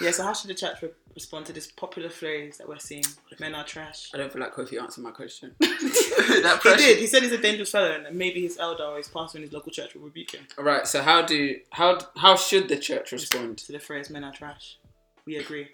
Yeah, 0.00 0.10
so 0.10 0.24
how 0.24 0.34
should 0.34 0.50
the 0.50 0.54
church 0.54 0.76
re- 0.82 0.90
respond 1.14 1.46
to 1.46 1.52
this 1.52 1.70
popular 1.70 2.08
phrase 2.10 2.58
that 2.58 2.68
we're 2.68 2.78
seeing? 2.78 3.04
Men 3.40 3.54
are 3.54 3.64
trash. 3.64 4.10
I 4.14 4.18
don't 4.18 4.32
feel 4.32 4.40
like 4.42 4.54
Kofi 4.54 4.80
answered 4.80 5.02
my 5.04 5.10
question. 5.10 5.54
that 5.60 6.60
He 6.62 6.76
did. 6.76 6.98
He 6.98 7.06
said 7.06 7.22
he's 7.22 7.32
a 7.32 7.38
dangerous 7.38 7.70
fellow, 7.70 7.92
and 7.92 8.16
maybe 8.16 8.40
his 8.42 8.58
elder 8.58 8.84
or 8.84 8.96
his 8.98 9.08
pastor 9.08 9.38
in 9.38 9.42
his 9.44 9.52
local 9.52 9.72
church 9.72 9.94
will 9.94 10.02
rebuke 10.02 10.32
him 10.32 10.46
All 10.58 10.64
right, 10.64 10.86
so 10.86 11.02
how 11.02 11.22
do 11.22 11.56
how 11.70 11.98
how 12.16 12.36
should 12.36 12.68
the 12.68 12.78
church 12.78 13.12
respond? 13.12 13.58
to 13.58 13.72
the 13.72 13.78
phrase 13.80 14.10
"men 14.10 14.24
are 14.24 14.32
trash." 14.32 14.78
We 15.26 15.36
agree. 15.36 15.68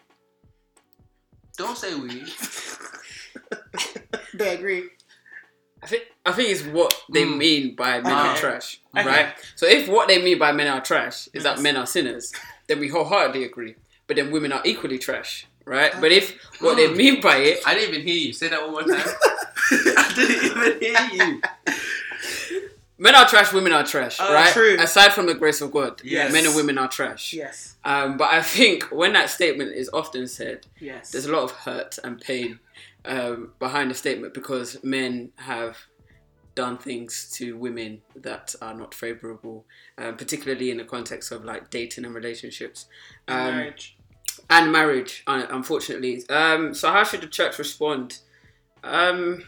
Don't 1.57 1.77
say 1.77 1.95
we. 1.95 2.25
They 4.35 4.55
agree. 4.55 4.85
I 5.83 5.87
think 5.87 6.05
I 6.27 6.33
think 6.33 6.51
it's 6.51 6.63
what 6.63 6.95
they 7.13 7.25
Mm. 7.25 7.39
mean 7.39 7.75
by 7.77 8.01
men 8.01 8.13
are 8.13 8.37
trash, 8.37 8.81
Okay. 8.97 9.07
right? 9.07 9.35
So 9.57 9.67
if 9.67 9.89
what 9.89 10.07
they 10.09 10.21
mean 10.23 10.39
by 10.39 10.53
men 10.53 10.67
are 10.69 10.81
trash 10.81 11.29
is 11.33 11.45
that 11.45 11.61
men 11.61 11.77
are 11.77 11.87
sinners, 11.87 12.33
then 12.67 12.79
we 12.81 12.89
wholeheartedly 12.89 13.45
agree. 13.45 13.75
But 14.09 14.17
then 14.17 14.31
women 14.33 14.51
are 14.53 14.63
equally 14.65 14.99
trash, 14.99 15.47
right? 15.65 15.93
But 16.01 16.11
if 16.11 16.37
what 16.61 16.77
they 16.77 16.89
Mm. 16.89 16.97
mean 16.97 17.21
by 17.21 17.37
it, 17.37 17.61
I 17.65 17.75
didn't 17.75 17.95
even 17.95 18.07
hear 18.07 18.17
you. 18.17 18.33
Say 18.33 18.49
that 18.49 18.63
one 18.63 18.73
more 18.73 18.83
time. 18.97 19.07
I 19.71 20.13
didn't 20.17 20.45
even 20.45 20.81
hear 20.81 21.27
you. 21.27 21.43
men 22.99 23.15
are 23.15 23.29
trash, 23.29 23.53
women 23.53 23.73
are 23.73 23.85
trash, 23.85 24.17
Oh, 24.21 24.33
right? 24.33 24.53
true. 24.53 24.77
Aside 24.81 25.13
from 25.13 25.27
the 25.27 25.35
grace 25.35 25.61
of 25.61 25.71
God, 25.71 26.01
Yes. 26.03 26.33
men 26.33 26.47
and 26.47 26.57
women 26.57 26.79
are 26.79 26.89
trash. 26.89 27.33
Yes. 27.33 27.77
Um, 27.85 28.17
but 28.17 28.33
I 28.33 28.43
think 28.43 28.85
when 28.91 29.13
that 29.13 29.31
statement 29.31 29.75
is 29.75 29.89
often 29.93 30.27
said, 30.27 30.67
Yes. 30.81 31.11
there's 31.11 31.27
a 31.27 31.33
lot 31.33 31.43
of 31.45 31.53
hurt 31.53 31.99
and 32.03 32.21
pain 32.21 32.59
um, 33.05 33.53
behind 33.59 33.91
the 33.91 33.95
statement 33.95 34.35
because 34.35 34.83
men 34.83 35.31
have 35.37 35.77
done 36.55 36.77
things 36.77 37.31
to 37.37 37.57
women 37.57 38.03
that 38.17 38.55
are 38.61 38.75
not 38.75 38.93
favourable, 38.93 39.65
um, 39.97 40.17
particularly 40.17 40.71
in 40.73 40.79
the 40.79 40.85
context 40.85 41.31
of 41.31 41.45
like 41.45 41.71
dating 41.71 42.05
and 42.05 42.15
relationships 42.15 42.87
um, 43.29 43.37
marriage. 43.55 43.97
And 44.51 44.73
marriage. 44.73 45.23
Unfortunately, 45.27 46.27
um, 46.31 46.73
so 46.73 46.91
how 46.91 47.05
should 47.05 47.21
the 47.21 47.27
church 47.27 47.59
respond? 47.59 48.19
Um, 48.83 49.45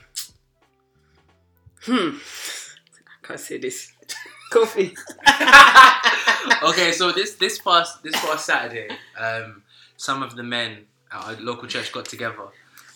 hmm, 1.82 2.10
I 2.16 3.26
can't 3.26 3.40
say 3.40 3.58
this. 3.58 3.92
Kofi. 4.52 4.94
okay, 6.70 6.92
so 6.92 7.12
this 7.12 7.34
this 7.36 7.58
past 7.58 8.02
this 8.02 8.14
past 8.16 8.44
Saturday, 8.44 8.88
um, 9.18 9.62
some 9.96 10.22
of 10.22 10.34
the 10.34 10.42
men 10.42 10.86
at 11.12 11.24
our 11.24 11.40
local 11.40 11.68
church 11.68 11.92
got 11.92 12.04
together, 12.04 12.48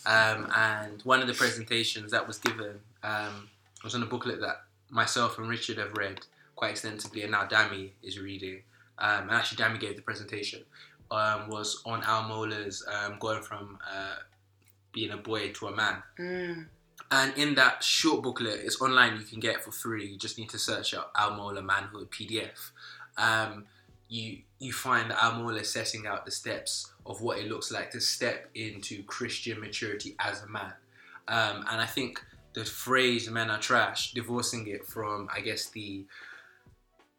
um, 0.05 0.51
and 0.57 1.01
one 1.03 1.21
of 1.21 1.29
the 1.29 1.35
presentations 1.35 2.11
that 2.11 2.27
was 2.27 2.39
given 2.39 2.81
um, 3.03 3.49
was 3.85 3.95
on 3.95 4.03
a 4.03 4.07
booklet 4.07 4.41
that 4.41 4.63
myself 4.91 5.39
and 5.39 5.49
Richard 5.49 5.79
have 5.79 5.97
read 5.97 6.27
quite 6.57 6.73
extensively, 6.73 7.23
and 7.23 7.33
now 7.33 7.45
Dami 7.47 7.91
is 8.03 8.19
reading. 8.19 8.63
Um, 8.99 9.23
and 9.23 9.33
actually, 9.33 9.63
Dami 9.63 9.81
gave 9.81 9.97
the 9.97 10.03
presentation. 10.03 10.63
Um, 11.15 11.49
was 11.49 11.83
on 11.85 12.03
Al 12.03 12.25
Mohler's 12.25 12.85
um, 12.87 13.19
going 13.19 13.43
from 13.43 13.79
uh, 13.89 14.17
being 14.93 15.11
a 15.11 15.17
boy 15.17 15.53
to 15.53 15.67
a 15.69 15.77
man. 15.77 16.03
Mm. 16.19 16.67
And 17.11 17.37
in 17.37 17.55
that 17.57 17.85
short 17.85 18.23
booklet, 18.23 18.61
it's 18.65 18.81
online. 18.81 19.19
You 19.19 19.25
can 19.25 19.41
get 19.41 19.57
it 19.57 19.63
for 19.63 19.73
free. 19.73 20.07
You 20.07 20.19
just 20.19 20.39
need 20.39 20.49
to 20.51 20.59
search 20.59 20.95
up 20.95 21.13
Al 21.17 21.33
Mohler 21.33 21.65
Manhood 21.65 22.11
PDF. 22.11 22.71
Um, 23.17 23.67
you 24.09 24.39
you 24.59 24.73
find 24.73 25.13
Al 25.13 25.33
Mohler 25.33 25.61
is 25.61 25.71
setting 25.71 26.07
out 26.07 26.25
the 26.25 26.31
steps 26.31 26.93
of 27.07 27.21
what 27.21 27.39
it 27.39 27.49
looks 27.49 27.71
like 27.71 27.91
to 27.93 28.01
step 28.01 28.49
into 28.55 29.03
Christian 29.05 29.61
maturity 29.61 30.17
as 30.19 30.43
a 30.43 30.47
man. 30.47 30.73
Um, 31.29 31.65
and 31.71 31.81
I 31.81 31.87
think 31.87 32.23
the 32.55 32.65
phrase 32.65 33.29
"men 33.31 33.51
are 33.51 33.59
trash," 33.59 34.13
divorcing 34.13 34.67
it 34.67 34.87
from, 34.87 35.29
I 35.35 35.41
guess, 35.41 35.69
the 35.69 36.05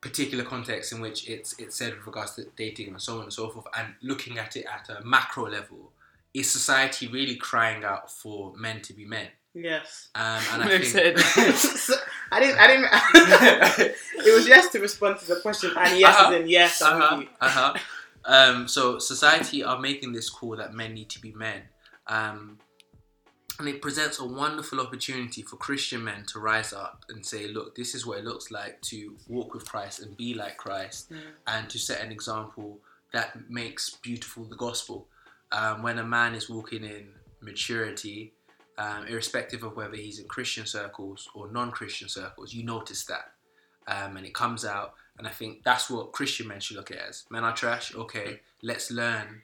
particular 0.09 0.43
context 0.53 0.87
in 0.93 0.99
which 1.05 1.19
it's 1.29 1.51
it's 1.59 1.75
said 1.75 1.91
with 1.95 2.05
regards 2.11 2.31
to 2.35 2.41
dating 2.55 2.87
and 2.89 3.01
so 3.01 3.11
on 3.17 3.23
and 3.23 3.33
so 3.33 3.49
forth, 3.49 3.67
and 3.77 3.87
looking 4.01 4.37
at 4.37 4.55
it 4.59 4.65
at 4.77 4.85
a 4.95 5.03
macro 5.03 5.45
level, 5.57 5.91
is 6.33 6.49
society 6.59 7.07
really 7.07 7.35
crying 7.35 7.83
out 7.83 8.11
for 8.11 8.53
men 8.55 8.81
to 8.81 8.93
be 8.93 9.05
men? 9.05 9.27
Yes. 9.53 10.09
Um, 10.15 10.41
and 10.53 10.63
I 10.63 10.67
think 10.79 10.85
said- 10.85 11.17
I 12.31 12.39
didn't. 12.41 12.57
I 12.61 12.67
didn't. 12.67 13.95
it 14.27 14.33
was 14.33 14.47
yes 14.47 14.69
to 14.73 14.79
respond 14.79 15.19
to 15.19 15.25
the 15.27 15.39
question, 15.45 15.71
and 15.77 15.99
yes 15.99 16.15
Uh-huh. 16.15 16.33
is 16.33 16.41
in 16.41 16.47
yes. 16.49 16.81
Uh-huh, 16.81 17.23
uh-huh. 17.41 17.73
Um, 18.25 18.67
so 18.67 18.97
society 18.99 19.63
are 19.63 19.79
making 19.79 20.11
this 20.13 20.29
call 20.29 20.55
that 20.57 20.73
men 20.73 20.93
need 20.93 21.09
to 21.09 21.19
be 21.21 21.31
men, 21.31 21.61
um, 22.07 22.57
and 23.59 23.67
it 23.67 23.81
presents 23.81 24.19
a 24.19 24.25
wonderful 24.25 24.79
opportunity 24.81 25.41
for 25.41 25.55
Christian 25.55 26.03
men 26.03 26.25
to 26.27 26.39
rise 26.39 26.73
up 26.73 27.05
and 27.09 27.25
say, 27.25 27.47
"Look, 27.47 27.75
this 27.75 27.95
is 27.95 28.05
what 28.05 28.19
it 28.19 28.25
looks 28.25 28.51
like 28.51 28.81
to 28.83 29.15
walk 29.27 29.53
with 29.53 29.69
Christ 29.69 29.99
and 29.99 30.17
be 30.17 30.33
like 30.33 30.57
Christ, 30.57 31.11
and 31.47 31.69
to 31.69 31.79
set 31.79 32.01
an 32.01 32.11
example 32.11 32.79
that 33.13 33.49
makes 33.49 33.91
beautiful 33.91 34.45
the 34.45 34.55
gospel." 34.55 35.07
Um, 35.51 35.83
when 35.83 35.99
a 35.99 36.03
man 36.03 36.35
is 36.35 36.49
walking 36.49 36.83
in 36.83 37.13
maturity, 37.39 38.33
um, 38.77 39.05
irrespective 39.07 39.63
of 39.63 39.75
whether 39.75 39.95
he's 39.95 40.19
in 40.19 40.27
Christian 40.27 40.65
circles 40.65 41.29
or 41.33 41.49
non-Christian 41.49 42.09
circles, 42.09 42.53
you 42.53 42.63
notice 42.63 43.05
that, 43.05 43.31
um, 43.87 44.17
and 44.17 44.25
it 44.25 44.33
comes 44.33 44.65
out. 44.65 44.95
And 45.17 45.25
I 45.25 45.31
think 45.31 45.63
that's 45.63 45.89
what 45.89 46.11
Christian 46.11 46.47
men 46.49 46.59
should 46.59 46.75
look 46.75 46.91
at 46.91 46.97
as 46.97 47.25
men 47.29 47.45
are 47.45 47.55
trash. 47.55 47.95
Okay, 47.95 48.41
let's 48.61 48.91
learn 48.91 49.43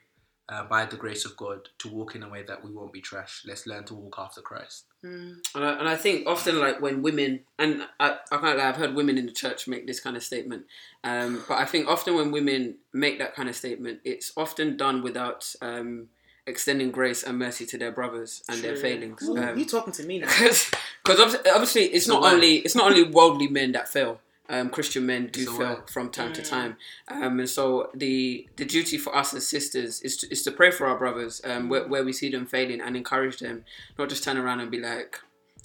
uh, 0.52 0.64
by 0.64 0.84
the 0.84 0.96
grace 0.96 1.24
of 1.24 1.36
God 1.36 1.60
to 1.78 1.88
walk 1.88 2.14
in 2.16 2.22
a 2.22 2.28
way 2.28 2.42
that 2.42 2.62
we 2.64 2.70
won't 2.70 2.92
be 2.92 3.00
trash. 3.00 3.42
Let's 3.46 3.66
learn 3.66 3.84
to 3.84 3.94
walk 3.94 4.16
after 4.18 4.40
Christ. 4.42 4.84
And 5.04 5.40
I, 5.54 5.70
and 5.80 5.88
I 5.88 5.96
think 5.96 6.26
often 6.28 6.60
like 6.60 6.80
when 6.80 7.02
women 7.02 7.40
and 7.58 7.82
I, 7.98 8.18
I 8.30 8.36
can't 8.36 8.56
lie, 8.58 8.68
I've 8.68 8.76
heard 8.76 8.94
women 8.94 9.16
in 9.18 9.26
the 9.26 9.32
church 9.32 9.66
make 9.66 9.86
this 9.86 9.98
kind 10.00 10.16
of 10.16 10.22
statement, 10.22 10.64
um, 11.02 11.42
but 11.48 11.58
I 11.58 11.64
think 11.64 11.88
often 11.88 12.14
when 12.14 12.30
women 12.30 12.76
make 12.92 13.18
that 13.18 13.34
kind 13.34 13.48
of 13.48 13.56
statement, 13.56 14.00
it's 14.04 14.32
often 14.36 14.76
done 14.76 15.02
without 15.02 15.52
um, 15.60 16.08
extending 16.46 16.90
grace 16.92 17.22
and 17.24 17.38
mercy 17.38 17.66
to 17.66 17.78
their 17.78 17.90
brothers 17.92 18.42
and 18.48 18.62
their 18.62 18.76
failings. 18.76 19.22
Ooh, 19.28 19.36
Um, 19.38 19.58
you 19.58 19.64
talking 19.64 19.92
to 19.94 20.04
me 20.04 20.18
now? 20.20 20.26
because 20.38 21.18
obviously, 21.18 21.50
obviously 21.50 21.82
it's 21.86 22.06
So 22.06 22.12
not 22.14 22.22
why? 22.22 22.32
only 22.34 22.56
it's 22.58 22.74
not 22.76 22.90
only 22.90 23.04
worldly 23.04 23.48
men 23.48 23.72
that 23.72 23.88
fail. 23.88 24.20
Um, 24.52 24.68
Christian 24.68 25.06
men 25.06 25.28
do 25.32 25.42
It's 25.42 25.50
a 25.50 25.54
fail 25.54 25.82
from 25.90 26.10
time 26.10 26.32
to 26.34 26.42
time, 26.42 26.76
um, 27.08 27.40
and 27.40 27.48
so 27.48 27.90
the 27.94 28.46
the 28.56 28.66
duty 28.66 28.98
for 28.98 29.16
us 29.16 29.32
as 29.32 29.48
sisters 29.48 30.02
is 30.02 30.18
to, 30.18 30.30
is 30.30 30.42
to 30.42 30.52
pray 30.52 30.70
for 30.70 30.86
our 30.86 30.98
brothers 30.98 31.40
um, 31.44 31.70
where, 31.70 31.88
where 31.88 32.04
we 32.04 32.12
see 32.12 32.30
them 32.30 32.44
failing 32.44 32.80
and 32.80 32.94
encourage 32.94 33.38
them, 33.38 33.64
not 33.98 34.10
just 34.10 34.22
turn 34.22 34.36
around 34.36 34.60
and 34.60 34.70
be 34.70 34.78
like, 34.78 35.18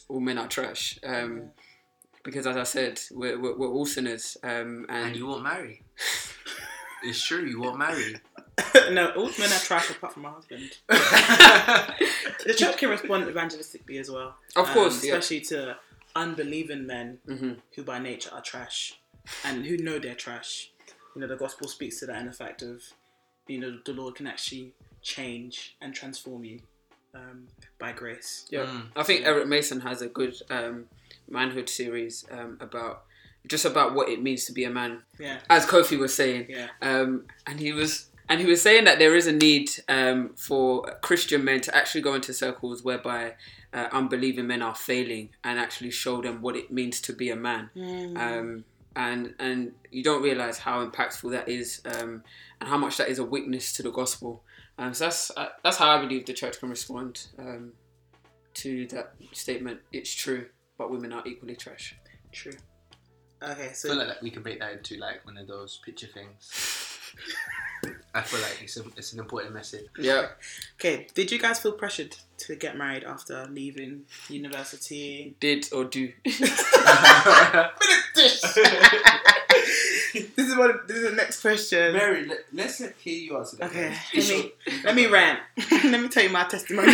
"All 0.08 0.22
men 0.22 0.38
are 0.38 0.48
trash," 0.48 0.98
um, 1.04 1.52
because 2.24 2.48
as 2.48 2.56
I 2.56 2.64
said, 2.64 3.02
we're, 3.12 3.38
we're, 3.40 3.58
we're 3.58 3.70
all 3.70 3.86
sinners, 3.86 4.38
um, 4.42 4.86
and, 4.88 5.08
And 5.08 5.16
you 5.18 5.28
won't 5.28 5.44
marry. 5.44 5.84
it's 7.04 7.22
true, 7.22 7.46
you 7.46 7.60
won't 7.60 7.78
marry. 7.78 8.16
no, 8.92 9.10
all 9.10 9.30
men 9.38 9.52
are 9.52 9.60
trash 9.60 9.90
apart 9.92 10.14
from 10.14 10.24
my 10.24 10.32
husband. 10.32 10.72
The 12.48 12.54
church 12.54 12.78
can 12.78 12.90
respond 12.90 13.26
evangelistically 13.26 14.00
as 14.00 14.10
well. 14.10 14.36
Of 14.56 14.68
um, 14.68 14.74
course, 14.74 15.04
yeah. 15.04 15.16
especially 15.16 15.42
to 15.48 15.78
unbelieving 16.18 16.86
men 16.88 17.20
Mhm. 17.28 17.62
who 17.76 17.84
by 17.84 18.00
nature 18.00 18.32
are 18.34 18.42
trash 18.42 19.00
and 19.44 19.66
who 19.66 19.78
know 19.78 20.00
they're 20.00 20.16
trash. 20.16 20.72
You 21.16 21.22
know, 21.22 21.28
the 21.28 21.36
gospel 21.38 21.68
speaks 21.68 22.00
to 22.00 22.06
that 22.08 22.20
in 22.20 22.26
the 22.28 22.34
fact 22.34 22.62
of, 22.62 22.84
you 23.48 23.60
know, 23.60 23.80
the 23.86 23.94
Lord 23.94 24.16
can 24.16 24.28
actually 24.28 24.74
change 25.02 25.76
and 25.82 25.94
transform 25.94 26.44
you 26.44 26.62
um, 27.14 27.48
by 27.80 27.92
grace. 27.94 28.46
Yeah, 28.52 28.66
Mm. 28.66 28.92
I 28.96 29.04
think 29.04 29.26
Eric 29.26 29.48
Mason 29.48 29.80
has 29.82 30.02
a 30.04 30.08
good 30.08 30.36
um, 30.52 30.88
manhood 31.28 31.68
series 31.70 32.26
um, 32.30 32.58
about 32.60 33.06
just 33.48 33.66
about 33.66 33.96
what 33.96 34.10
it 34.10 34.22
means 34.22 34.46
to 34.46 34.52
be 34.52 34.66
a 34.66 34.70
man, 34.70 35.02
Yeah, 35.18 35.40
as 35.50 35.66
Kofi 35.66 35.98
was 35.98 36.14
saying. 36.14 36.48
yeah, 36.50 36.68
um, 36.82 37.26
and 37.48 37.60
he 37.60 37.72
was 37.74 38.10
and 38.30 38.40
he 38.40 38.46
was 38.46 38.62
saying 38.62 38.86
that 38.86 39.00
there 39.00 39.16
is 39.16 39.28
a 39.28 39.32
need 39.32 39.70
um, 39.88 40.34
for 40.36 40.84
Christian 41.02 41.44
men 41.46 41.62
to 41.62 41.76
actually 41.76 42.02
go 42.02 42.14
into 42.14 42.34
circles 42.34 42.84
whereby 42.84 43.36
uh, 43.74 43.88
unbelieving 43.92 44.48
men 44.48 44.62
are 44.62 44.76
failing 44.76 45.30
and 45.44 45.60
actually 45.60 45.92
show 45.92 46.22
them 46.22 46.42
what 46.42 46.56
it 46.56 46.72
means 46.72 47.00
to 47.02 47.14
be 47.14 47.30
a 47.30 47.36
man. 47.36 47.70
Um, 48.18 48.66
and 48.96 49.36
and 49.40 49.74
you 49.92 50.04
don't 50.04 50.24
realize 50.24 50.58
how 50.58 50.84
impactful 50.86 51.32
that 51.32 51.48
is 51.48 51.82
um, 51.86 52.24
and 52.60 52.68
how 52.68 52.78
much 52.78 52.98
that 52.98 53.10
is 53.10 53.20
a 53.20 53.24
witness 53.24 53.72
to 53.74 53.84
the 53.84 53.92
gospel. 53.92 54.44
Um, 54.80 54.94
so 54.94 55.06
that's 55.06 55.32
uh, 55.38 55.50
that's 55.64 55.78
how 55.78 55.92
I 55.92 56.02
believe 56.02 56.26
the 56.26 56.34
church 56.34 56.60
can 56.60 56.70
respond 56.70 57.28
um, 57.38 57.74
to 58.56 58.88
that 58.88 59.14
statement. 59.34 59.80
It's 59.92 60.14
true, 60.14 60.48
but 60.78 60.90
women 60.92 61.14
are 61.14 61.24
equally 61.28 61.56
trash. 61.56 61.96
true. 62.32 62.54
Okay, 63.42 63.70
I 63.70 63.72
so 63.74 63.90
feel 63.90 63.98
like 64.00 64.22
we 64.22 64.32
can 64.32 64.42
break 64.42 64.60
that 64.60 64.74
into 64.74 64.98
like 64.98 65.24
one 65.24 65.38
of 65.38 65.48
those 65.48 65.80
picture 65.86 66.08
things. 66.08 66.52
I 68.14 68.22
feel 68.22 68.42
like 68.42 68.60
it's, 68.64 68.78
a, 68.78 68.84
it's 68.96 69.14
an 69.14 69.20
important 69.20 69.54
message. 69.54 69.86
Yeah. 69.98 70.28
okay, 70.76 71.08
did 71.14 71.32
you 71.32 71.40
guys 71.40 71.60
feel 71.60 71.74
pressured 71.74 72.16
to 72.40 72.56
get 72.56 72.78
married 72.78 73.04
after 73.04 73.46
leaving 73.50 74.06
university? 74.30 75.36
Did 75.40 75.68
or 75.72 75.86
do. 75.86 76.12
this 80.14 80.38
is 80.38 80.56
what 80.56 80.88
this 80.88 80.98
is 80.98 81.10
the 81.10 81.16
next 81.16 81.42
question. 81.42 81.94
Mary, 81.94 82.26
let, 82.26 82.40
let's 82.54 82.80
let 82.80 82.96
hear 82.98 83.18
you 83.18 83.38
answer 83.38 83.58
that. 83.58 83.70
Okay, 83.70 83.94
let 84.16 84.28
me 84.28 84.52
let 84.84 84.96
me 84.96 85.08
rant. 85.08 85.40
let 85.72 86.02
me 86.02 86.08
tell 86.10 86.24
you 86.24 86.30
my 86.30 86.44
testimony. 86.46 86.94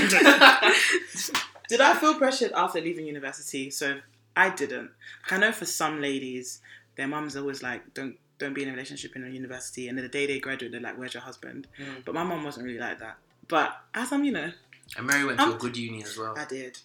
Did 1.70 1.82
I 1.82 1.96
feel 1.96 2.16
pressured 2.16 2.52
after 2.54 2.82
leaving 2.82 3.06
university? 3.06 3.70
So 3.70 4.00
I 4.36 4.50
didn't. 4.50 4.92
I 5.30 5.38
know 5.38 5.52
for 5.52 5.66
some 5.66 6.02
ladies, 6.02 6.62
their 6.96 7.08
mums 7.08 7.36
always 7.36 7.64
like, 7.64 7.94
don't 7.94 8.18
don't 8.44 8.54
be 8.54 8.64
in 8.64 8.70
a 8.70 8.72
relationship 8.72 9.16
in 9.16 9.24
a 9.26 9.30
university, 9.30 9.88
and 9.88 9.98
then 9.98 10.04
the 10.04 10.10
day 10.10 10.26
they 10.28 10.40
graduate, 10.40 10.72
they're 10.72 10.82
like, 10.82 10.98
where's 10.98 11.14
your 11.14 11.24
husband? 11.24 11.68
But 12.06 12.14
my 12.14 12.24
mom 12.24 12.44
wasn't 12.44 12.66
really 12.66 12.80
like 12.80 13.00
that. 13.00 13.18
But 13.48 13.76
as 13.94 14.12
I'm, 14.12 14.24
you 14.24 14.32
know, 14.32 14.52
And 14.98 15.08
Mary 15.08 15.26
went 15.26 15.40
to 15.40 15.56
a 15.56 15.58
good 15.58 15.76
uni 15.78 16.04
as 16.04 16.18
well. 16.18 16.36
I 16.38 16.46
did. 16.46 16.78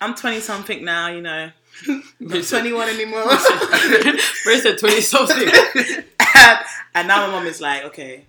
I'm 0.00 0.14
20 0.14 0.40
something 0.40 0.84
now, 0.84 1.08
you 1.08 1.20
know, 1.22 1.50
not 2.20 2.44
21 2.44 2.88
anymore. 2.88 3.24
Where's 4.44 4.62
the 4.64 4.76
20 4.78 5.00
something? 5.00 5.48
and, 6.36 6.58
and 6.94 7.08
now 7.08 7.26
my 7.26 7.32
mum 7.34 7.46
is 7.46 7.60
like, 7.60 7.84
okay, 7.84 8.26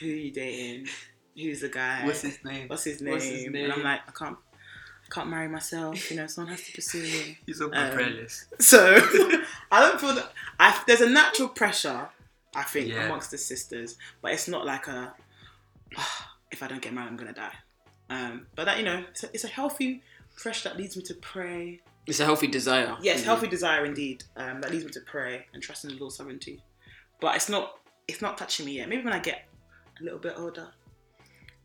who 0.00 0.06
are 0.06 0.10
you 0.10 0.30
dating? 0.32 0.88
Who's 1.36 1.60
the 1.60 1.68
guy? 1.68 2.04
What's 2.04 2.22
his 2.22 2.38
name? 2.44 2.68
What's 2.68 2.84
his 2.84 3.00
name? 3.00 3.12
What's 3.14 3.24
his 3.24 3.44
And? 3.46 3.72
I'm 3.72 3.82
like, 3.82 4.00
I 4.06 4.10
can't, 4.12 4.36
I 4.36 5.14
can't 5.14 5.28
marry 5.30 5.48
myself. 5.48 6.10
You 6.10 6.16
know, 6.18 6.26
someone 6.26 6.52
has 6.52 6.62
to 6.66 6.72
pursue 6.72 7.02
me. 7.02 7.38
He's 7.46 7.60
on 7.60 7.70
my 7.70 7.88
Um, 7.88 7.94
prayer 7.94 8.10
list. 8.10 8.46
So 8.60 8.96
I 9.70 9.80
don't 9.80 10.00
feel 10.00 10.14
that. 10.16 10.32
I, 10.58 10.82
there's 10.86 11.00
a 11.00 11.08
natural 11.08 11.48
pressure, 11.48 12.08
I 12.54 12.62
think, 12.62 12.88
Yeah. 12.88 13.04
amongst 13.06 13.30
the 13.30 13.38
sisters, 13.38 13.96
but 14.20 14.32
it's 14.32 14.48
not 14.48 14.64
like 14.66 14.86
a. 14.88 15.14
"Ah, 15.96 16.36
if 16.50 16.62
I 16.62 16.68
don't 16.68 16.82
get 16.82 16.92
married, 16.92 17.08
I'm 17.08 17.16
gonna 17.16 17.32
die. 17.32 17.54
Um, 18.10 18.46
but 18.54 18.64
that 18.66 18.78
you 18.78 18.84
know, 18.84 19.04
it's 19.10 19.24
a, 19.24 19.30
it's 19.32 19.44
a 19.44 19.48
healthy 19.48 20.02
pressure 20.36 20.68
that 20.68 20.76
leads 20.78 20.96
me 20.96 21.02
to 21.04 21.14
pray. 21.14 21.80
It's 22.06 22.20
a 22.20 22.24
healthy 22.24 22.48
desire. 22.48 22.96
Yes, 23.00 23.22
healthy 23.22 23.46
desire 23.48 23.84
indeed. 23.84 24.24
Um, 24.36 24.60
that 24.60 24.70
leads 24.70 24.84
me 24.84 24.90
to 24.92 25.00
pray 25.00 25.46
and 25.54 25.62
trust 25.62 25.84
in 25.84 25.90
the 25.90 25.96
Lord's 25.96 26.16
sovereignty. 26.16 26.62
But 27.20 27.36
it's 27.36 27.48
not. 27.48 27.78
It's 28.08 28.20
not 28.20 28.36
touching 28.36 28.66
me 28.66 28.72
yet. 28.72 28.88
Maybe 28.88 29.04
when 29.04 29.12
I 29.12 29.20
get 29.20 29.46
a 30.00 30.04
little 30.04 30.18
bit 30.18 30.34
older. 30.36 30.68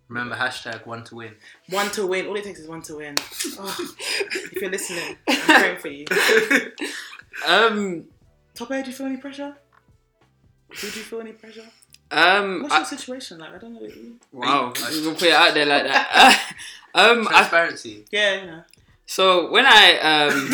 Remember 0.07 0.35
hashtag 0.35 0.85
one 0.85 1.03
to 1.05 1.15
win. 1.15 1.33
One 1.69 1.89
to 1.91 2.05
win. 2.07 2.27
All 2.27 2.35
it 2.37 2.43
takes 2.45 2.59
is 2.59 2.67
one 2.67 2.81
to 2.83 2.95
win. 2.97 3.15
Oh, 3.59 3.95
if 4.19 4.53
you're 4.61 4.69
listening, 4.69 5.17
I'm 5.27 5.37
praying 5.41 5.79
for 5.79 5.87
you. 5.89 6.05
Um, 7.45 8.05
Tope 8.55 8.69
do 8.69 8.77
you 8.77 8.91
feel 8.91 9.05
any 9.07 9.17
pressure? 9.17 9.55
Did 10.69 10.95
you 10.95 11.03
feel 11.03 11.21
any 11.21 11.31
pressure? 11.33 11.65
um, 12.11 12.61
What's 12.63 12.73
I- 12.73 12.77
your 12.77 12.85
situation 12.85 13.39
like? 13.39 13.53
I 13.53 13.57
don't 13.57 13.73
know. 13.73 13.79
what 13.81 13.95
you- 13.95 14.19
wow, 14.31 14.73
you're 14.91 15.03
gonna 15.03 15.15
put 15.15 15.23
it 15.27 15.33
out 15.33 15.53
there 15.53 15.65
like 15.65 15.83
that. 15.83 16.53
um, 16.95 17.27
I, 17.27 17.31
Transparency. 17.31 18.05
Yeah, 18.11 18.61
so 19.05 19.49
when 19.51 19.65
I 19.65 19.97
um, 19.99 20.49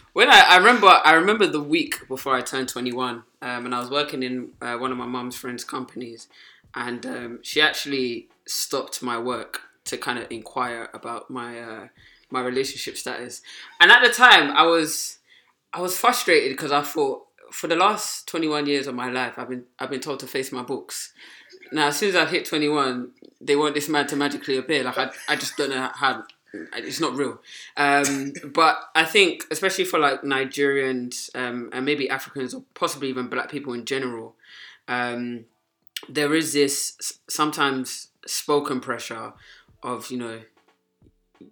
when 0.12 0.28
I, 0.30 0.40
I 0.48 0.56
remember 0.58 0.86
I 0.86 1.12
remember 1.14 1.46
the 1.46 1.60
week 1.62 2.06
before 2.08 2.34
I 2.34 2.42
turned 2.42 2.68
21, 2.68 3.22
um, 3.42 3.64
and 3.64 3.74
I 3.74 3.80
was 3.80 3.90
working 3.90 4.22
in 4.22 4.50
uh, 4.60 4.76
one 4.76 4.92
of 4.92 4.98
my 4.98 5.06
mum's 5.06 5.36
friends' 5.36 5.64
companies, 5.64 6.28
and 6.74 7.04
um, 7.06 7.38
she 7.42 7.60
actually 7.60 8.28
stopped 8.46 9.02
my 9.02 9.18
work 9.18 9.60
to 9.84 9.96
kind 9.96 10.18
of 10.18 10.26
inquire 10.30 10.88
about 10.94 11.30
my 11.30 11.58
uh, 11.60 11.88
my 12.30 12.40
relationship 12.40 12.96
status. 12.96 13.40
And 13.80 13.90
at 13.90 14.02
the 14.02 14.10
time, 14.12 14.50
I 14.50 14.62
was 14.64 15.18
I 15.72 15.80
was 15.80 15.96
frustrated 15.96 16.50
because 16.56 16.72
I 16.72 16.82
thought 16.82 17.25
for 17.56 17.68
the 17.68 17.76
last 17.76 18.28
21 18.28 18.66
years 18.66 18.86
of 18.86 18.94
my 18.94 19.10
life, 19.10 19.38
I've 19.38 19.48
been 19.48 19.64
I've 19.78 19.88
been 19.88 20.00
told 20.00 20.20
to 20.20 20.26
face 20.26 20.52
my 20.52 20.62
books. 20.62 21.14
Now, 21.72 21.88
as 21.88 21.96
soon 21.96 22.10
as 22.10 22.14
I 22.14 22.26
hit 22.26 22.44
21, 22.44 23.12
they 23.40 23.56
want 23.56 23.74
this 23.74 23.88
man 23.88 24.06
to 24.08 24.16
magically 24.16 24.58
appear. 24.58 24.84
Like 24.84 24.98
I, 24.98 25.10
I 25.26 25.36
just 25.36 25.56
don't 25.56 25.70
know 25.70 25.88
how. 25.94 26.24
It's 26.74 27.00
not 27.00 27.16
real. 27.16 27.40
Um, 27.76 28.32
but 28.52 28.78
I 28.94 29.04
think, 29.04 29.44
especially 29.50 29.84
for 29.84 29.98
like 29.98 30.22
Nigerians 30.22 31.34
um, 31.34 31.70
and 31.72 31.84
maybe 31.84 32.08
Africans 32.10 32.52
or 32.54 32.62
possibly 32.74 33.08
even 33.08 33.28
Black 33.28 33.50
people 33.50 33.72
in 33.72 33.86
general, 33.86 34.36
um, 34.86 35.46
there 36.08 36.34
is 36.34 36.52
this 36.52 37.18
sometimes 37.28 38.08
spoken 38.26 38.80
pressure 38.80 39.32
of 39.82 40.10
you 40.10 40.18
know 40.18 40.40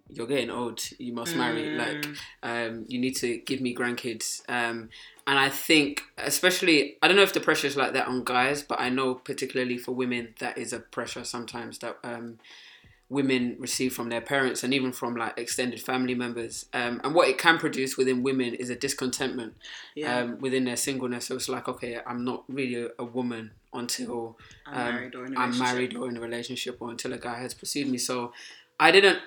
you're 0.09 0.27
getting 0.27 0.49
old 0.49 0.79
you 0.99 1.13
must 1.13 1.35
marry 1.35 1.75
like 1.75 2.05
um, 2.43 2.85
you 2.87 2.99
need 2.99 3.15
to 3.15 3.37
give 3.39 3.61
me 3.61 3.75
grandkids 3.75 4.41
um, 4.49 4.89
and 5.27 5.39
i 5.39 5.49
think 5.49 6.03
especially 6.17 6.97
i 7.01 7.07
don't 7.07 7.17
know 7.17 7.23
if 7.23 7.33
the 7.33 7.39
pressure 7.39 7.67
is 7.67 7.75
like 7.77 7.93
that 7.93 8.07
on 8.07 8.23
guys 8.23 8.61
but 8.63 8.79
i 8.79 8.89
know 8.89 9.15
particularly 9.15 9.77
for 9.77 9.91
women 9.91 10.33
that 10.39 10.57
is 10.57 10.73
a 10.73 10.79
pressure 10.79 11.23
sometimes 11.23 11.79
that 11.79 11.97
um, 12.03 12.37
women 13.07 13.55
receive 13.59 13.93
from 13.93 14.09
their 14.09 14.21
parents 14.21 14.63
and 14.63 14.73
even 14.73 14.91
from 14.91 15.15
like 15.15 15.37
extended 15.37 15.79
family 15.79 16.15
members 16.15 16.65
um, 16.73 16.99
and 17.03 17.13
what 17.13 17.27
it 17.27 17.37
can 17.37 17.59
produce 17.59 17.97
within 17.97 18.23
women 18.23 18.55
is 18.55 18.69
a 18.71 18.75
discontentment 18.75 19.53
Yeah. 19.93 20.17
um, 20.19 20.39
within 20.39 20.65
their 20.65 20.75
singleness 20.75 21.27
so 21.27 21.35
it's 21.35 21.47
like 21.47 21.67
okay 21.67 21.99
i'm 22.07 22.23
not 22.25 22.43
really 22.47 22.89
a, 22.97 23.03
woman 23.05 23.51
until 23.73 24.37
I'm 24.65 24.73
um, 24.73 24.93
married 24.95 25.15
or 25.15 25.25
in 25.25 25.35
a 25.35 25.39
I'm 25.39 25.59
married 25.59 25.95
or 25.95 26.09
in 26.09 26.17
a 26.17 26.19
relationship 26.21 26.77
or 26.79 26.89
until 26.89 27.13
a 27.13 27.17
guy 27.17 27.39
has 27.39 27.53
pursued 27.53 27.87
me. 27.87 27.97
So 27.97 28.33
I 28.79 28.91
didn't, 28.91 29.19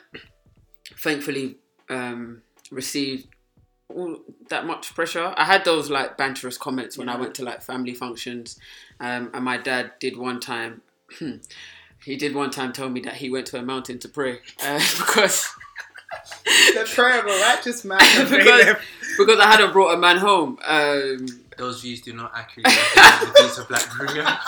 thankfully, 0.97 1.57
um, 1.89 2.43
receive 2.71 3.27
all 3.89 4.19
that 4.51 4.67
much 4.67 4.95
pressure. 4.95 5.33
I 5.37 5.45
had 5.45 5.65
those 5.65 5.91
like 5.91 6.19
banterous 6.19 6.59
comments 6.59 6.99
when 6.99 7.09
I 7.09 7.17
went 7.17 7.35
to 7.37 7.45
like 7.45 7.63
family 7.63 7.95
functions, 7.95 8.59
um, 9.01 9.31
and 9.33 9.45
my 9.45 9.57
dad 9.57 9.93
did 10.01 10.17
one 10.17 10.41
time. 10.41 10.83
He 12.05 12.17
did 12.17 12.33
one 12.33 12.51
time 12.51 12.73
tell 12.73 12.89
me 12.89 13.01
that 13.01 13.15
he 13.15 13.29
went 13.29 13.47
to 13.49 13.59
a 13.59 13.63
mountain 13.63 13.99
to 13.99 14.09
pray 14.09 14.39
uh, 14.63 14.79
because 14.99 15.49
the 16.47 16.89
prayer 16.95 17.21
of 17.21 17.27
a 17.27 17.41
righteous 17.41 17.85
man. 17.85 17.99
because, 18.31 18.77
because 19.19 19.41
I 19.41 19.51
hadn't 19.51 19.73
brought 19.73 19.95
a 19.95 19.99
man 19.99 20.19
home. 20.19 20.59
Um, 20.67 21.27
Those 21.57 21.83
views 21.83 22.01
do 22.01 22.13
not 22.15 22.33
accurately 22.35 22.73
represent 22.73 23.35
the 23.35 23.41
views 23.41 23.59
of 23.59 23.69
Black 23.69 23.87
Berea. 23.99 24.41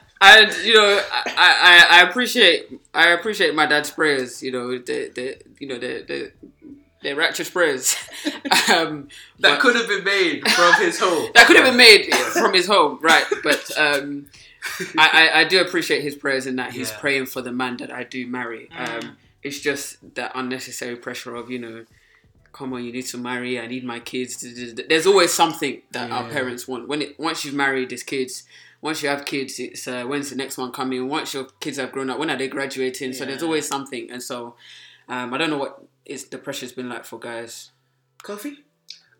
and 0.20 0.54
you 0.64 0.74
know, 0.74 1.00
I, 1.12 1.86
I, 1.90 2.00
I 2.00 2.08
appreciate 2.08 2.80
I 2.94 3.08
appreciate 3.10 3.54
my 3.54 3.66
dad's 3.66 3.90
prayers. 3.90 4.42
You 4.42 4.52
know, 4.52 4.78
the 4.78 5.10
the 5.14 5.36
you 5.58 5.66
know 5.68 5.78
the 5.78 6.04
the 6.06 6.32
the 7.02 7.12
righteous 7.14 7.50
prayers. 7.50 7.94
um, 8.74 9.08
that 9.40 9.60
could 9.60 9.76
have 9.76 9.88
been 9.88 10.04
made 10.04 10.48
from 10.50 10.74
his 10.80 10.98
home. 11.00 11.30
that 11.34 11.46
could 11.46 11.56
have 11.56 11.66
been 11.66 11.76
made 11.76 12.12
from 12.14 12.54
his 12.54 12.66
home, 12.66 12.98
right? 13.02 13.24
But 13.42 13.70
um, 13.78 14.26
I, 14.98 15.30
I 15.34 15.40
I 15.40 15.44
do 15.44 15.60
appreciate 15.60 16.02
his 16.02 16.14
prayers 16.16 16.46
in 16.46 16.56
that 16.56 16.72
he's 16.72 16.90
Yeah. 16.90 16.98
praying 16.98 17.26
for 17.26 17.42
the 17.42 17.52
man 17.52 17.76
that 17.78 17.92
I 17.92 18.04
do 18.04 18.26
marry. 18.26 18.70
Um, 18.76 19.16
it's 19.42 19.60
just 19.60 20.14
that 20.16 20.32
unnecessary 20.34 20.96
pressure 20.96 21.34
of 21.34 21.50
you 21.50 21.58
know 21.58 21.84
come 22.52 22.72
on, 22.72 22.82
you 22.82 22.90
need 22.90 23.04
to 23.04 23.18
marry. 23.18 23.60
I 23.60 23.66
need 23.66 23.84
my 23.84 24.00
kids. 24.00 24.42
There's 24.88 25.06
always 25.06 25.30
something 25.30 25.82
that 25.90 26.10
our 26.10 26.26
parents 26.30 26.66
want. 26.66 26.88
When 26.88 27.02
it 27.02 27.20
once 27.20 27.44
you've 27.44 27.54
married, 27.54 27.90
there's 27.90 28.02
kids. 28.02 28.44
Once 28.80 29.02
you 29.02 29.08
have 29.08 29.24
kids, 29.24 29.58
it's 29.58 29.88
uh, 29.88 30.04
when's 30.04 30.30
the 30.30 30.36
next 30.36 30.58
one 30.58 30.70
coming? 30.72 31.08
Once 31.08 31.34
your 31.34 31.44
kids 31.60 31.78
have 31.78 31.92
grown 31.92 32.10
up, 32.10 32.18
when 32.18 32.30
are 32.30 32.36
they 32.36 32.48
graduating? 32.48 33.12
So 33.12 33.24
there's 33.24 33.42
always 33.42 33.66
something. 33.66 34.10
And 34.10 34.22
so 34.22 34.54
um, 35.08 35.32
I 35.32 35.38
don't 35.38 35.50
know 35.50 35.58
what 35.58 35.82
is 36.04 36.26
the 36.26 36.38
pressure's 36.38 36.72
been 36.72 36.88
like 36.88 37.04
for 37.04 37.18
guys. 37.18 37.70
Kofi. 38.22 38.56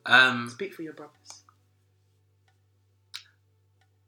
Um, 0.05 0.49
speak 0.51 0.75
for 0.75 0.83
your 0.83 0.93
brothers. 0.93 1.43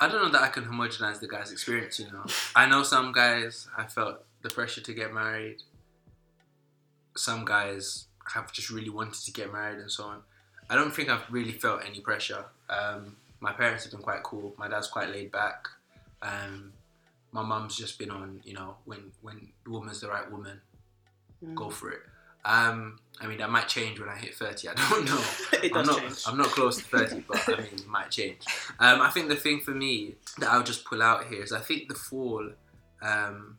I 0.00 0.06
don't 0.08 0.22
know 0.22 0.30
that 0.30 0.42
I 0.42 0.48
can 0.48 0.64
homogenize 0.64 1.18
the 1.18 1.26
guy's 1.26 1.50
experience. 1.50 1.98
You 1.98 2.06
know, 2.12 2.24
I 2.54 2.68
know 2.68 2.84
some 2.84 3.12
guys 3.12 3.68
have 3.76 3.92
felt 3.92 4.24
the 4.42 4.48
pressure 4.48 4.80
to 4.80 4.94
get 4.94 5.12
married. 5.12 5.62
Some 7.16 7.44
guys 7.44 8.06
have 8.32 8.52
just 8.52 8.70
really 8.70 8.90
wanted 8.90 9.24
to 9.24 9.32
get 9.32 9.52
married 9.52 9.78
and 9.78 9.90
so 9.90 10.04
on. 10.04 10.22
I 10.70 10.76
don't 10.76 10.94
think 10.94 11.08
I've 11.08 11.24
really 11.30 11.52
felt 11.52 11.82
any 11.84 12.00
pressure. 12.00 12.44
Um, 12.70 13.16
my 13.40 13.52
parents 13.52 13.84
have 13.84 13.92
been 13.92 14.02
quite 14.02 14.22
cool. 14.22 14.54
My 14.58 14.68
dad's 14.68 14.88
quite 14.88 15.10
laid 15.10 15.30
back. 15.30 15.68
Um, 16.22 16.72
my 17.32 17.42
mum's 17.42 17.76
just 17.76 17.98
been 17.98 18.10
on, 18.10 18.40
you 18.44 18.54
know, 18.54 18.76
when 18.84 19.12
when 19.22 19.48
the 19.64 19.70
woman's 19.70 20.00
the 20.00 20.08
right 20.08 20.30
woman, 20.30 20.60
go 21.54 21.70
for 21.70 21.90
it. 21.90 22.00
Um, 22.44 22.98
I 23.20 23.26
mean, 23.26 23.38
that 23.38 23.50
might 23.50 23.68
change 23.68 24.00
when 24.00 24.08
I 24.08 24.16
hit 24.16 24.34
30. 24.34 24.68
I 24.68 24.74
don't 24.74 25.04
know. 25.04 25.20
It 25.62 25.74
I'm 25.74 25.84
does 25.84 25.86
not, 25.88 26.00
change. 26.00 26.22
I'm 26.26 26.38
not 26.38 26.46
close 26.46 26.76
to 26.76 26.84
30, 26.84 27.24
but 27.28 27.48
I 27.48 27.56
mean, 27.56 27.66
it 27.72 27.86
might 27.86 28.10
change. 28.10 28.38
Um, 28.78 29.00
I 29.00 29.10
think 29.10 29.28
the 29.28 29.34
thing 29.34 29.60
for 29.60 29.72
me 29.72 30.14
that 30.38 30.48
I'll 30.48 30.62
just 30.62 30.84
pull 30.84 31.02
out 31.02 31.26
here 31.26 31.42
is 31.42 31.52
I 31.52 31.58
think 31.58 31.88
the 31.88 31.96
fall 31.96 32.48
um, 33.02 33.58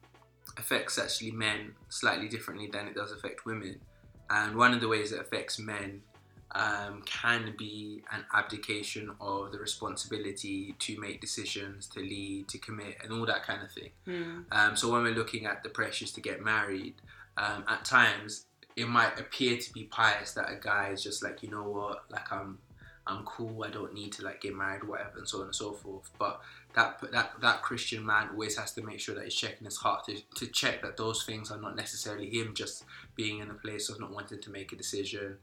affects 0.57 0.97
actually 0.97 1.31
men 1.31 1.73
slightly 1.89 2.29
differently 2.29 2.67
than 2.71 2.87
it 2.87 2.95
does 2.95 3.11
affect 3.11 3.45
women. 3.45 3.81
And 4.29 4.55
one 4.55 4.73
of 4.73 4.79
the 4.79 4.87
ways 4.87 5.11
it 5.11 5.19
affects 5.19 5.59
men 5.59 6.03
um, 6.51 7.03
can 7.05 7.53
be 7.57 8.03
an 8.11 8.25
abdication 8.33 9.11
of 9.21 9.51
the 9.51 9.59
responsibility 9.59 10.75
to 10.79 10.99
make 10.99 11.21
decisions, 11.21 11.87
to 11.87 11.99
lead, 11.99 12.47
to 12.47 12.57
commit, 12.57 12.97
and 13.03 13.13
all 13.13 13.25
that 13.25 13.43
kind 13.43 13.61
of 13.61 13.71
thing. 13.71 13.91
Hmm. 14.05 14.39
Um, 14.51 14.75
so 14.75 14.91
when 14.91 15.03
we're 15.03 15.13
looking 15.13 15.45
at 15.45 15.63
the 15.63 15.69
pressures 15.69 16.11
to 16.13 16.21
get 16.21 16.43
married, 16.43 16.95
um, 17.37 17.63
at 17.67 17.85
times 17.85 18.45
it 18.75 18.87
might 18.87 19.19
appear 19.19 19.57
to 19.57 19.73
be 19.73 19.83
pious 19.83 20.33
that 20.33 20.49
a 20.49 20.55
guy 20.55 20.89
is 20.89 21.03
just 21.03 21.23
like, 21.23 21.43
you 21.43 21.49
know 21.49 21.63
what, 21.63 22.05
like 22.09 22.31
I'm, 22.31 22.57
I'm 23.05 23.23
cool. 23.25 23.63
I 23.63 23.69
don't 23.69 23.93
need 23.93 24.13
to 24.13 24.23
like 24.23 24.41
get 24.41 24.55
married, 24.55 24.83
whatever, 24.83 25.17
and 25.17 25.27
so 25.27 25.39
on 25.39 25.45
and 25.45 25.55
so 25.55 25.73
forth. 25.73 26.09
But 26.17 26.41
that 26.75 27.01
that 27.11 27.33
that 27.41 27.61
Christian 27.63 28.05
man 28.05 28.29
always 28.31 28.57
has 28.57 28.73
to 28.73 28.83
make 28.83 28.99
sure 28.99 29.15
that 29.15 29.23
he's 29.23 29.33
checking 29.33 29.65
his 29.65 29.77
heart 29.77 30.05
to, 30.05 30.17
to 30.35 30.47
check 30.47 30.83
that 30.83 30.97
those 30.97 31.23
things 31.23 31.51
are 31.51 31.59
not 31.59 31.75
necessarily 31.75 32.29
him 32.29 32.53
just 32.53 32.85
being 33.15 33.39
in 33.39 33.49
a 33.49 33.55
place 33.55 33.89
of 33.89 33.99
not 33.99 34.11
wanting 34.11 34.39
to 34.41 34.51
make 34.51 34.71
a 34.71 34.75
decision, 34.75 35.37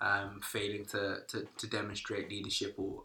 um, 0.00 0.40
failing 0.42 0.84
to, 0.86 1.18
to 1.28 1.46
to 1.56 1.66
demonstrate 1.66 2.30
leadership 2.30 2.74
or 2.76 3.02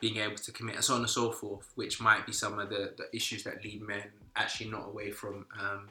being 0.00 0.16
able 0.16 0.36
to 0.36 0.52
commit 0.52 0.76
and 0.76 0.84
so 0.84 0.94
on 0.94 1.00
and 1.00 1.10
so 1.10 1.30
forth, 1.30 1.70
which 1.74 2.00
might 2.00 2.26
be 2.26 2.32
some 2.32 2.58
of 2.58 2.70
the, 2.70 2.92
the 2.96 3.14
issues 3.14 3.44
that 3.44 3.62
lead 3.62 3.82
men 3.82 4.04
actually 4.34 4.70
not 4.70 4.88
away 4.88 5.10
from 5.10 5.46
um, 5.60 5.88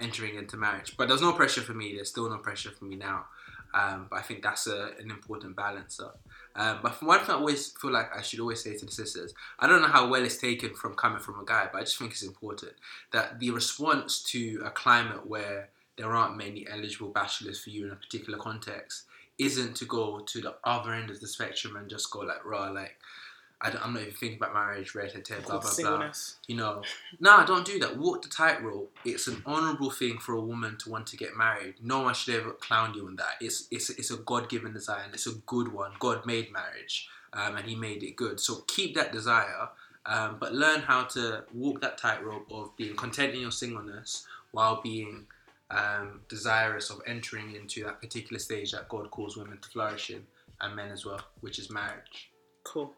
entering 0.00 0.36
into 0.36 0.56
marriage. 0.56 0.96
But 0.96 1.08
there's 1.08 1.20
no 1.20 1.32
pressure 1.32 1.60
for 1.60 1.74
me. 1.74 1.94
There's 1.94 2.08
still 2.08 2.28
no 2.28 2.38
pressure 2.38 2.70
for 2.70 2.86
me 2.86 2.96
now. 2.96 3.26
Um, 3.72 4.06
but 4.10 4.18
I 4.18 4.22
think 4.22 4.42
that's 4.42 4.66
a, 4.66 4.90
an 4.98 5.10
important 5.10 5.54
balancer. 5.54 6.10
Um, 6.56 6.80
but 6.82 6.94
from 6.94 7.08
one 7.08 7.20
thing 7.20 7.30
I 7.30 7.38
always 7.38 7.72
feel 7.72 7.92
like 7.92 8.10
I 8.16 8.22
should 8.22 8.40
always 8.40 8.62
say 8.62 8.76
to 8.76 8.86
the 8.86 8.90
sisters, 8.90 9.32
I 9.58 9.68
don't 9.68 9.82
know 9.82 9.88
how 9.88 10.08
well 10.08 10.24
it's 10.24 10.38
taken 10.38 10.74
from 10.74 10.94
coming 10.94 11.20
from 11.20 11.38
a 11.38 11.44
guy, 11.44 11.68
but 11.70 11.80
I 11.80 11.84
just 11.84 11.98
think 11.98 12.10
it's 12.10 12.24
important 12.24 12.72
that 13.12 13.38
the 13.38 13.50
response 13.50 14.22
to 14.24 14.62
a 14.64 14.70
climate 14.70 15.26
where 15.26 15.68
there 15.96 16.16
aren't 16.16 16.36
many 16.36 16.66
eligible 16.68 17.10
bachelors 17.10 17.60
for 17.62 17.70
you 17.70 17.84
in 17.86 17.92
a 17.92 17.96
particular 17.96 18.38
context 18.38 19.04
isn't 19.40 19.76
to 19.76 19.84
go 19.84 20.20
to 20.20 20.40
the 20.40 20.54
other 20.64 20.92
end 20.92 21.10
of 21.10 21.20
the 21.20 21.26
spectrum 21.26 21.76
and 21.76 21.88
just 21.88 22.10
go 22.10 22.20
like, 22.20 22.44
raw, 22.44 22.70
like, 22.70 22.96
I 23.62 23.68
am 23.84 23.92
not 23.92 24.02
even 24.02 24.14
thinking 24.14 24.38
about 24.38 24.54
marriage, 24.54 24.94
red, 24.94 25.12
hair, 25.12 25.22
blah, 25.44 25.58
blah, 25.60 25.70
blah. 25.78 26.10
You 26.46 26.56
know, 26.56 26.82
nah, 27.20 27.44
don't 27.44 27.64
do 27.64 27.78
that. 27.80 27.98
Walk 27.98 28.22
the 28.22 28.28
tightrope. 28.28 28.90
It's 29.04 29.26
an 29.26 29.42
honourable 29.46 29.90
thing 29.90 30.18
for 30.18 30.34
a 30.34 30.40
woman 30.40 30.78
to 30.78 30.90
want 30.90 31.06
to 31.08 31.16
get 31.18 31.36
married. 31.36 31.74
No 31.82 32.00
one 32.00 32.14
should 32.14 32.36
ever 32.36 32.52
clown 32.52 32.94
you 32.94 33.06
on 33.06 33.16
that. 33.16 33.34
It's 33.40 33.68
it's 33.70 33.90
it's 33.90 34.10
a 34.10 34.16
God 34.16 34.48
given 34.48 34.72
desire 34.72 35.02
and 35.04 35.12
it's 35.12 35.26
a 35.26 35.34
good 35.46 35.72
one. 35.72 35.92
God 35.98 36.24
made 36.24 36.50
marriage, 36.50 37.08
um, 37.34 37.56
and 37.56 37.66
He 37.66 37.76
made 37.76 38.02
it 38.02 38.16
good. 38.16 38.40
So 38.40 38.64
keep 38.66 38.94
that 38.94 39.12
desire, 39.12 39.68
um, 40.06 40.38
but 40.40 40.54
learn 40.54 40.80
how 40.80 41.04
to 41.04 41.44
walk 41.52 41.82
that 41.82 41.98
tightrope 41.98 42.50
of 42.50 42.74
being 42.78 42.96
content 42.96 43.34
in 43.34 43.40
your 43.40 43.50
singleness 43.50 44.26
while 44.52 44.80
being 44.80 45.26
um, 45.70 46.20
desirous 46.28 46.90
of 46.90 47.00
entering 47.06 47.54
into 47.54 47.84
that 47.84 48.00
particular 48.00 48.38
stage 48.38 48.72
that 48.72 48.88
God 48.88 49.10
calls 49.10 49.36
women 49.36 49.58
to 49.58 49.68
flourish 49.68 50.10
in, 50.10 50.24
and 50.60 50.74
men 50.74 50.90
as 50.90 51.04
well, 51.04 51.20
which 51.40 51.58
is 51.58 51.70
marriage. 51.70 52.30
Cool. 52.64 52.92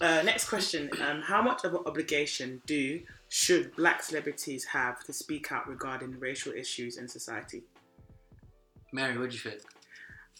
Uh, 0.00 0.22
next 0.22 0.48
question. 0.48 0.90
Um, 1.06 1.22
how 1.22 1.42
much 1.42 1.64
of 1.64 1.74
an 1.74 1.80
obligation 1.86 2.62
do, 2.66 3.00
should 3.28 3.74
black 3.76 4.02
celebrities 4.02 4.64
have 4.66 5.02
to 5.04 5.12
speak 5.12 5.50
out 5.50 5.66
regarding 5.68 6.18
racial 6.20 6.52
issues 6.52 6.98
in 6.98 7.08
society? 7.08 7.64
Mary, 8.92 9.18
what 9.18 9.30
do 9.30 9.36
you 9.36 9.40
think? 9.40 9.60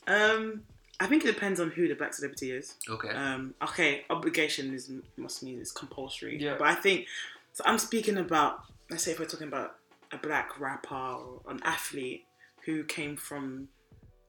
Um, 0.07 0.63
I 1.01 1.07
think 1.07 1.25
it 1.25 1.29
depends 1.29 1.61
on 1.61 1.71
who 1.71 1.89
the 1.89 1.95
black 1.95 2.15
celebrity 2.15 2.53
is. 2.53 2.75
Okay. 2.89 3.11
Um, 3.11 3.55
okay, 3.63 4.05
obligation 4.11 4.73
is 4.75 4.91
must 5.17 5.43
mean 5.43 5.61
it's 5.61 5.73
compulsory. 5.73 6.41
Yeah. 6.41 6.57
But 6.59 6.69
I 6.69 6.75
think 6.75 7.07
so. 7.53 7.63
I'm 7.67 7.79
speaking 7.79 8.17
about 8.17 8.63
let's 8.91 9.05
say 9.05 9.13
if 9.13 9.19
we're 9.19 9.27
talking 9.27 9.49
about 9.49 9.77
a 10.13 10.19
black 10.19 10.59
rapper 10.61 10.95
or 10.95 11.41
an 11.49 11.61
athlete 11.65 12.25
who 12.65 12.85
came 12.85 13.17
from, 13.17 13.69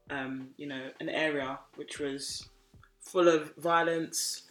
um, 0.10 0.50
you 0.58 0.68
know, 0.68 0.90
an 1.00 1.10
area 1.10 1.60
which 1.76 2.00
was 2.00 2.48
full 3.00 3.28
of 3.28 3.56
violence, 3.58 4.44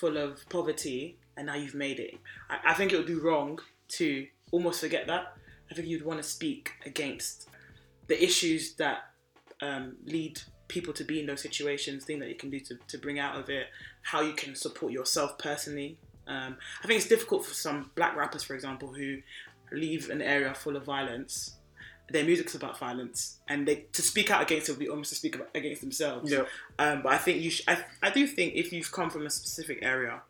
full 0.00 0.16
of 0.16 0.48
poverty, 0.48 1.18
and 1.36 1.46
now 1.46 1.54
you've 1.54 1.74
made 1.74 1.98
it. 2.00 2.14
I, 2.48 2.72
I 2.72 2.74
think 2.74 2.92
it 2.92 2.96
would 2.96 3.06
be 3.06 3.14
wrong 3.14 3.58
to 3.88 4.26
almost 4.50 4.80
forget 4.80 5.06
that. 5.06 5.36
I 5.70 5.74
think 5.74 5.88
you'd 5.88 6.04
want 6.04 6.22
to 6.22 6.28
speak 6.28 6.72
against 6.84 7.48
the 8.06 8.22
issues 8.22 8.74
that 8.74 9.10
um, 9.60 9.96
lead 10.04 10.40
people 10.68 10.92
to 10.94 11.04
be 11.04 11.20
in 11.20 11.26
those 11.26 11.40
situations, 11.40 12.04
things 12.04 12.20
that 12.20 12.28
you 12.28 12.34
can 12.34 12.50
do 12.50 12.60
to, 12.60 12.76
to 12.88 12.98
bring 12.98 13.18
out 13.18 13.36
of 13.38 13.48
it, 13.48 13.66
how 14.02 14.20
you 14.20 14.32
can 14.32 14.54
support 14.54 14.92
yourself 14.92 15.38
personally. 15.38 15.98
Um, 16.26 16.56
I 16.82 16.86
think 16.86 16.98
it's 16.98 17.08
difficult 17.08 17.44
for 17.46 17.54
some 17.54 17.90
black 17.94 18.16
rappers, 18.16 18.42
for 18.42 18.54
example, 18.54 18.92
who 18.92 19.18
leave 19.72 20.10
an 20.10 20.22
area 20.22 20.54
full 20.54 20.76
of 20.76 20.84
violence. 20.84 21.56
Their 22.08 22.24
music's 22.24 22.54
about 22.54 22.78
violence, 22.78 23.38
and 23.48 23.66
they 23.66 23.86
to 23.92 24.02
speak 24.02 24.30
out 24.30 24.40
against 24.40 24.68
it 24.68 24.72
would 24.72 24.78
be 24.78 24.88
almost 24.88 25.10
to 25.10 25.16
speak 25.16 25.36
against 25.54 25.80
themselves. 25.80 26.30
Yeah. 26.30 26.44
Um, 26.78 27.02
but 27.02 27.12
I 27.12 27.18
think 27.18 27.42
you, 27.42 27.50
sh- 27.50 27.64
I, 27.66 27.78
I 28.00 28.10
do 28.10 28.28
think 28.28 28.54
if 28.54 28.72
you've 28.72 28.92
come 28.92 29.10
from 29.10 29.26
a 29.26 29.30
specific 29.30 29.80
area, 29.82 30.22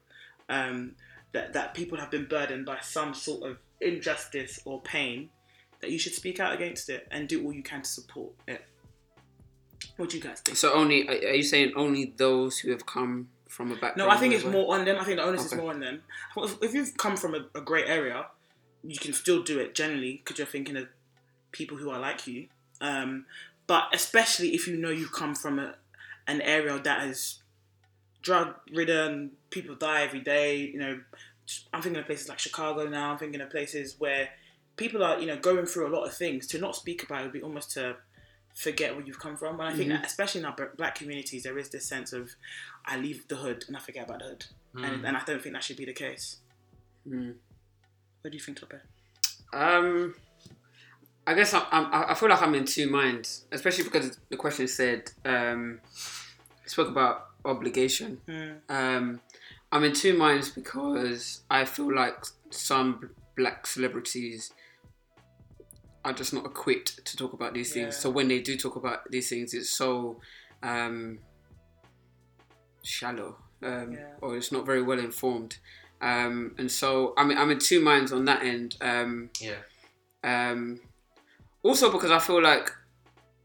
um, 0.48 0.92
that 1.32 1.52
that 1.52 1.74
people 1.74 1.98
have 1.98 2.10
been 2.10 2.24
burdened 2.24 2.64
by 2.64 2.78
some 2.80 3.12
sort 3.12 3.50
of 3.50 3.58
injustice 3.80 4.58
or 4.64 4.80
pain, 4.80 5.28
that 5.80 5.90
you 5.90 5.98
should 5.98 6.14
speak 6.14 6.40
out 6.40 6.54
against 6.54 6.88
it 6.88 7.06
and 7.10 7.28
do 7.28 7.44
all 7.44 7.52
you 7.52 7.62
can 7.62 7.82
to 7.82 7.88
support 7.88 8.32
it. 8.48 8.64
What 9.98 10.10
do 10.10 10.16
you 10.16 10.22
guys 10.22 10.40
think? 10.40 10.56
So 10.56 10.72
only 10.72 11.06
are 11.08 11.34
you 11.34 11.42
saying 11.42 11.72
only 11.76 12.14
those 12.16 12.58
who 12.58 12.70
have 12.70 12.86
come 12.86 13.28
from 13.48 13.70
a 13.70 13.74
background? 13.74 13.98
No, 13.98 14.08
I 14.08 14.16
think 14.16 14.34
it's 14.34 14.44
more 14.44 14.74
on 14.74 14.84
them. 14.84 14.96
I 14.98 15.04
think 15.04 15.18
the 15.18 15.24
onus 15.24 15.44
is 15.44 15.54
more 15.54 15.70
on 15.70 15.80
them. 15.80 16.02
If, 16.36 16.62
if 16.62 16.74
you've 16.74 16.96
come 16.96 17.16
from 17.16 17.34
a, 17.34 17.46
a 17.54 17.60
great 17.60 17.86
area, 17.86 18.26
you 18.86 18.98
can 18.98 19.12
still 19.12 19.42
do 19.42 19.58
it 19.58 19.74
generally 19.74 20.22
because 20.22 20.38
you're 20.38 20.46
thinking 20.46 20.76
of 20.76 20.88
people 21.52 21.76
who 21.76 21.90
are 21.90 21.98
like 21.98 22.26
you. 22.26 22.48
Um, 22.80 23.26
but 23.66 23.88
especially 23.92 24.54
if 24.54 24.68
you 24.68 24.76
know 24.76 24.90
you 24.90 25.06
come 25.06 25.34
from 25.34 25.58
a, 25.58 25.74
an 26.26 26.40
area 26.40 26.78
that 26.78 27.06
is 27.06 27.42
drug 28.22 28.54
ridden, 28.72 29.32
people 29.50 29.74
die 29.74 30.02
every 30.02 30.20
day. 30.20 30.58
You 30.58 30.78
know, 30.78 31.00
I'm 31.72 31.82
thinking 31.82 32.00
of 32.00 32.06
places 32.06 32.28
like 32.28 32.38
Chicago 32.38 32.88
now. 32.88 33.12
I'm 33.12 33.18
thinking 33.18 33.40
of 33.40 33.50
places 33.50 33.96
where 33.98 34.28
people 34.76 35.02
are, 35.02 35.18
you 35.18 35.26
know, 35.26 35.36
going 35.36 35.66
through 35.66 35.88
a 35.88 35.92
lot 35.96 36.04
of 36.04 36.14
things. 36.14 36.46
To 36.48 36.58
not 36.58 36.76
speak 36.76 37.02
about 37.02 37.20
it 37.20 37.24
would 37.24 37.32
be 37.32 37.42
almost 37.42 37.72
to 37.72 37.96
forget 38.54 38.96
where 38.96 39.04
you've 39.04 39.20
come 39.20 39.36
from. 39.36 39.60
And 39.60 39.68
I 39.68 39.74
think 39.74 39.90
that 39.90 40.06
especially 40.06 40.40
in 40.40 40.46
our 40.46 40.56
black 40.76 40.94
communities, 40.94 41.42
there 41.42 41.58
is 41.58 41.68
this 41.70 41.86
sense 41.86 42.12
of 42.12 42.30
I 42.84 42.98
leave 42.98 43.28
the 43.28 43.36
hood 43.36 43.64
and 43.68 43.76
I 43.76 43.80
forget 43.80 44.04
about 44.04 44.20
the 44.20 44.26
hood, 44.26 44.46
and, 44.74 45.04
and 45.04 45.16
I 45.16 45.22
don't 45.24 45.42
think 45.42 45.54
that 45.54 45.64
should 45.64 45.76
be 45.76 45.84
the 45.84 45.92
case. 45.92 46.38
Mm. 47.08 47.34
What 48.22 48.30
do 48.32 48.36
you 48.36 48.42
think, 48.42 48.58
Tope? 48.58 48.74
Um, 49.52 50.14
I 51.26 51.34
guess 51.34 51.54
I'm, 51.54 51.62
I'm, 51.70 52.10
I 52.10 52.14
feel 52.14 52.28
like 52.28 52.42
I'm 52.42 52.54
in 52.54 52.64
two 52.64 52.88
minds, 52.90 53.44
especially 53.52 53.84
because 53.84 54.18
the 54.28 54.36
question 54.36 54.68
said 54.68 55.10
um, 55.24 55.80
spoke 56.66 56.88
about 56.88 57.26
obligation. 57.44 58.20
Um, 58.68 59.20
I'm 59.72 59.84
in 59.84 59.92
two 59.92 60.16
minds 60.16 60.50
because 60.50 61.42
I 61.50 61.64
feel 61.64 61.94
like 61.94 62.24
some 62.50 63.10
black 63.36 63.66
celebrities 63.66 64.52
are 66.04 66.12
just 66.12 66.32
not 66.32 66.46
equipped 66.46 67.04
to 67.04 67.16
talk 67.16 67.32
about 67.32 67.54
these 67.54 67.72
things. 67.72 67.94
Yeah. 67.94 68.00
So 68.00 68.10
when 68.10 68.28
they 68.28 68.40
do 68.40 68.56
talk 68.56 68.76
about 68.76 69.10
these 69.10 69.28
things, 69.28 69.54
it's 69.54 69.70
so 69.70 70.20
um, 70.62 71.18
shallow, 72.82 73.36
um, 73.62 73.92
Yeah. 73.92 74.06
or 74.20 74.36
it's 74.36 74.52
not 74.52 74.64
very 74.66 74.82
well 74.82 74.98
informed. 75.00 75.58
Um, 76.00 76.54
and 76.58 76.70
so 76.70 77.14
I'm, 77.16 77.30
I'm 77.30 77.50
in 77.50 77.58
two 77.58 77.80
minds 77.80 78.12
on 78.12 78.24
that 78.26 78.42
end. 78.42 78.76
Um, 78.80 79.30
Yeah. 79.40 79.56
um, 80.24 80.80
also 81.62 81.90
because 81.90 82.10
I 82.10 82.18
feel 82.18 82.42
like 82.42 82.70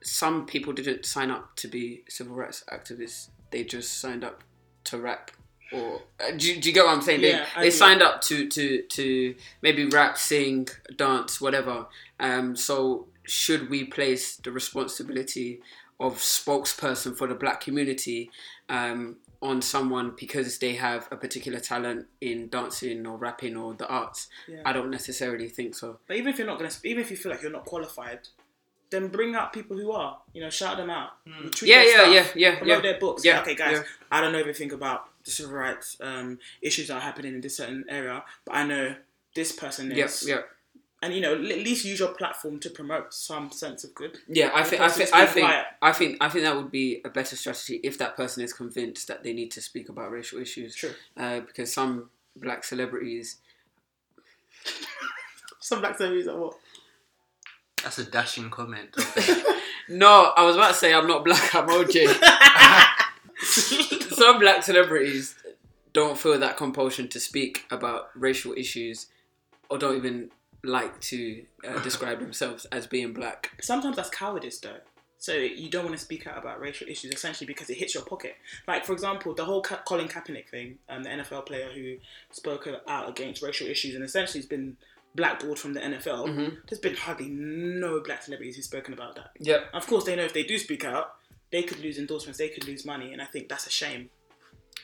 some 0.03 0.45
people 0.45 0.73
didn't 0.73 1.05
sign 1.05 1.31
up 1.31 1.55
to 1.57 1.67
be 1.67 2.03
civil 2.09 2.35
rights 2.35 2.63
activists. 2.71 3.29
They 3.51 3.63
just 3.63 3.99
signed 3.99 4.23
up 4.23 4.43
to 4.85 4.97
rap. 4.97 5.31
Or 5.71 6.01
uh, 6.19 6.31
do, 6.35 6.47
you, 6.53 6.59
do 6.61 6.69
you 6.69 6.73
get 6.75 6.85
what 6.85 6.95
I'm 6.95 7.01
saying? 7.01 7.21
Yeah, 7.21 7.45
they 7.55 7.63
they 7.63 7.69
signed 7.71 8.01
up 8.01 8.21
to, 8.23 8.47
to 8.49 8.81
to 8.81 9.35
maybe 9.61 9.85
rap, 9.85 10.17
sing, 10.17 10.67
dance, 10.97 11.39
whatever. 11.39 11.85
Um, 12.19 12.55
so 12.55 13.07
should 13.23 13.69
we 13.69 13.85
place 13.85 14.35
the 14.35 14.51
responsibility 14.51 15.61
of 15.99 16.17
spokesperson 16.17 17.15
for 17.15 17.27
the 17.27 17.35
black 17.35 17.61
community 17.61 18.31
um, 18.67 19.17
on 19.41 19.61
someone 19.61 20.13
because 20.17 20.59
they 20.59 20.75
have 20.75 21.07
a 21.11 21.15
particular 21.17 21.59
talent 21.59 22.05
in 22.21 22.47
dancing 22.49 23.05
or 23.07 23.17
rapping 23.17 23.57
or 23.57 23.73
the 23.73 23.87
arts? 23.87 24.27
Yeah. 24.47 24.61
I 24.65 24.73
don't 24.73 24.89
necessarily 24.91 25.49
think 25.49 25.75
so. 25.75 25.99
But 26.07 26.17
even 26.17 26.29
if 26.31 26.37
you're 26.37 26.47
not 26.47 26.57
gonna, 26.59 26.71
even 26.83 27.01
if 27.03 27.11
you 27.11 27.17
feel 27.17 27.31
like 27.31 27.41
you're 27.41 27.51
not 27.51 27.65
qualified, 27.65 28.19
then 28.91 29.07
bring 29.07 29.35
up 29.35 29.53
people 29.53 29.77
who 29.77 29.91
are. 29.91 30.19
You 30.33 30.41
know, 30.41 30.49
shout 30.49 30.77
them 30.77 30.89
out. 30.89 31.11
Retweet 31.27 31.67
Yeah, 31.67 31.83
yeah, 31.83 31.91
stuff, 31.93 32.13
yeah, 32.13 32.25
yeah, 32.35 32.55
Promote 32.59 32.67
yeah. 32.83 32.91
their 32.91 32.99
books. 32.99 33.25
Yeah, 33.25 33.41
okay, 33.41 33.55
guys, 33.55 33.77
yeah. 33.77 33.83
I 34.11 34.21
don't 34.21 34.33
know 34.33 34.39
everything 34.39 34.71
about 34.73 35.05
the 35.23 35.31
civil 35.31 35.53
rights 35.55 35.97
um, 36.01 36.39
issues 36.61 36.87
that 36.89 36.95
are 36.95 36.99
happening 37.01 37.33
in 37.35 37.41
this 37.41 37.57
certain 37.57 37.85
area, 37.89 38.23
but 38.45 38.55
I 38.55 38.65
know 38.65 38.95
this 39.33 39.51
person 39.53 39.91
Yeah, 39.91 40.05
is. 40.05 40.25
yeah. 40.27 40.41
And 41.03 41.15
you 41.15 41.21
know, 41.21 41.33
at 41.33 41.41
least 41.41 41.83
use 41.83 41.99
your 41.99 42.13
platform 42.13 42.59
to 42.59 42.69
promote 42.69 43.11
some 43.13 43.51
sense 43.51 43.83
of 43.83 43.95
good. 43.95 44.19
Yeah, 44.27 44.51
I 44.53 44.63
think 44.63 44.81
I 44.81 44.89
think 44.89 45.13
I 45.13 45.25
think. 45.25 45.49
I 45.81 45.91
think 45.93 46.17
I 46.21 46.29
think 46.29 46.45
that 46.45 46.55
would 46.55 46.69
be 46.69 47.01
a 47.03 47.09
better 47.09 47.35
strategy 47.35 47.79
if 47.83 47.97
that 47.97 48.15
person 48.15 48.43
is 48.43 48.53
convinced 48.53 49.07
that 49.07 49.23
they 49.23 49.33
need 49.33 49.49
to 49.51 49.61
speak 49.61 49.89
about 49.89 50.11
racial 50.11 50.39
issues. 50.39 50.75
True. 50.75 50.91
Uh, 51.17 51.39
because 51.39 51.73
some 51.73 52.11
black 52.35 52.63
celebrities, 52.63 53.37
Some 55.59 55.81
black 55.81 55.97
celebrities 55.97 56.27
are 56.27 56.39
what? 56.39 56.57
That's 57.83 57.99
a 57.99 58.05
dashing 58.05 58.49
comment. 58.49 58.89
no, 59.89 60.33
I 60.35 60.43
was 60.43 60.55
about 60.55 60.69
to 60.69 60.73
say 60.73 60.93
I'm 60.93 61.07
not 61.07 61.23
black. 61.23 61.53
I'm 61.55 61.67
OJ. 61.67 62.07
some 64.15 64.39
black 64.39 64.63
celebrities 64.63 65.35
don't 65.93 66.17
feel 66.17 66.37
that 66.39 66.57
compulsion 66.57 67.07
to 67.09 67.19
speak 67.19 67.65
about 67.71 68.09
racial 68.15 68.53
issues, 68.53 69.07
or 69.69 69.77
don't 69.77 69.97
even 69.97 70.31
like 70.63 70.99
to 71.01 71.43
uh, 71.67 71.79
describe 71.79 72.19
themselves 72.19 72.65
as 72.65 72.87
being 72.87 73.13
black. 73.13 73.51
Sometimes 73.61 73.95
that's 73.95 74.09
cowardice, 74.09 74.59
though. 74.59 74.77
So 75.21 75.33
you 75.33 75.69
don't 75.69 75.85
want 75.85 75.95
to 75.95 76.03
speak 76.03 76.25
out 76.25 76.39
about 76.39 76.59
racial 76.59 76.87
issues 76.87 77.13
essentially 77.13 77.45
because 77.45 77.69
it 77.69 77.77
hits 77.77 77.93
your 77.93 78.03
pocket. 78.03 78.37
Like 78.67 78.85
for 78.85 78.93
example, 78.93 79.35
the 79.35 79.45
whole 79.45 79.61
Ka- 79.61 79.83
Colin 79.85 80.07
Kaepernick 80.07 80.49
thing, 80.49 80.79
um, 80.89 81.03
the 81.03 81.09
NFL 81.09 81.45
player 81.45 81.69
who 81.71 81.97
spoke 82.31 82.67
out 82.87 83.07
against 83.07 83.43
racial 83.43 83.67
issues 83.67 83.93
and 83.93 84.03
essentially 84.03 84.39
has 84.39 84.47
been 84.47 84.77
blackballed 85.13 85.59
from 85.59 85.73
the 85.73 85.79
NFL. 85.79 86.27
Mm-hmm. 86.27 86.55
There's 86.67 86.79
been 86.79 86.95
hardly 86.95 87.29
no 87.29 87.99
black 87.99 88.23
celebrities 88.23 88.55
who've 88.55 88.65
spoken 88.65 88.95
about 88.95 89.15
that. 89.15 89.29
Yep. 89.39 89.65
Of 89.75 89.85
course, 89.85 90.05
they 90.05 90.15
know 90.15 90.23
if 90.23 90.33
they 90.33 90.41
do 90.43 90.57
speak 90.57 90.83
out, 90.83 91.13
they 91.51 91.61
could 91.61 91.79
lose 91.81 91.99
endorsements, 91.99 92.39
they 92.39 92.49
could 92.49 92.67
lose 92.67 92.83
money, 92.83 93.13
and 93.13 93.21
I 93.21 93.25
think 93.25 93.47
that's 93.47 93.67
a 93.67 93.71
shame. 93.71 94.09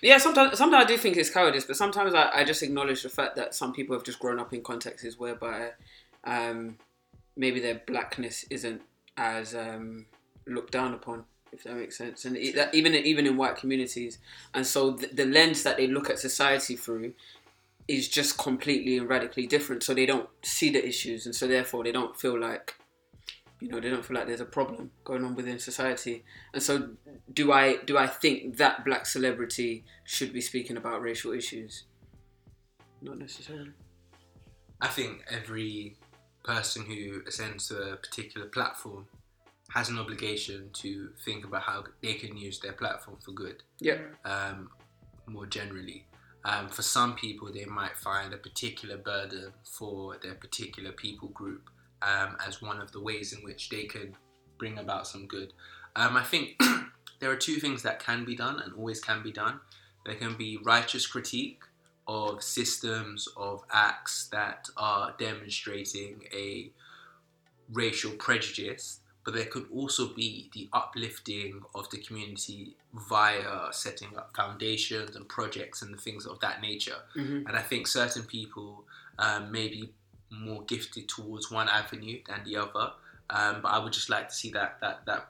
Yeah, 0.02 0.18
sometimes 0.20 0.58
sometimes 0.58 0.86
I 0.86 0.88
do 0.88 0.98
think 0.98 1.18
it's 1.18 1.30
cowardice, 1.30 1.66
but 1.66 1.76
sometimes 1.76 2.14
I, 2.14 2.30
I 2.34 2.44
just 2.44 2.62
acknowledge 2.62 3.04
the 3.04 3.10
fact 3.10 3.36
that 3.36 3.56
some 3.56 3.74
people 3.74 3.96
have 3.96 4.04
just 4.04 4.20
grown 4.20 4.40
up 4.40 4.54
in 4.54 4.62
contexts 4.62 5.18
whereby 5.18 5.72
um, 6.24 6.78
maybe 7.36 7.60
their 7.60 7.82
blackness 7.86 8.46
isn't 8.50 8.82
as 9.18 9.56
um, 9.56 10.06
looked 10.46 10.72
down 10.72 10.94
upon, 10.94 11.26
if 11.52 11.64
that 11.64 11.76
makes 11.76 11.98
sense. 11.98 12.26
And 12.26 12.38
it, 12.38 12.56
that, 12.56 12.76
even 12.76 12.94
even 12.94 13.26
in 13.26 13.38
white 13.38 13.56
communities, 13.56 14.20
and 14.54 14.66
so 14.66 14.92
the, 14.92 15.08
the 15.08 15.26
lens 15.26 15.64
that 15.64 15.78
they 15.78 15.88
look 15.88 16.10
at 16.10 16.20
society 16.20 16.76
through 16.76 17.14
is 17.88 18.08
just 18.08 18.38
completely 18.38 18.98
and 18.98 19.10
radically 19.10 19.48
different. 19.48 19.82
So 19.82 19.94
they 19.94 20.06
don't 20.06 20.30
see 20.44 20.70
the 20.70 20.86
issues, 20.86 21.26
and 21.26 21.36
so 21.36 21.48
therefore 21.48 21.84
they 21.84 21.92
don't 21.92 22.20
feel 22.20 22.40
like 22.40 22.76
you 23.60 23.70
know 23.70 23.80
they 23.80 23.90
don't 23.90 24.06
feel 24.06 24.16
like 24.18 24.28
there's 24.28 24.42
a 24.42 24.46
problem 24.46 24.92
going 25.04 25.24
on 25.24 25.36
within 25.36 25.60
society. 25.60 26.24
And 26.54 26.62
so 26.62 26.90
do 27.32 27.52
i 27.52 27.78
do 27.78 27.98
i 27.98 28.08
think 28.08 28.58
that 28.58 28.86
black 28.86 29.06
celebrity 29.06 29.84
should 30.04 30.32
be 30.34 30.42
speaking 30.42 30.78
about 30.78 31.02
racial 31.02 31.32
issues? 31.34 31.84
Not 33.02 33.18
necessarily. 33.18 33.72
I 34.82 34.88
think 34.88 35.24
every 35.30 35.98
person 36.44 36.86
who 36.86 37.22
ascends 37.28 37.68
to 37.70 37.94
a 37.94 37.96
particular 37.98 38.48
platform 38.48 39.08
has 39.70 39.90
an 39.90 40.00
obligation 40.00 40.70
to 40.72 41.10
think 41.26 41.44
about 41.44 41.64
how 41.64 41.84
they 42.02 42.14
can 42.14 42.38
use 42.38 42.60
their 42.60 42.74
platform 42.74 43.18
for 43.24 43.32
good. 43.32 43.64
yeah 43.80 43.98
um, 44.24 44.70
more 45.28 45.46
generally. 45.46 46.06
Um, 46.46 46.70
for 46.70 46.82
some 46.82 47.16
people, 47.16 47.52
they 47.52 47.66
might 47.66 47.98
find 47.98 48.34
a 48.34 48.38
particular 48.38 48.96
burden 48.96 49.52
for 49.66 50.16
their 50.24 50.36
particular 50.36 50.94
people 50.94 51.28
group 51.30 51.70
um, 52.02 52.38
as 52.46 52.62
one 52.62 52.80
of 52.80 52.92
the 52.92 53.02
ways 53.02 53.34
in 53.34 53.44
which 53.44 53.70
they 53.70 53.86
could 53.86 54.14
bring 54.58 54.78
about 54.78 55.08
some 55.08 55.28
good. 55.28 55.54
Um, 55.96 56.16
I 56.16 56.24
think 56.24 56.60
there 57.20 57.32
are 57.32 57.36
two 57.36 57.56
things 57.56 57.84
that 57.84 58.00
can 58.00 58.26
be 58.26 58.36
done 58.36 58.60
and 58.60 58.74
always 58.74 59.00
can 59.00 59.24
be 59.24 59.32
done. 59.32 59.60
There 60.06 60.16
can 60.16 60.36
be 60.36 60.58
righteous 60.64 61.06
critique 61.06 61.62
of 62.08 62.42
systems, 62.42 63.28
of 63.36 63.64
acts 63.72 64.30
that 64.32 64.70
are 64.78 65.14
demonstrating 65.20 66.24
a 66.34 66.72
racial 67.72 68.12
prejudice, 68.12 69.02
but 69.26 69.34
there 69.34 69.46
could 69.46 69.66
also 69.74 70.14
be 70.14 70.50
the 70.54 70.70
uplifting 70.72 71.62
of 71.76 71.90
the 71.90 71.98
community 71.98 72.78
via 73.10 73.72
setting 73.72 74.16
up 74.16 74.34
foundations 74.36 75.16
and 75.18 75.28
projects 75.28 75.82
and 75.82 75.94
the 75.94 75.98
things 75.98 76.26
of 76.26 76.40
that 76.40 76.62
nature. 76.62 77.02
Mhm. 77.16 77.46
And 77.46 77.58
I 77.58 77.62
think 77.62 77.88
certain 77.88 78.24
people 78.24 78.86
um, 79.20 79.52
may 79.52 79.68
be 79.68 79.92
more 80.30 80.64
gifted 80.64 81.08
towards 81.08 81.52
one 81.52 81.70
avenue 81.70 82.20
than 82.28 82.44
the 82.46 82.58
other. 82.58 82.92
Um, 83.30 83.62
but 83.62 83.70
I 83.70 83.80
would 83.80 83.94
just 83.94 84.10
like 84.10 84.30
to 84.30 84.36
see 84.36 84.52
that 84.52 84.78
that 84.82 85.06
that 85.06 85.30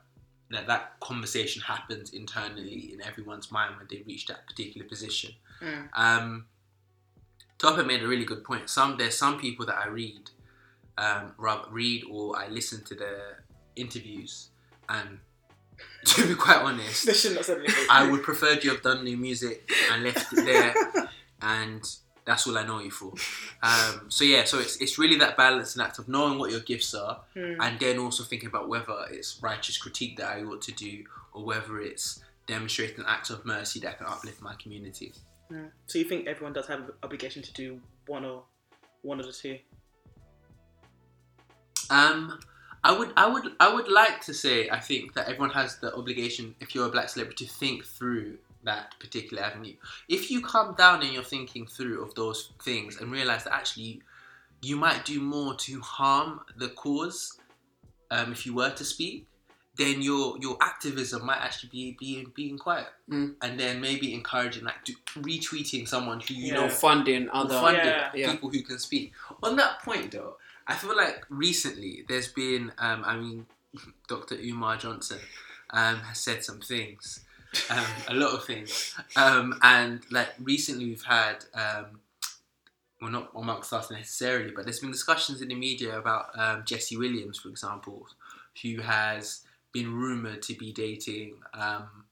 that 0.51 0.67
that 0.67 0.99
conversation 0.99 1.61
happens 1.61 2.11
internally 2.11 2.93
in 2.93 3.01
everyone's 3.01 3.51
mind 3.51 3.75
when 3.77 3.87
they 3.89 4.03
reach 4.05 4.27
that 4.27 4.47
particular 4.47 4.87
position. 4.87 5.31
Mm. 5.61 5.89
Um, 5.93 6.45
Tope 7.57 7.85
made 7.85 8.03
a 8.03 8.07
really 8.07 8.25
good 8.25 8.43
point. 8.43 8.69
Some 8.69 8.97
there's 8.97 9.17
some 9.17 9.39
people 9.39 9.65
that 9.65 9.77
I 9.77 9.87
read, 9.87 10.29
um, 10.97 11.33
read 11.69 12.03
or 12.09 12.37
I 12.37 12.47
listen 12.47 12.83
to 12.85 12.95
their 12.95 13.43
interviews, 13.75 14.49
and 14.87 15.19
to 16.05 16.27
be 16.27 16.35
quite 16.35 16.57
honest, 16.57 17.05
They 17.05 17.13
shouldn't 17.13 17.37
have 17.37 17.45
said 17.45 17.59
anything. 17.59 17.87
I 17.89 18.09
would 18.09 18.23
prefer 18.23 18.53
you 18.53 18.71
have 18.71 18.83
done 18.83 19.03
new 19.03 19.17
music 19.17 19.69
and 19.91 20.03
left 20.03 20.31
it 20.33 20.45
there, 20.45 21.09
and 21.41 21.83
that's 22.27 22.45
all 22.45 22.57
I 22.57 22.63
know 22.63 22.79
you 22.79 22.91
for. 22.91 23.13
Um, 23.63 24.07
so 24.09 24.23
yeah, 24.23 24.43
so 24.43 24.59
it's 24.59 24.77
it's 24.77 24.99
really 24.99 25.17
that 25.17 25.35
balancing 25.37 25.81
act 25.81 25.97
of 25.97 26.07
knowing 26.07 26.37
what 26.37 26.51
your 26.51 26.59
gifts 26.59 26.93
are, 26.93 27.21
and 27.33 27.79
then 27.79 27.97
also 27.97 28.23
thinking 28.23 28.49
about 28.49 28.69
whether 28.69 29.05
it's 29.09 29.39
righteous 29.41 29.77
critique 29.77 30.17
that 30.17 30.29
I 30.29 30.43
ought 30.43 30.61
to 30.63 30.73
do, 30.73 31.05
or 31.33 31.43
whether 31.43 31.79
it's 31.79 32.21
demonstrating 32.45 32.99
an 32.99 33.05
act 33.07 33.29
of 33.29 33.45
mercy 33.45 33.79
that 33.79 33.97
can 33.97 34.07
uplift 34.07 34.41
my 34.41 34.53
community. 34.61 35.13
Yeah. 35.49 35.63
So 35.87 35.97
you 35.97 36.05
think 36.05 36.27
everyone 36.27 36.53
does 36.53 36.67
have 36.67 36.81
an 36.81 36.89
obligation 37.01 37.41
to 37.41 37.53
do 37.53 37.79
one 38.05 38.25
or 38.25 38.43
one 39.01 39.19
of 39.19 39.25
the 39.25 39.31
two? 39.31 39.57
Um, 41.89 42.37
I 42.83 42.97
would, 42.97 43.13
I 43.15 43.27
would, 43.27 43.43
I 43.59 43.73
would 43.73 43.87
like 43.87 44.21
to 44.25 44.33
say 44.33 44.69
I 44.69 44.79
think 44.79 45.13
that 45.13 45.27
everyone 45.27 45.51
has 45.51 45.77
the 45.77 45.95
obligation, 45.95 46.55
if 46.59 46.75
you're 46.75 46.87
a 46.87 46.91
black 46.91 47.07
celebrity, 47.07 47.45
to 47.45 47.53
think 47.53 47.85
through 47.85 48.37
that 48.63 48.99
particular 48.99 49.43
avenue. 49.43 49.75
If 50.09 50.29
you 50.31 50.41
come 50.41 50.75
down 50.75 51.01
and 51.01 51.11
you're 51.13 51.23
thinking 51.23 51.67
through 51.67 52.03
of 52.03 52.13
those 52.15 52.51
things 52.63 52.99
and 52.99 53.11
realize 53.11 53.43
that 53.45 53.53
actually 53.53 54.01
you 54.61 54.75
might 54.75 55.05
do 55.05 55.21
more 55.21 55.53
to 55.55 55.79
harm 55.81 56.41
the 56.57 56.69
cause, 56.69 57.39
um, 58.11 58.31
if 58.31 58.45
you 58.45 58.53
were 58.55 58.71
to 58.71 58.83
speak, 58.85 59.27
then 59.77 60.01
your 60.01 60.37
your 60.39 60.57
activism 60.59 61.23
might 61.25 61.37
actually 61.37 61.69
be 61.69 61.95
being 61.99 62.31
being 62.35 62.57
quiet, 62.57 62.87
Mm. 63.09 63.35
and 63.43 63.59
then 63.59 63.79
maybe 63.79 64.13
encouraging 64.13 64.63
like 64.63 64.83
do, 64.83 64.93
retweeting 65.17 65.87
someone 65.87 66.19
who 66.19 66.33
you 66.33 66.47
Yeah. 66.47 66.53
know 66.55 66.69
funding 66.69 67.29
other 67.29 67.59
funding 67.59 67.85
Yeah. 67.85 68.11
Yeah. 68.15 68.31
people 68.31 68.49
who 68.49 68.63
can 68.63 68.79
speak. 68.79 69.13
On 69.43 69.55
that 69.57 69.81
point, 69.83 70.11
though, 70.11 70.37
I 70.65 70.73
feel 70.75 70.95
like 70.97 71.23
recently 71.29 72.03
there's 72.09 72.27
been, 72.29 72.71
um, 72.79 73.03
I 73.05 73.17
mean, 73.17 73.45
Dr. 74.07 74.35
Umar 74.35 74.77
Johnson 74.77 75.19
um, 75.69 75.97
has 75.99 76.17
said 76.19 76.43
some 76.43 76.59
things, 76.61 77.19
um, 77.69 77.85
a 78.07 78.13
lot 78.13 78.33
of 78.33 78.45
things, 78.45 78.95
um, 79.15 79.57
and 79.61 80.01
like 80.11 80.29
recently 80.41 80.85
we've 80.85 81.03
had, 81.03 81.45
um, 81.53 81.99
well, 83.01 83.11
not 83.11 83.31
amongst 83.35 83.73
us 83.73 83.89
necessarily, 83.91 84.51
but 84.51 84.65
there's 84.65 84.79
been 84.79 84.91
discussions 84.91 85.41
in 85.41 85.47
the 85.49 85.55
media 85.55 85.97
about 85.97 86.27
um, 86.37 86.63
Jesse 86.65 86.97
Williams, 86.97 87.39
for 87.39 87.49
example, 87.49 88.07
who 88.61 88.81
has 88.81 89.41
been 89.71 89.93
rumored 89.93 90.41
to 90.43 90.53
be 90.55 90.71
dating. 90.71 91.35
Um, 91.53 92.05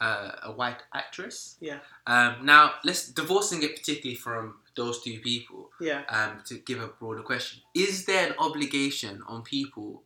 uh, 0.00 0.32
a 0.44 0.50
white 0.52 0.82
actress. 0.94 1.56
Yeah. 1.60 1.80
Um, 2.06 2.36
now, 2.42 2.72
let's 2.84 3.08
divorcing 3.10 3.62
it 3.62 3.76
particularly 3.76 4.16
from 4.16 4.54
those 4.74 5.02
two 5.02 5.20
people 5.20 5.68
Yeah. 5.78 6.04
um, 6.08 6.40
to 6.46 6.54
give 6.54 6.80
a 6.80 6.86
broader 6.86 7.20
question. 7.20 7.60
Is 7.74 8.06
there 8.06 8.26
an 8.28 8.34
obligation 8.38 9.22
on 9.28 9.42
people 9.42 10.02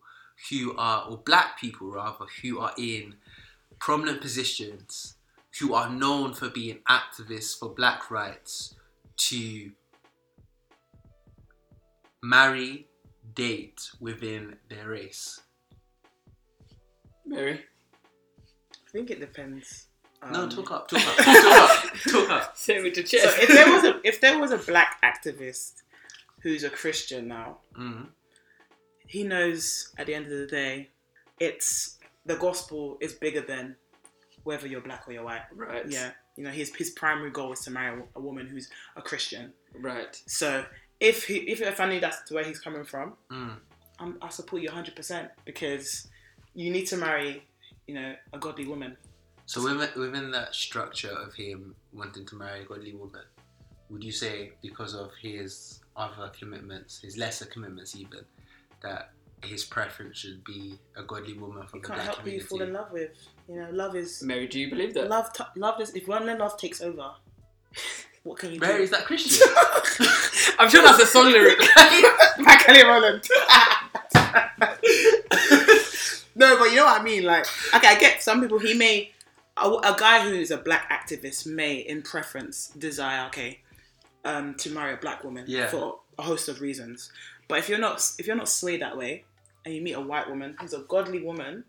who 0.50 0.76
are, 0.76 1.08
or 1.08 1.18
black 1.18 1.60
people 1.60 1.92
rather, 1.92 2.24
who 2.42 2.58
are 2.58 2.72
in 2.76 3.14
prominent 3.84 4.18
positions, 4.22 5.16
who 5.60 5.74
are 5.74 5.90
known 5.90 6.32
for 6.32 6.48
being 6.48 6.78
activists 6.88 7.58
for 7.58 7.68
black 7.68 8.10
rights, 8.10 8.74
to 9.28 9.70
marry, 12.22 12.86
date 13.34 13.90
within 14.00 14.56
their 14.70 14.88
race? 14.88 15.38
Mary. 17.26 17.60
I 18.72 18.90
think 18.90 19.10
it 19.10 19.20
depends. 19.20 19.88
No, 20.32 20.44
Um, 20.44 20.48
talk 20.48 20.70
up, 20.70 20.88
talk 20.88 21.06
up, 21.06 21.16
talk 21.16 21.44
up, 21.44 21.94
talk 22.08 22.30
up. 22.30 22.56
Say 22.56 22.76
it 22.78 22.82
with 22.82 22.94
the 22.94 23.06
So 23.06 23.18
if 23.18 23.48
there 23.48 23.70
was 23.70 23.84
a 23.84 24.00
if 24.02 24.20
there 24.22 24.38
was 24.38 24.50
a 24.52 24.56
black 24.58 25.02
activist 25.02 25.82
who's 26.42 26.64
a 26.64 26.70
Christian 26.70 27.28
now, 27.28 27.58
Mm. 27.78 28.06
he 29.06 29.24
knows 29.24 29.92
at 29.98 30.06
the 30.06 30.14
end 30.14 30.24
of 30.26 30.32
the 30.32 30.46
day, 30.46 30.88
it's 31.38 31.98
the 32.26 32.36
gospel 32.36 32.96
is 33.00 33.12
bigger 33.14 33.40
than 33.40 33.76
whether 34.44 34.66
you're 34.66 34.80
black 34.80 35.08
or 35.08 35.12
you're 35.12 35.24
white. 35.24 35.42
right. 35.54 35.86
Yeah, 35.88 36.10
you 36.36 36.44
know, 36.44 36.50
his 36.50 36.74
his 36.74 36.90
primary 36.90 37.30
goal 37.30 37.52
is 37.52 37.60
to 37.60 37.70
marry 37.70 38.02
a 38.14 38.20
woman 38.20 38.46
who's 38.46 38.68
a 38.96 39.02
Christian. 39.02 39.52
Right. 39.80 40.20
So 40.26 40.64
if 41.00 41.24
he 41.26 41.36
if, 41.38 41.60
if 41.60 41.80
I 41.80 41.88
knew 41.88 42.00
that's 42.00 42.30
where 42.30 42.44
he's 42.44 42.60
coming 42.60 42.84
from, 42.84 43.14
Mm. 43.30 43.56
I'm, 43.98 44.18
I 44.20 44.28
support 44.28 44.60
you 44.62 44.68
100 44.68 44.96
percent 44.96 45.28
because 45.44 46.08
you 46.54 46.70
need 46.72 46.86
to 46.86 46.96
marry, 46.96 47.44
you 47.86 47.94
know, 47.94 48.14
a 48.32 48.38
godly 48.38 48.66
woman. 48.66 48.96
So 49.46 49.62
within, 49.62 49.88
within 50.00 50.30
that 50.32 50.54
structure 50.54 51.10
of 51.12 51.34
him 51.34 51.74
wanting 51.92 52.24
to 52.26 52.34
marry 52.36 52.62
a 52.62 52.64
godly 52.64 52.94
woman, 52.94 53.22
would 53.90 54.02
you 54.02 54.10
say 54.12 54.52
because 54.62 54.94
of 54.94 55.10
his 55.20 55.80
other 55.96 56.30
commitments, 56.38 57.00
his 57.00 57.16
lesser 57.16 57.44
commitments 57.46 57.94
even, 57.94 58.20
that 58.82 59.10
his 59.44 59.64
preference 59.64 60.18
should 60.18 60.42
be 60.44 60.78
a 60.96 61.02
godly 61.02 61.34
woman 61.34 61.66
from 61.66 61.78
You 61.78 61.82
the 61.82 61.88
can't 61.88 61.98
black 62.00 62.06
help 62.16 62.18
who 62.20 62.30
you 62.30 62.40
fall 62.40 62.62
in 62.62 62.72
love 62.72 62.90
with. 62.92 63.10
You 63.48 63.56
know, 63.56 63.68
love 63.72 63.94
is 63.96 64.22
Mary, 64.22 64.46
do 64.46 64.58
you 64.58 64.70
believe 64.70 64.94
that? 64.94 65.08
love. 65.08 65.32
T- 65.32 65.44
love 65.56 65.80
is 65.80 65.90
if 65.94 66.06
one 66.08 66.26
love 66.26 66.56
takes 66.56 66.80
over. 66.80 67.10
What 68.24 68.38
can 68.38 68.52
you 68.54 68.58
Mary, 68.58 68.78
do? 68.78 68.82
is 68.84 68.90
that 68.90 69.04
Christian? 69.04 69.46
I'm 70.58 70.70
sure 70.70 70.82
that's 70.82 70.98
a 71.02 71.04
song 71.06 71.30
lyric. 71.30 71.58
Kelly 72.60 72.82
Rowland. 72.82 73.22
no, 76.34 76.58
but 76.58 76.70
you 76.70 76.76
know 76.76 76.84
what 76.86 77.00
I 77.00 77.02
mean. 77.04 77.24
Like, 77.24 77.46
okay, 77.74 77.88
I 77.88 77.98
get 78.00 78.22
some 78.22 78.40
people. 78.40 78.58
He 78.58 78.72
may 78.72 79.12
a, 79.56 79.68
a 79.68 79.94
guy 79.98 80.20
who's 80.28 80.50
a 80.50 80.56
black 80.56 80.90
activist 80.90 81.46
may, 81.46 81.74
in 81.76 82.00
preference, 82.02 82.68
desire 82.78 83.26
okay, 83.26 83.60
um, 84.24 84.54
to 84.54 84.70
marry 84.70 84.94
a 84.94 84.96
black 84.96 85.22
woman 85.22 85.44
Yeah. 85.46 85.66
for 85.68 85.98
a 86.18 86.22
host 86.22 86.48
of 86.48 86.60
reasons. 86.60 87.10
But 87.46 87.58
if 87.58 87.68
you're 87.68 87.78
not 87.78 88.02
if 88.18 88.26
you're 88.26 88.36
not 88.36 88.48
swayed 88.48 88.80
that 88.80 88.96
way, 88.96 89.24
and 89.64 89.74
you 89.74 89.80
meet 89.82 89.92
a 89.94 90.00
white 90.00 90.28
woman 90.28 90.56
who's 90.60 90.74
a 90.74 90.80
godly 90.80 91.22
woman, 91.22 91.64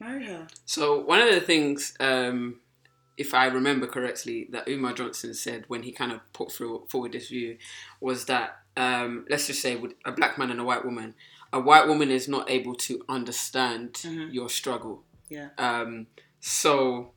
marry 0.00 0.26
her. 0.26 0.46
So 0.64 1.00
one 1.00 1.20
of 1.20 1.32
the 1.34 1.40
things, 1.40 1.94
um, 2.00 2.60
if 3.16 3.32
I 3.34 3.46
remember 3.46 3.86
correctly, 3.86 4.48
that 4.50 4.68
Umar 4.68 4.92
Johnson 4.92 5.32
said 5.34 5.64
when 5.68 5.82
he 5.84 5.92
kind 5.92 6.12
of 6.12 6.20
put 6.32 6.52
through, 6.52 6.86
forward 6.88 7.12
this 7.12 7.28
view 7.28 7.56
was 8.00 8.24
that 8.26 8.58
um, 8.76 9.24
let's 9.30 9.46
just 9.46 9.62
say 9.62 9.76
with 9.76 9.94
a 10.04 10.12
black 10.12 10.36
man 10.38 10.50
and 10.50 10.60
a 10.60 10.64
white 10.64 10.84
woman, 10.84 11.14
a 11.52 11.60
white 11.60 11.86
woman 11.88 12.10
is 12.10 12.28
not 12.28 12.50
able 12.50 12.74
to 12.74 13.02
understand 13.08 13.94
Mhm. 13.94 14.32
your 14.34 14.50
struggle. 14.50 15.02
Yeah. 15.30 15.48
Um, 15.56 16.08
so. 16.40 17.12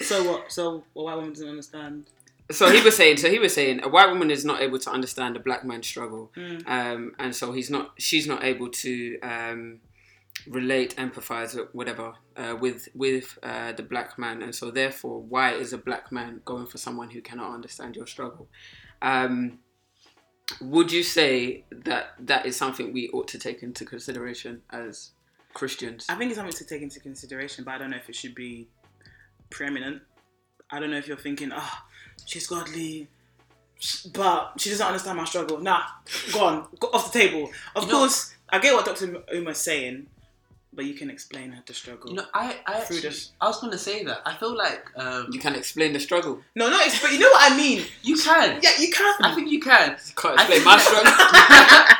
So 0.00 0.24
what? 0.30 0.50
So 0.50 0.82
a 0.96 1.02
white 1.02 1.16
woman 1.16 1.30
doesn't 1.32 1.48
understand. 1.48 2.06
So 2.50 2.70
he 2.70 2.82
was 2.82 2.96
saying. 2.96 3.18
So 3.18 3.30
he 3.30 3.38
was 3.38 3.54
saying 3.54 3.82
a 3.82 3.88
white 3.88 4.08
woman 4.10 4.30
is 4.30 4.44
not 4.44 4.60
able 4.60 4.78
to 4.80 4.90
understand 4.90 5.36
a 5.36 5.40
black 5.40 5.64
man's 5.64 5.86
struggle, 5.86 6.32
Mm. 6.36 6.66
um, 6.68 7.14
and 7.18 7.34
so 7.34 7.52
he's 7.52 7.70
not. 7.70 7.92
She's 7.98 8.26
not 8.26 8.42
able 8.44 8.68
to 8.70 9.18
um, 9.20 9.80
relate, 10.46 10.96
empathize, 10.96 11.56
whatever, 11.72 12.14
uh, 12.36 12.56
with 12.60 12.88
with 12.94 13.38
uh, 13.42 13.72
the 13.72 13.82
black 13.82 14.18
man, 14.18 14.42
and 14.42 14.54
so 14.54 14.70
therefore, 14.70 15.20
why 15.22 15.52
is 15.52 15.72
a 15.72 15.78
black 15.78 16.10
man 16.10 16.40
going 16.44 16.66
for 16.66 16.78
someone 16.78 17.10
who 17.10 17.20
cannot 17.20 17.52
understand 17.54 17.96
your 17.96 18.06
struggle? 18.06 18.48
Um, 19.02 19.58
would 20.60 20.90
you 20.90 21.02
say 21.04 21.64
that 21.70 22.14
that 22.18 22.46
is 22.46 22.56
something 22.56 22.92
we 22.92 23.08
ought 23.10 23.28
to 23.28 23.38
take 23.38 23.62
into 23.62 23.84
consideration 23.84 24.62
as 24.70 25.10
Christians? 25.54 26.06
I 26.08 26.16
think 26.16 26.30
it's 26.30 26.38
something 26.38 26.52
to 26.56 26.64
take 26.64 26.82
into 26.82 26.98
consideration, 27.00 27.64
but 27.64 27.74
I 27.74 27.78
don't 27.78 27.90
know 27.90 27.96
if 27.96 28.08
it 28.08 28.16
should 28.16 28.34
be 28.34 28.68
preeminent. 29.50 30.02
I 30.70 30.80
don't 30.80 30.90
know 30.90 30.96
if 30.98 31.06
you're 31.08 31.16
thinking, 31.16 31.50
oh, 31.54 31.78
she's 32.30 32.46
godly, 32.46 33.08
but 34.12 34.52
she 34.58 34.70
doesn't 34.70 34.86
understand 34.86 35.16
my 35.18 35.24
struggle. 35.24 35.58
Nah, 35.58 35.82
go 36.32 36.44
on, 36.44 36.66
go 36.78 36.88
off 36.92 37.12
the 37.12 37.18
table. 37.18 37.50
Of 37.76 37.84
You 37.84 37.92
know- 37.92 37.98
course, 38.00 38.34
I 38.48 38.58
get 38.58 38.74
what 38.74 38.84
Dr. 38.84 39.22
Umar's 39.34 39.58
saying, 39.58 40.06
but 40.72 40.84
you 40.84 40.94
can 40.94 41.10
explain 41.10 41.60
the 41.66 41.74
struggle. 41.74 42.10
You 42.10 42.16
know, 42.16 42.26
I, 42.32 42.56
I, 42.66 42.78
actually, 42.80 43.00
this. 43.00 43.32
I 43.40 43.48
was 43.48 43.60
gonna 43.60 43.78
say 43.78 44.04
that. 44.04 44.22
I 44.24 44.34
feel 44.36 44.56
like 44.56 44.84
um, 44.96 45.28
You 45.32 45.40
can 45.40 45.54
explain 45.56 45.92
the 45.92 46.00
struggle. 46.00 46.40
no, 46.54 46.68
not 46.70 46.86
explain. 46.86 47.14
You 47.14 47.20
know 47.20 47.30
what 47.30 47.52
I 47.52 47.56
mean? 47.56 47.84
you 48.02 48.16
can. 48.16 48.60
Yeah, 48.62 48.70
you 48.78 48.90
can. 48.92 49.14
I 49.22 49.34
think 49.34 49.50
you 49.50 49.60
can. 49.60 49.96
Can't 50.16 50.38
I 50.38 50.42
explain 50.46 50.60
think- 50.60 50.64
my 50.64 50.78
struggle. 50.78 51.12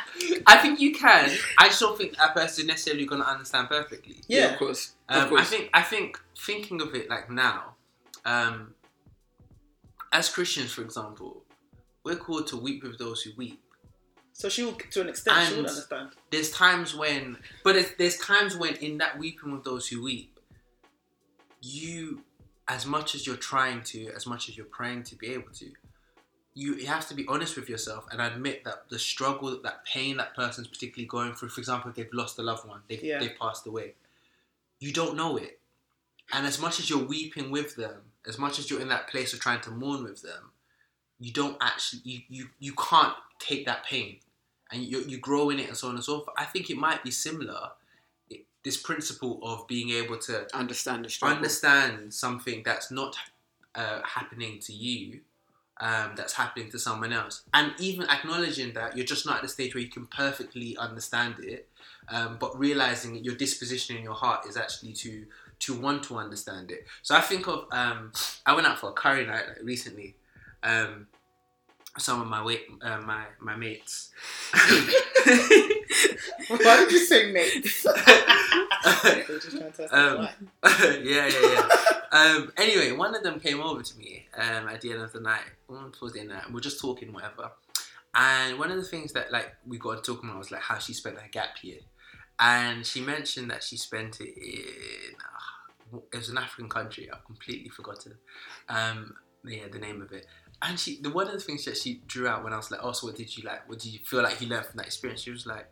I 0.46 0.56
think 0.58 0.80
you 0.80 0.94
can. 0.94 1.30
I 1.58 1.66
just 1.68 1.80
don't 1.80 1.96
think 1.98 2.16
that 2.16 2.34
person 2.34 2.66
necessarily 2.66 3.06
gonna 3.06 3.24
understand 3.24 3.68
perfectly. 3.68 4.16
yeah. 4.28 4.52
of 4.52 4.58
course. 4.58 4.92
Um, 5.08 5.22
of 5.24 5.28
course. 5.30 5.40
I 5.42 5.44
think 5.44 5.70
I 5.74 5.82
think 5.82 6.20
thinking 6.38 6.80
of 6.80 6.94
it 6.94 7.08
like 7.10 7.30
now, 7.30 7.74
um, 8.24 8.74
as 10.12 10.28
Christians, 10.28 10.72
for 10.72 10.82
example, 10.82 11.44
we're 12.04 12.16
called 12.16 12.46
to 12.48 12.56
weep 12.56 12.82
with 12.82 12.98
those 12.98 13.22
who 13.22 13.30
weep. 13.36 13.62
So 14.32 14.48
she 14.48 14.62
will, 14.62 14.72
to 14.72 15.00
an 15.02 15.08
extent, 15.08 15.48
she 15.48 15.56
would 15.56 15.66
understand. 15.68 16.10
There's 16.30 16.50
times 16.50 16.94
when, 16.94 17.36
but 17.62 17.76
it's, 17.76 17.90
there's 17.98 18.16
times 18.16 18.56
when 18.56 18.74
in 18.76 18.98
that 18.98 19.18
weeping 19.18 19.52
with 19.52 19.64
those 19.64 19.86
who 19.88 20.02
weep, 20.02 20.38
you, 21.60 22.22
as 22.68 22.86
much 22.86 23.14
as 23.14 23.26
you're 23.26 23.36
trying 23.36 23.82
to, 23.82 24.10
as 24.16 24.26
much 24.26 24.48
as 24.48 24.56
you're 24.56 24.66
praying 24.66 25.02
to 25.04 25.16
be 25.16 25.28
able 25.28 25.50
to, 25.54 25.70
you, 26.54 26.74
you 26.76 26.86
have 26.86 27.06
to 27.08 27.14
be 27.14 27.26
honest 27.28 27.54
with 27.56 27.68
yourself 27.68 28.06
and 28.10 28.20
admit 28.20 28.64
that 28.64 28.88
the 28.88 28.98
struggle, 28.98 29.60
that 29.62 29.84
pain 29.84 30.16
that 30.16 30.34
person's 30.34 30.68
particularly 30.68 31.06
going 31.06 31.34
through, 31.34 31.50
for 31.50 31.60
example, 31.60 31.90
if 31.90 31.96
they've 31.96 32.12
lost 32.12 32.38
a 32.38 32.42
loved 32.42 32.66
one, 32.66 32.80
they've, 32.88 33.02
Yeah. 33.02 33.20
they've 33.20 33.38
passed 33.38 33.66
away, 33.66 33.94
you 34.78 34.92
don't 34.92 35.16
know 35.16 35.36
it. 35.36 35.60
And 36.32 36.46
as 36.46 36.60
much 36.60 36.78
as 36.80 36.88
you're 36.88 37.04
weeping 37.04 37.50
with 37.50 37.76
them, 37.76 38.09
as 38.26 38.38
much 38.38 38.58
as 38.58 38.70
you're 38.70 38.80
in 38.80 38.88
that 38.88 39.08
place 39.08 39.32
of 39.32 39.40
trying 39.40 39.60
to 39.62 39.70
mourn 39.70 40.04
with 40.04 40.22
them, 40.22 40.50
you 41.18 41.32
don't 41.32 41.56
actually, 41.60 42.00
you, 42.04 42.20
you, 42.28 42.46
you 42.58 42.72
can't 42.74 43.14
take 43.38 43.66
that 43.66 43.84
pain. 43.84 44.16
And 44.72 44.82
you, 44.82 45.00
you 45.00 45.18
grow 45.18 45.50
in 45.50 45.58
it 45.58 45.66
and 45.68 45.76
so 45.76 45.88
on 45.88 45.96
and 45.96 46.04
so 46.04 46.20
forth. 46.20 46.36
I 46.38 46.44
think 46.44 46.70
it 46.70 46.76
might 46.76 47.02
be 47.02 47.10
similar, 47.10 47.70
it- 48.28 48.44
this 48.62 48.76
principle 48.76 49.40
of 49.42 49.66
being 49.66 49.90
able 49.90 50.18
to 50.18 50.46
understand 50.54 51.04
the 51.04 51.26
understand 51.26 52.12
something 52.14 52.62
that's 52.64 52.90
not 52.90 53.16
uh, 53.74 54.00
happening 54.04 54.58
to 54.60 54.72
you, 54.72 55.20
um, 55.80 56.12
that's 56.14 56.34
happening 56.34 56.70
to 56.70 56.78
someone 56.78 57.12
else, 57.12 57.42
and 57.54 57.72
even 57.78 58.08
acknowledging 58.08 58.74
that 58.74 58.96
you're 58.96 59.06
just 59.06 59.24
not 59.26 59.36
at 59.36 59.42
the 59.42 59.48
stage 59.48 59.74
where 59.74 59.82
you 59.82 59.88
can 59.88 60.06
perfectly 60.06 60.76
understand 60.76 61.36
it, 61.40 61.68
um, 62.10 62.36
but 62.38 62.56
realizing 62.58 63.14
that 63.14 63.24
your 63.24 63.34
disposition 63.34 63.96
in 63.96 64.02
your 64.04 64.14
heart 64.14 64.46
is 64.46 64.56
actually 64.56 64.92
to 64.92 65.24
to 65.60 65.78
want 65.78 66.02
to 66.04 66.16
understand 66.16 66.70
it. 66.70 66.86
So 67.02 67.14
I 67.16 67.20
think 67.20 67.46
of 67.46 67.66
um, 67.72 68.12
I 68.46 68.54
went 68.54 68.66
out 68.66 68.78
for 68.78 68.90
a 68.90 68.92
curry 68.92 69.26
night 69.26 69.44
like, 69.48 69.62
recently. 69.62 70.16
Um, 70.62 71.06
some 71.98 72.20
of 72.20 72.28
my 72.28 72.42
wait, 72.44 72.62
uh, 72.82 73.00
my 73.00 73.24
my 73.40 73.56
mates. 73.56 74.10
Why 76.48 76.76
did 76.76 76.92
you 76.92 76.98
say 76.98 77.32
mate? 77.32 77.66
They 79.02 79.24
were 79.28 79.38
just 79.38 79.56
trying 79.56 79.70
to 79.70 79.76
test 79.76 79.92
Um, 79.92 80.28
yeah, 81.04 81.26
yeah, 81.26 81.28
yeah. 81.28 81.68
Um, 82.12 82.52
anyway, 82.56 82.92
one 82.92 83.14
of 83.14 83.22
them 83.22 83.38
came 83.38 83.60
over 83.60 83.82
to 83.82 83.98
me 83.98 84.26
um, 84.36 84.68
at 84.68 84.80
the 84.80 84.92
end 84.92 85.02
of 85.02 85.12
the 85.12 85.20
night, 85.20 85.42
towards 85.68 86.14
the 86.14 86.20
end 86.20 86.30
of 86.30 86.36
the 86.36 86.40
night, 86.40 86.48
we 86.48 86.54
we're 86.54 86.60
just 86.60 86.80
talking, 86.80 87.12
whatever. 87.12 87.50
And 88.14 88.58
one 88.58 88.70
of 88.70 88.76
the 88.76 88.82
things 88.84 89.12
that 89.12 89.30
like 89.30 89.54
we 89.66 89.78
got 89.78 90.02
talking 90.02 90.28
about 90.28 90.38
was 90.38 90.50
like 90.50 90.62
how 90.62 90.78
she 90.78 90.92
spent 90.92 91.18
her 91.18 91.28
gap 91.30 91.62
year, 91.62 91.78
and 92.40 92.86
she 92.86 93.02
mentioned 93.02 93.50
that 93.50 93.62
she 93.62 93.76
spent 93.76 94.20
it 94.20 94.34
in 94.36 95.14
uh, 95.20 95.98
it 96.12 96.16
was 96.16 96.30
an 96.30 96.38
African 96.38 96.68
country. 96.68 97.08
I've 97.12 97.24
completely 97.24 97.68
forgotten, 97.68 98.14
um, 98.68 99.14
yeah, 99.44 99.68
the 99.70 99.78
name 99.78 100.00
of 100.02 100.12
it. 100.12 100.26
And 100.62 100.78
she, 100.78 101.00
the 101.00 101.10
one 101.10 101.26
of 101.26 101.32
the 101.32 101.40
things 101.40 101.64
that 101.64 101.76
she 101.76 102.02
drew 102.06 102.26
out 102.26 102.44
when 102.44 102.52
I 102.52 102.56
was 102.56 102.70
like, 102.70 102.80
"Oh, 102.82 102.92
so 102.92 103.06
what 103.06 103.16
did 103.16 103.36
you 103.36 103.44
like? 103.44 103.68
What 103.68 103.78
did 103.78 103.92
you 103.92 104.00
feel 104.04 104.22
like 104.22 104.40
you 104.40 104.48
learned 104.48 104.66
from 104.66 104.78
that 104.78 104.86
experience?" 104.86 105.22
She 105.22 105.30
was 105.30 105.46
like, 105.46 105.70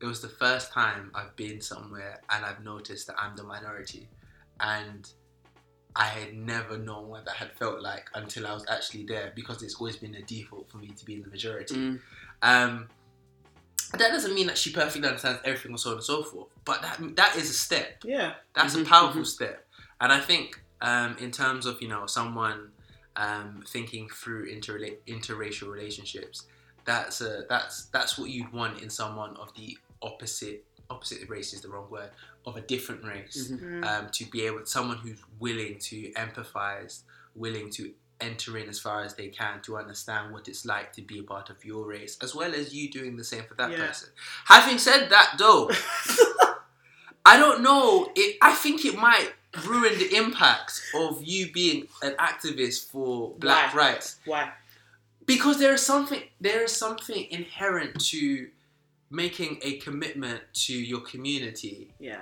"It 0.00 0.06
was 0.06 0.20
the 0.20 0.28
first 0.28 0.72
time 0.72 1.10
I've 1.14 1.34
been 1.36 1.60
somewhere 1.60 2.20
and 2.30 2.44
I've 2.44 2.62
noticed 2.62 3.06
that 3.08 3.16
I'm 3.18 3.36
the 3.36 3.44
minority, 3.44 4.08
and 4.60 5.10
I 5.94 6.04
had 6.04 6.34
never 6.34 6.76
known 6.76 7.08
what 7.08 7.24
that 7.24 7.36
had 7.36 7.52
felt 7.52 7.80
like 7.80 8.10
until 8.14 8.46
I 8.46 8.52
was 8.52 8.64
actually 8.68 9.04
there 9.04 9.32
because 9.34 9.62
it's 9.62 9.76
always 9.76 9.96
been 9.96 10.14
a 10.14 10.22
default 10.22 10.70
for 10.70 10.78
me 10.78 10.88
to 10.88 11.04
be 11.04 11.14
in 11.14 11.22
the 11.22 11.28
majority." 11.28 11.74
Mm. 11.74 12.00
Um, 12.42 12.88
that 13.92 14.08
doesn't 14.10 14.34
mean 14.34 14.46
that 14.48 14.58
she 14.58 14.70
perfectly 14.72 15.06
understands 15.08 15.40
everything 15.44 15.72
and 15.72 15.80
so 15.80 15.90
on 15.90 15.96
and 15.96 16.04
so 16.04 16.22
forth, 16.22 16.48
but 16.64 16.82
that 16.82 16.98
that 17.16 17.36
is 17.36 17.50
a 17.50 17.54
step. 17.54 17.98
Yeah. 18.04 18.34
That's 18.54 18.74
Mhm, 18.74 18.82
a 18.82 18.84
powerful 18.84 19.22
mhm. 19.22 19.26
step, 19.26 19.66
and 20.00 20.12
I 20.12 20.20
think 20.20 20.60
um, 20.80 21.16
in 21.18 21.30
terms 21.30 21.66
of 21.66 21.80
you 21.82 21.88
know 21.88 22.06
someone 22.06 22.72
um, 23.16 23.64
thinking 23.66 24.08
through 24.10 24.46
interrela- 24.54 24.98
interracial 25.06 25.68
relationships, 25.72 26.44
that's 26.84 27.20
a, 27.20 27.44
that's 27.48 27.86
that's 27.86 28.18
what 28.18 28.28
you'd 28.30 28.52
want 28.52 28.82
in 28.82 28.90
someone 28.90 29.36
of 29.36 29.54
the 29.54 29.78
opposite 30.02 30.64
opposite 30.90 31.28
race 31.28 31.52
is 31.52 31.62
the 31.62 31.68
wrong 31.68 31.90
word 31.90 32.10
of 32.44 32.56
a 32.56 32.60
different 32.60 33.02
race 33.04 33.50
Mhm. 33.50 33.84
um, 33.84 34.08
to 34.12 34.24
be 34.26 34.42
able 34.42 34.64
someone 34.66 34.98
who's 34.98 35.18
willing 35.40 35.78
to 35.80 36.12
empathize, 36.12 37.02
willing 37.34 37.70
to 37.70 37.92
enter 38.20 38.56
in 38.58 38.68
as 38.68 38.78
far 38.78 39.02
as 39.02 39.14
they 39.14 39.28
can 39.28 39.60
to 39.62 39.76
understand 39.76 40.32
what 40.32 40.48
it's 40.48 40.64
like 40.64 40.92
to 40.94 41.02
be 41.02 41.18
a 41.18 41.22
part 41.22 41.50
of 41.50 41.64
your 41.64 41.86
race, 41.86 42.16
as 42.22 42.34
well 42.34 42.54
as 42.54 42.74
you 42.74 42.90
doing 42.90 43.16
the 43.16 43.24
same 43.24 43.44
for 43.44 43.54
that 43.54 43.70
Yeah. 43.70 43.86
person. 43.86 44.08
Having 44.46 44.78
said 44.78 45.08
that, 45.10 45.34
though, 45.38 45.70
I 47.24 47.38
don't 47.38 47.62
know. 47.62 48.10
It, 48.14 48.36
I 48.40 48.52
think 48.52 48.84
it 48.84 48.96
might 48.96 49.32
ruin 49.66 49.98
the 49.98 50.14
impact 50.16 50.80
of 50.94 51.22
you 51.24 51.50
being 51.52 51.88
an 52.02 52.12
activist 52.18 52.90
for 52.90 53.34
black 53.38 53.74
Why? 53.74 53.92
rights 53.92 54.16
Why? 54.26 54.52
because 55.24 55.58
there 55.58 55.72
is 55.72 55.80
something 55.80 56.20
there 56.42 56.62
is 56.62 56.72
something 56.76 57.26
inherent 57.30 57.98
to 58.10 58.48
making 59.10 59.58
a 59.62 59.78
commitment 59.78 60.42
to 60.52 60.74
your 60.74 61.00
community 61.00 61.94
Yeah. 61.98 62.20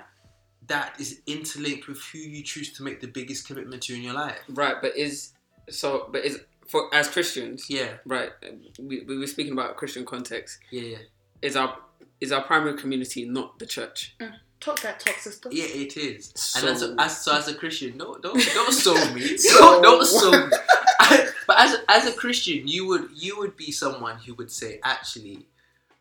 that 0.67 0.95
is 0.97 1.19
interlinked 1.27 1.87
with 1.89 2.01
who 2.13 2.19
you 2.19 2.41
choose 2.41 2.71
to 2.77 2.83
make 2.83 3.01
the 3.01 3.07
biggest 3.07 3.45
commitment 3.47 3.83
to 3.83 3.93
in 3.95 4.01
your 4.01 4.13
life. 4.13 4.39
Right, 4.47 4.77
but 4.81 4.95
is 4.95 5.33
so, 5.69 6.07
but 6.11 6.23
is 6.25 6.39
for 6.67 6.93
as 6.93 7.07
Christians, 7.09 7.65
Yeah, 7.69 7.89
right? 8.05 8.31
We, 8.79 9.01
we 9.01 9.17
were 9.17 9.27
speaking 9.27 9.53
about 9.53 9.75
Christian 9.77 10.05
context. 10.05 10.59
yeah, 10.71 10.81
yeah. 10.81 10.97
Is 11.41 11.55
our 11.55 11.77
is 12.21 12.31
our 12.31 12.41
primary 12.43 12.77
community 12.77 13.25
not 13.25 13.59
the 13.59 13.65
church? 13.65 14.15
Talk 14.61 14.79
that 14.81 14.99
talk, 14.99 15.15
sister. 15.17 15.49
Yeah, 15.51 15.65
it 15.65 15.95
is. 15.97 16.31
So- 16.35 16.59
and 16.59 16.69
as 16.69 16.81
a, 16.81 16.95
as, 16.97 17.23
so 17.23 17.35
as 17.35 17.47
a 17.47 17.53
Christian, 17.53 17.97
no, 17.97 18.15
don't 18.15 18.41
don't 18.53 18.71
sold 18.85 19.13
me. 19.13 19.37
So- 19.37 19.59
don't, 19.59 19.81
don't 19.83 20.05
sold 20.05 20.33
me. 20.49 20.57
but 21.45 21.59
as 21.59 21.73
a, 21.75 21.91
as 21.91 22.05
a 22.07 22.13
Christian, 22.13 22.67
you 22.67 22.87
would 22.87 23.09
you 23.13 23.37
would 23.37 23.55
be 23.57 23.71
someone 23.71 24.17
who 24.17 24.33
would 24.35 24.49
say, 24.51 24.79
actually, 24.83 25.45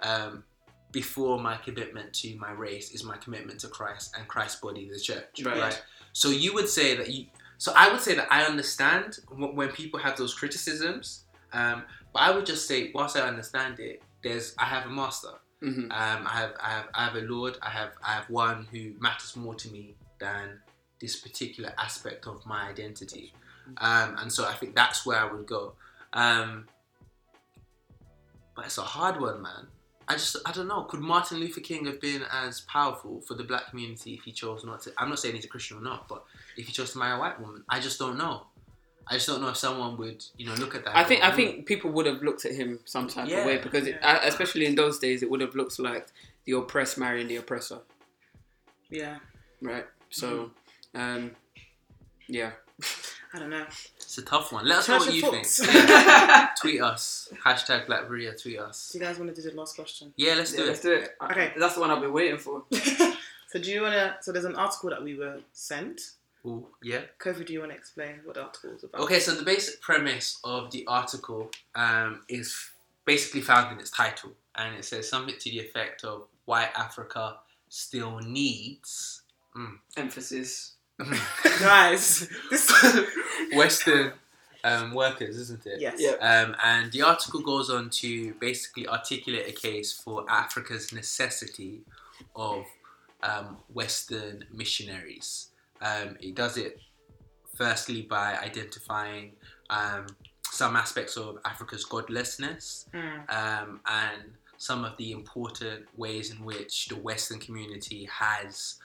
um, 0.03 0.45
before 0.93 1.39
my 1.41 1.57
commitment 1.57 2.15
to 2.15 2.35
my 2.37 2.53
race 2.53 2.93
is 2.93 3.05
my 3.05 3.17
commitment 3.19 3.59
to 3.61 3.69
Christ 3.69 4.15
and 4.17 4.27
Christ's 4.29 4.61
body, 4.61 4.89
the 4.89 4.99
church. 5.01 5.43
Right. 5.45 5.83
So 6.12 6.29
you 6.31 6.55
would 6.55 6.69
say 6.69 6.97
that 6.97 7.11
you. 7.11 7.27
So 7.59 7.72
I 7.76 7.90
would 7.90 8.00
say 8.00 8.14
that 8.14 8.28
I 8.30 8.44
understand 8.44 9.18
when 9.28 9.70
people 9.70 10.00
have 10.00 10.16
those 10.16 10.34
criticisms. 10.34 11.24
Um, 11.52 11.84
but 12.12 12.20
I 12.20 12.30
would 12.30 12.46
just 12.46 12.66
say, 12.66 12.90
whilst 12.94 13.16
I 13.16 13.20
understand 13.20 13.78
it, 13.80 14.02
there's 14.22 14.55
I 14.59 14.64
have 14.64 14.86
a 14.86 14.90
master. 14.90 15.34
hmm 15.61 15.82
Um, 15.82 15.90
I 15.90 16.36
have 16.40 16.52
I 16.61 16.70
have 16.70 16.88
I 16.94 17.05
have 17.05 17.14
a 17.16 17.20
Lord. 17.20 17.57
I 17.62 17.70
have 17.70 17.92
I 18.02 18.12
have 18.12 18.28
one 18.30 18.66
who 18.72 18.92
matters 19.00 19.36
more 19.36 19.55
to 19.55 19.70
me 19.70 19.94
than 20.18 20.61
this 21.00 21.16
particular 21.16 21.72
aspect 21.78 22.26
of 22.26 22.44
my 22.46 22.68
identity. 22.68 23.32
Um, 23.78 24.16
and 24.18 24.32
so 24.32 24.46
I 24.46 24.55
think 24.55 24.74
that's 24.74 25.07
where 25.07 25.18
I 25.18 25.30
would 25.32 25.46
go. 25.46 25.74
Um, 26.12 26.66
but 28.55 28.66
it's 28.66 28.78
a 28.78 28.82
hard 28.82 29.20
one, 29.20 29.42
man. 29.42 29.66
I 30.09 30.14
just 30.14 30.36
I 30.44 30.52
don't 30.52 30.68
know. 30.68 30.82
Could 30.82 31.00
Martin 31.00 31.38
Luther 31.38 31.61
King 31.61 31.86
have 31.86 32.00
been 32.00 32.22
as 32.32 32.61
powerful 32.62 33.20
for 33.22 33.34
the 33.34 33.44
black 33.44 33.70
community 33.70 34.14
if 34.14 34.22
he 34.22 34.32
chose 34.32 34.64
not 34.64 34.82
to? 34.82 34.92
I'm 34.98 35.09
not 35.09 35.18
saying 35.18 35.34
he's 35.34 35.44
a 35.44 35.48
Christian 35.48 35.78
or 35.78 35.80
not, 35.82 36.09
but 36.09 36.24
if 36.57 36.66
he 36.66 36.72
chose 36.72 36.92
to 36.92 36.98
marry 36.98 37.16
a 37.16 37.18
white 37.18 37.40
woman, 37.40 37.64
I 37.68 37.80
just 37.80 37.98
don't 37.98 38.18
know. 38.18 38.46
I 39.07 39.14
just 39.14 39.26
don't 39.26 39.40
know 39.42 39.48
if 39.48 39.57
someone 39.57 39.96
would, 39.98 40.24
you 40.38 40.46
know, 40.46 40.55
look 40.55 40.74
at 40.74 40.84
that. 40.84 40.96
I 40.96 41.05
think 41.05 41.22
I 41.22 41.30
think 41.30 41.66
people 41.66 41.90
would 41.92 42.07
have 42.07 42.22
looked 42.22 42.44
at 42.44 42.52
him 42.52 42.80
some 42.84 43.09
type 43.09 43.28
Yeah. 43.28 43.40
of 43.40 43.46
way 43.46 43.59
because, 43.59 43.86
it, 43.86 43.98
uh, 44.02 44.20
especially 44.22 44.64
in 44.66 44.74
those 44.74 44.98
days, 44.98 45.22
it 45.22 45.30
would 45.30 45.40
have 45.42 45.55
looked 45.55 45.78
like 45.78 46.07
the 46.44 46.52
oppressed 46.52 46.96
marrying 46.98 47.28
the 47.28 47.36
oppressor, 47.36 47.80
Yeah. 48.90 49.18
right? 49.61 49.86
So, 50.11 50.52
um, 50.94 51.32
yeah. 52.28 52.52
I 53.34 53.38
don't 53.38 53.50
know. 53.50 53.66
It's 54.17 54.23
a 54.23 54.31
tough 54.31 54.53
one. 54.53 54.65
Let 54.65 54.79
us 54.79 54.89
know 54.89 54.99
what 54.99 55.12
you 55.12 55.23
your 55.23 55.33
think. 55.33 55.49
Yeah. 55.75 56.51
tweet 56.61 56.81
us. 56.81 57.29
Hashtag 57.45 57.87
Black 57.89 58.07
Berea. 58.07 58.37
Tweet 58.37 58.61
us. 58.61 58.91
Do 58.93 58.99
you 58.99 59.05
guys 59.05 59.19
want 59.19 59.35
to 59.35 59.43
do 59.43 59.51
the 59.51 59.57
last 59.57 59.75
question? 59.75 60.12
Yeah, 60.17 60.35
let's 60.35 60.53
do 60.53 60.59
Yeah, 60.59 60.62
it. 60.62 60.69
let's 60.69 60.81
do 60.83 60.93
it. 60.93 61.17
Okay. 61.33 61.53
that's 61.59 61.75
the 61.75 61.81
one 61.81 61.91
I've 61.91 62.01
been 62.01 62.12
waiting 62.12 62.39
for. 62.39 62.62
so 62.73 63.61
do 63.61 63.73
you 63.73 63.83
want 63.83 63.95
to? 63.95 64.15
So 64.21 64.31
there's 64.31 64.45
an 64.45 64.55
article 64.55 64.91
that 64.91 65.03
we 65.03 65.17
were 65.17 65.41
sent. 65.53 66.12
Ooh, 66.47 66.65
yeah. 66.81 67.01
Kofi, 67.19 67.45
do 67.45 67.55
you 67.55 67.59
want 67.59 67.73
to 67.73 67.77
explain 67.77 68.21
what 68.23 68.37
the 68.37 68.43
article 68.45 68.71
is 68.71 68.85
about? 68.85 69.01
Okay, 69.01 69.19
so 69.19 69.35
the 69.35 69.43
basic 69.43 69.81
premise 69.81 70.39
of 70.45 70.71
the 70.71 70.87
article 70.87 71.51
um, 71.75 72.21
is 72.29 72.71
basically 73.05 73.41
found 73.41 73.73
in 73.73 73.81
its 73.81 73.91
title, 73.91 74.31
and 74.55 74.77
it 74.77 74.85
says 74.85 75.09
something 75.09 75.35
to 75.41 75.51
the 75.51 75.59
effect 75.59 76.05
of 76.05 76.29
why 76.45 76.69
Africa 76.77 77.39
still 77.69 78.21
needs 78.21 79.23
mm, 79.57 79.73
Emphasis. 79.97 80.74
Guys, 81.61 82.28
this. 82.51 82.70
Western 83.55 84.12
um, 84.62 84.95
workers, 84.95 85.36
isn't 85.36 85.66
it? 85.66 85.80
yes. 85.80 85.97
Yeah. 85.99 86.12
Um, 86.20 86.57
and 86.64 86.90
the 86.92 87.03
article 87.03 87.40
goes 87.40 87.70
on 87.70 87.90
to 87.90 88.34
basically 88.34 88.86
articulate 88.88 89.49
a 89.49 89.53
case 89.53 89.92
for 89.92 90.24
Africa's 90.30 90.92
necessity 90.92 91.80
of 92.34 92.64
um, 93.22 93.59
Western 93.72 94.45
missionaries. 94.53 95.49
Um, 95.80 96.16
it 96.20 96.34
does 96.34 96.57
it 96.57 96.80
firstly 97.55 98.03
by 98.03 98.36
identifying 98.38 99.32
um, 99.70 100.07
some 100.42 100.76
aspects 100.76 101.16
of 101.16 101.38
Africa's 101.45 101.84
godlessness 101.84 102.86
Mm. 102.95 103.30
um, 103.30 103.80
and 103.86 104.22
some 104.57 104.84
of 104.84 104.97
the 104.97 105.12
important 105.12 105.84
ways 105.97 106.30
in 106.30 106.45
which 106.45 106.86
the 106.88 106.97
Western 106.97 107.38
community 107.38 108.09
has 108.11 108.76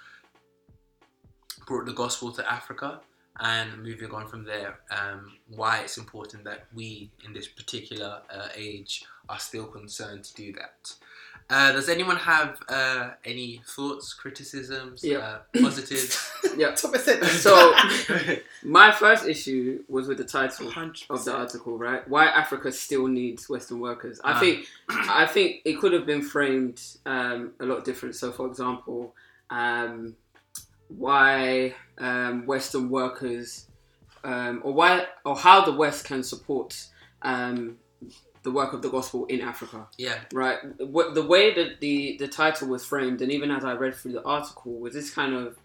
brought 1.69 1.85
the 1.85 1.93
gospel 1.93 2.31
to 2.33 2.43
Africa. 2.51 2.99
And 3.41 3.81
moving 3.83 4.11
on 4.11 4.27
from 4.27 4.43
there, 4.43 4.79
um, 4.91 5.31
why 5.55 5.73
it's 5.85 5.97
important 5.97 6.43
that 6.43 6.61
we, 6.73 7.09
in 7.25 7.31
this 7.31 7.47
particular 7.47 8.19
uh, 8.29 8.49
age, 8.53 9.05
are 9.29 9.39
still 9.39 9.65
concerned 9.67 10.25
to 10.25 10.33
do 10.33 10.51
that. 10.59 10.93
Uh, 11.49 11.71
does 11.71 11.87
anyone 11.87 12.17
have 12.17 12.59
uh, 12.67 13.11
any 13.23 13.61
thoughts, 13.75 14.13
criticisms, 14.13 15.03
Yeah. 15.05 15.19
uh, 15.19 15.39
positives? 15.61 16.13
Yeah. 16.57 16.71
Top 16.75 16.91
percent. 16.91 17.23
So, 17.23 17.53
my 18.81 18.91
first 18.91 19.25
issue 19.25 19.83
was 19.87 20.07
with 20.09 20.17
the 20.17 20.25
title. 20.25 20.69
Hundred 20.69 21.03
of 21.09 21.23
the 21.23 21.33
article, 21.33 21.77
right? 21.77 22.05
Why 22.09 22.25
Africa 22.43 22.69
still 22.73 23.07
needs 23.07 23.47
Western 23.47 23.79
workers. 23.79 24.19
I 24.23 24.33
Ah. 24.33 24.39
think 24.41 24.65
I 24.89 25.25
think 25.35 25.61
it 25.63 25.79
could 25.79 25.93
have 25.93 26.05
been 26.05 26.21
framed 26.21 26.77
um, 27.05 27.53
a 27.61 27.65
lot 27.65 27.85
different. 27.85 28.15
So, 28.15 28.31
for 28.33 28.45
example, 28.47 29.15
um, 29.49 30.15
why 30.89 31.73
um, 31.97 32.45
Western 32.45 32.89
workers, 32.89 33.67
um, 34.23 34.61
or 34.63 34.73
why 34.73 35.05
or 35.25 35.35
how 35.37 35.63
the 35.65 35.71
West 35.73 36.05
can 36.05 36.23
support 36.23 36.75
um, 37.21 37.77
the 38.43 38.51
work 38.51 38.73
of 38.73 38.81
the 38.81 38.89
gospel 38.89 39.25
in 39.25 39.41
Africa. 39.41 39.87
Yeah, 39.97 40.17
right? 40.33 40.57
What 40.79 41.13
the 41.15 41.25
way 41.25 41.53
that 41.53 41.79
the 41.81 42.17
the 42.19 42.27
title 42.27 42.67
was 42.67 42.85
framed 42.85 43.21
and 43.21 43.31
even 43.31 43.51
as 43.51 43.63
i 43.65 43.73
read 43.73 43.93
through 43.95 44.13
the 44.13 44.23
article 44.23 44.79
was 44.79 44.93
this 44.93 45.09
kind 45.13 45.33
of 45.35 45.57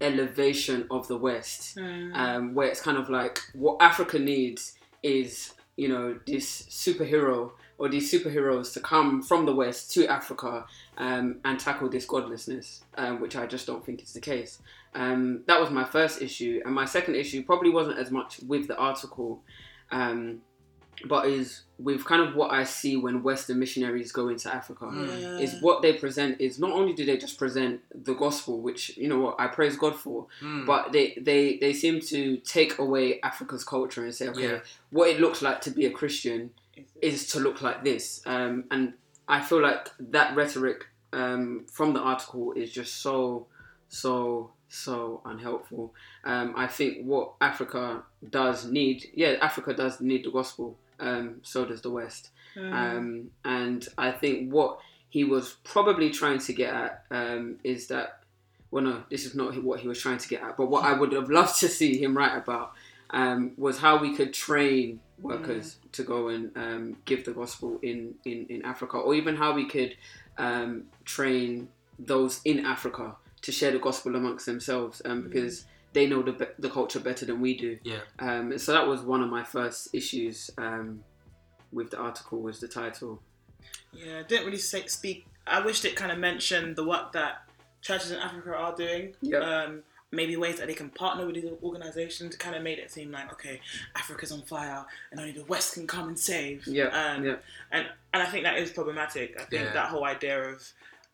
elevation 0.00 0.86
of 0.90 1.06
the 1.08 1.16
west 1.16 1.76
Mm. 1.76 2.14
um, 2.16 2.54
where 2.54 2.68
it's 2.68 2.80
kind 2.80 2.96
of 2.96 3.10
like 3.10 3.38
what 3.52 3.76
africa 3.82 4.18
needs 4.18 4.74
is 5.02 5.52
you 5.76 5.88
know 5.88 6.18
this 6.26 6.62
superhero 6.62 7.52
or 7.80 7.88
these 7.88 8.12
superheroes 8.12 8.72
to 8.74 8.80
come 8.80 9.22
from 9.22 9.46
the 9.46 9.54
west 9.54 9.90
to 9.94 10.06
africa 10.06 10.64
um, 10.98 11.26
and 11.44 11.58
tackle 11.58 11.88
this 11.88 12.04
godlessness 12.04 12.84
um, 12.96 13.20
which 13.20 13.34
i 13.36 13.46
just 13.46 13.66
don't 13.66 13.84
think 13.84 14.02
is 14.02 14.12
the 14.12 14.20
case 14.20 14.60
um, 14.94 15.42
that 15.46 15.58
was 15.60 15.70
my 15.70 15.84
first 15.84 16.20
issue 16.22 16.60
and 16.64 16.74
my 16.74 16.84
second 16.84 17.14
issue 17.16 17.42
probably 17.42 17.70
wasn't 17.70 17.98
as 17.98 18.10
much 18.10 18.40
with 18.46 18.68
the 18.68 18.76
article 18.76 19.40
um, 19.90 20.40
but 21.06 21.26
is 21.26 21.62
with 21.78 22.04
kind 22.04 22.20
of 22.20 22.34
what 22.34 22.50
I 22.52 22.64
see 22.64 22.94
when 22.98 23.22
Western 23.22 23.58
missionaries 23.58 24.12
go 24.12 24.28
into 24.28 24.54
Africa. 24.54 24.84
Mm. 24.84 25.40
Is 25.40 25.56
what 25.62 25.80
they 25.80 25.94
present 25.94 26.38
is 26.42 26.58
not 26.58 26.72
only 26.72 26.92
do 26.92 27.06
they 27.06 27.16
just 27.16 27.38
present 27.38 27.80
the 28.04 28.12
gospel, 28.12 28.60
which 28.60 28.94
you 28.98 29.08
know 29.08 29.18
what 29.20 29.36
I 29.38 29.46
praise 29.46 29.76
God 29.76 29.96
for, 29.96 30.26
Mm. 30.42 30.66
but 30.66 30.92
they, 30.92 31.16
they 31.18 31.56
they 31.56 31.72
seem 31.72 32.00
to 32.02 32.36
take 32.38 32.78
away 32.78 33.18
Africa's 33.22 33.64
culture 33.64 34.04
and 34.04 34.14
say, 34.14 34.28
okay, 34.28 34.42
Yeah. 34.50 34.58
what 34.90 35.08
it 35.08 35.20
looks 35.20 35.40
like 35.40 35.62
to 35.62 35.70
be 35.70 35.86
a 35.86 35.90
Christian 35.90 36.50
is 37.00 37.28
to 37.28 37.40
look 37.40 37.62
like 37.62 37.84
this. 37.84 38.22
Um, 38.26 38.64
and 38.70 38.94
I 39.28 39.40
feel 39.40 39.62
like 39.62 39.88
that 39.98 40.34
rhetoric 40.34 40.86
um, 41.12 41.66
from 41.70 41.92
the 41.92 42.00
article 42.00 42.52
is 42.52 42.72
just 42.72 42.96
so 43.02 43.46
so 43.88 44.52
so 44.68 45.20
unhelpful. 45.24 45.92
Um, 46.24 46.54
I 46.56 46.66
think 46.66 47.04
what 47.04 47.32
Africa 47.40 48.04
does 48.28 48.64
need, 48.64 49.10
yeah, 49.14 49.34
Africa 49.42 49.74
does 49.74 50.00
need 50.00 50.24
the 50.24 50.30
gospel. 50.30 50.78
Um, 51.00 51.40
so 51.42 51.64
does 51.64 51.82
the 51.82 51.90
West. 51.90 52.30
Mm. 52.56 52.72
Um, 52.72 53.30
and 53.44 53.88
I 53.98 54.12
think 54.12 54.52
what 54.52 54.78
he 55.08 55.24
was 55.24 55.56
probably 55.64 56.10
trying 56.10 56.38
to 56.38 56.52
get 56.52 56.72
at 56.72 57.04
um, 57.10 57.58
is 57.64 57.88
that, 57.88 58.20
well, 58.70 58.84
no, 58.84 59.02
this 59.10 59.24
is 59.24 59.34
not 59.34 59.60
what 59.64 59.80
he 59.80 59.88
was 59.88 60.00
trying 60.00 60.18
to 60.18 60.28
get 60.28 60.42
at, 60.42 60.56
but 60.56 60.70
what 60.70 60.84
I 60.84 60.92
would 60.92 61.12
have 61.12 61.30
loved 61.30 61.58
to 61.60 61.68
see 61.68 62.00
him 62.00 62.16
write 62.16 62.36
about 62.36 62.72
um, 63.10 63.52
was 63.56 63.78
how 63.78 63.98
we 63.98 64.14
could 64.14 64.32
train 64.32 65.00
workers 65.22 65.76
to 65.92 66.02
go 66.02 66.28
and 66.28 66.56
um, 66.56 66.96
give 67.04 67.24
the 67.24 67.32
gospel 67.32 67.78
in, 67.82 68.14
in, 68.24 68.46
in 68.48 68.64
Africa, 68.64 68.96
or 68.96 69.14
even 69.14 69.36
how 69.36 69.52
we 69.52 69.66
could 69.66 69.96
um, 70.38 70.84
train 71.04 71.68
those 71.98 72.40
in 72.44 72.64
Africa 72.64 73.16
to 73.42 73.52
share 73.52 73.72
the 73.72 73.78
gospel 73.78 74.16
amongst 74.16 74.46
themselves 74.46 75.02
um, 75.04 75.22
because 75.22 75.64
they 75.92 76.06
know 76.06 76.22
the, 76.22 76.48
the 76.58 76.70
culture 76.70 77.00
better 77.00 77.26
than 77.26 77.40
we 77.40 77.56
do. 77.56 77.78
Yeah. 77.82 78.00
Um, 78.18 78.58
so 78.58 78.72
that 78.72 78.86
was 78.86 79.02
one 79.02 79.22
of 79.22 79.30
my 79.30 79.44
first 79.44 79.94
issues 79.94 80.50
um, 80.58 81.02
with 81.72 81.90
the 81.90 81.98
article 81.98 82.40
was 82.40 82.60
the 82.60 82.68
title. 82.68 83.20
Yeah, 83.92 84.20
it 84.20 84.28
didn't 84.28 84.46
really 84.46 84.58
say, 84.58 84.86
speak. 84.86 85.26
I 85.46 85.60
wished 85.60 85.84
it 85.84 85.96
kind 85.96 86.12
of 86.12 86.18
mentioned 86.18 86.76
the 86.76 86.84
work 86.84 87.12
that 87.12 87.42
churches 87.82 88.12
in 88.12 88.18
Africa 88.18 88.54
are 88.54 88.74
doing. 88.74 89.14
Yeah. 89.20 89.38
Um, 89.38 89.82
maybe 90.12 90.36
ways 90.36 90.58
that 90.58 90.66
they 90.66 90.74
can 90.74 90.90
partner 90.90 91.26
with 91.26 91.34
these 91.36 91.50
organizations. 91.62 92.36
Kind 92.36 92.56
of 92.56 92.62
made 92.62 92.78
it 92.78 92.90
seem 92.90 93.10
like 93.10 93.32
okay, 93.32 93.60
Africa's 93.96 94.32
on 94.32 94.42
fire, 94.42 94.84
and 95.10 95.20
only 95.20 95.32
the 95.32 95.44
West 95.44 95.74
can 95.74 95.86
come 95.86 96.08
and 96.08 96.18
save. 96.18 96.66
Yeah, 96.66 96.86
Um, 96.86 97.24
yeah. 97.24 97.36
And 97.70 97.86
and 98.12 98.22
I 98.22 98.26
think 98.26 98.44
that 98.44 98.58
is 98.58 98.70
problematic. 98.70 99.40
I 99.40 99.44
think 99.44 99.62
Yeah. 99.64 99.72
that 99.72 99.88
whole 99.88 100.04
idea 100.04 100.50
of 100.50 100.62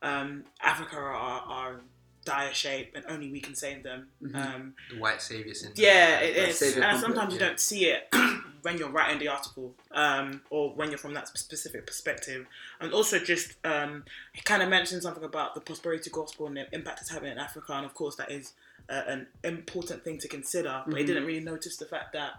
um, 0.02 0.44
Africa 0.60 0.96
are, 0.96 1.40
are 1.40 1.80
dire 2.24 2.52
shape 2.52 2.92
and 2.96 3.04
only 3.08 3.30
we 3.30 3.40
can 3.40 3.54
save 3.54 3.82
them. 3.84 4.08
Um, 4.34 4.74
The 4.90 4.98
white 4.98 5.22
savior 5.22 5.54
syndrome. 5.54 5.76
yeah, 5.78 6.18
it 6.18 6.36
is 6.36 6.58
savior 6.58 6.82
and 6.82 7.00
complex, 7.00 7.00
sometimes 7.02 7.34
you 7.34 7.40
yeah. 7.40 7.46
don't 7.46 7.60
see 7.60 7.84
it 7.86 8.08
when 8.62 8.76
you're 8.78 8.90
writing 8.90 9.20
the 9.20 9.28
article, 9.28 9.74
um, 9.92 10.42
or 10.50 10.70
when 10.74 10.88
you're 10.90 10.98
from 10.98 11.14
that 11.14 11.28
specific 11.28 11.86
perspective. 11.86 12.46
And 12.80 12.92
also, 12.92 13.20
just 13.20 13.54
um, 13.64 14.04
it 14.34 14.44
kind 14.44 14.60
of 14.62 14.68
mentioned 14.68 15.02
something 15.02 15.22
about 15.22 15.54
the 15.54 15.60
prosperity 15.60 16.10
gospel 16.10 16.46
and 16.48 16.56
the 16.56 16.66
impact 16.74 17.00
it's 17.00 17.10
having 17.10 17.30
in 17.30 17.38
Africa, 17.38 17.72
and 17.74 17.86
of 17.86 17.94
course, 17.94 18.16
that 18.16 18.30
is 18.30 18.52
uh, 18.88 19.02
an 19.08 19.26
important 19.44 20.04
thing 20.04 20.18
to 20.18 20.28
consider. 20.28 20.82
But 20.84 20.90
Mm-hmm. 20.94 20.98
it 20.98 21.06
didn't 21.06 21.26
really 21.26 21.40
notice 21.44 21.76
the 21.76 21.86
fact 21.86 22.12
that 22.12 22.32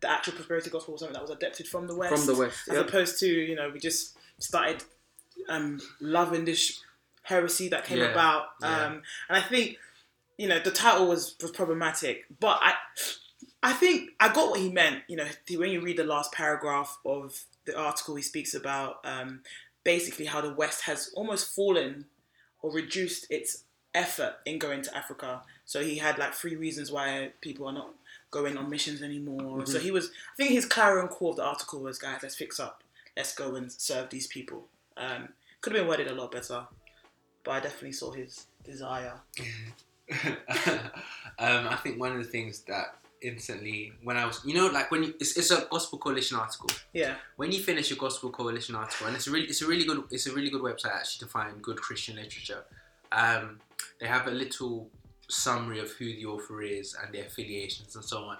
the 0.00 0.10
actual 0.10 0.32
prosperity 0.34 0.70
gospel 0.70 0.92
was 0.92 1.00
something 1.00 1.14
that 1.14 1.22
was 1.22 1.30
adapted 1.30 1.68
from 1.68 1.86
the 1.86 1.94
west, 1.94 2.14
From 2.14 2.26
the 2.34 2.40
West, 2.40 2.68
as 2.68 2.74
yep. 2.76 2.88
opposed 2.88 3.18
to 3.20 3.26
you 3.26 3.54
know 3.54 3.70
we 3.70 3.78
just 3.78 4.16
started 4.38 4.82
um, 5.48 5.80
loving 6.00 6.44
this 6.44 6.80
heresy 7.22 7.68
that 7.68 7.84
came 7.84 7.98
Yeah, 7.98 8.10
about, 8.12 8.46
yeah. 8.62 8.86
um, 8.86 8.92
and 9.28 9.36
I 9.38 9.42
think 9.42 9.76
you 10.38 10.48
know 10.48 10.58
the 10.58 10.70
title 10.70 11.06
was 11.08 11.36
was 11.42 11.50
problematic, 11.50 12.24
but 12.40 12.58
I 12.62 12.74
I 13.62 13.72
think 13.74 14.10
I 14.18 14.32
got 14.32 14.50
what 14.50 14.60
he 14.60 14.70
meant. 14.70 15.02
You 15.08 15.16
know, 15.16 15.26
when 15.56 15.70
you 15.70 15.80
read 15.82 15.98
the 15.98 16.04
last 16.04 16.32
paragraph 16.32 16.98
of 17.04 17.44
the 17.66 17.78
article, 17.78 18.14
he 18.16 18.22
speaks 18.22 18.54
about 18.54 19.00
um, 19.04 19.40
basically 19.84 20.24
how 20.26 20.40
the 20.40 20.52
West 20.54 20.82
has 20.82 21.10
almost 21.14 21.54
fallen 21.54 22.06
or 22.62 22.72
reduced 22.72 23.26
its 23.30 23.64
effort 23.94 24.36
in 24.46 24.58
going 24.58 24.80
to 24.82 24.96
Africa. 24.96 25.42
So 25.70 25.84
he 25.84 25.98
had 25.98 26.18
like 26.18 26.34
three 26.34 26.56
reasons 26.56 26.90
why 26.90 27.30
people 27.40 27.68
are 27.68 27.72
not 27.72 27.90
going 28.32 28.56
on 28.56 28.68
missions 28.68 29.02
anymore. 29.02 29.64
So 29.66 29.78
he 29.78 29.92
was, 29.92 30.06
I 30.06 30.36
think 30.36 30.50
his 30.50 30.66
clarion 30.66 31.06
call 31.06 31.30
of 31.30 31.36
the 31.36 31.44
article 31.44 31.78
was, 31.78 31.96
guys, 31.96 32.18
let's 32.24 32.34
fix 32.34 32.58
up, 32.58 32.82
let's 33.16 33.32
go 33.36 33.54
and 33.54 33.70
serve 33.70 34.10
these 34.10 34.26
people. 34.26 34.64
Um, 34.96 35.28
could 35.60 35.72
have 35.72 35.82
been 35.82 35.88
worded 35.88 36.08
a 36.08 36.12
lot 36.12 36.32
better, 36.32 36.66
but 37.44 37.52
I 37.52 37.60
definitely 37.60 37.92
saw 37.92 38.10
his 38.10 38.46
desire. 38.64 39.12
um, 40.24 41.68
I 41.68 41.78
think 41.80 42.00
one 42.00 42.10
of 42.10 42.18
the 42.18 42.28
things 42.28 42.62
that 42.62 42.96
instantly, 43.22 43.92
when 44.02 44.16
I 44.16 44.26
was, 44.26 44.40
you 44.44 44.54
know, 44.54 44.66
like 44.66 44.90
when 44.90 45.04
you, 45.04 45.14
it's, 45.20 45.36
it's 45.36 45.52
a 45.52 45.68
Gospel 45.70 46.00
Coalition 46.00 46.36
article. 46.36 46.70
Yeah, 46.92 47.14
When 47.36 47.52
you 47.52 47.62
finish 47.62 47.90
your 47.90 47.98
Gospel 48.00 48.30
Coalition 48.30 48.74
article, 48.74 49.06
and 49.06 49.14
it's 49.14 49.28
a 49.28 49.30
really, 49.30 49.46
it's 49.46 49.62
a 49.62 49.68
really 49.68 49.84
good, 49.84 50.02
it's 50.10 50.26
a 50.26 50.32
really 50.32 50.50
good 50.50 50.62
website 50.62 50.96
actually 50.96 51.24
to 51.28 51.32
find 51.32 51.62
good 51.62 51.76
Christian 51.76 52.16
literature. 52.16 52.64
Um, 53.12 53.60
they 54.00 54.08
have 54.08 54.26
a 54.26 54.32
little 54.32 54.90
summary 55.30 55.78
of 55.78 55.90
who 55.92 56.06
the 56.06 56.26
author 56.26 56.62
is 56.62 56.96
and 57.02 57.14
their 57.14 57.24
affiliations 57.24 57.96
and 57.96 58.04
so 58.04 58.24
on. 58.24 58.38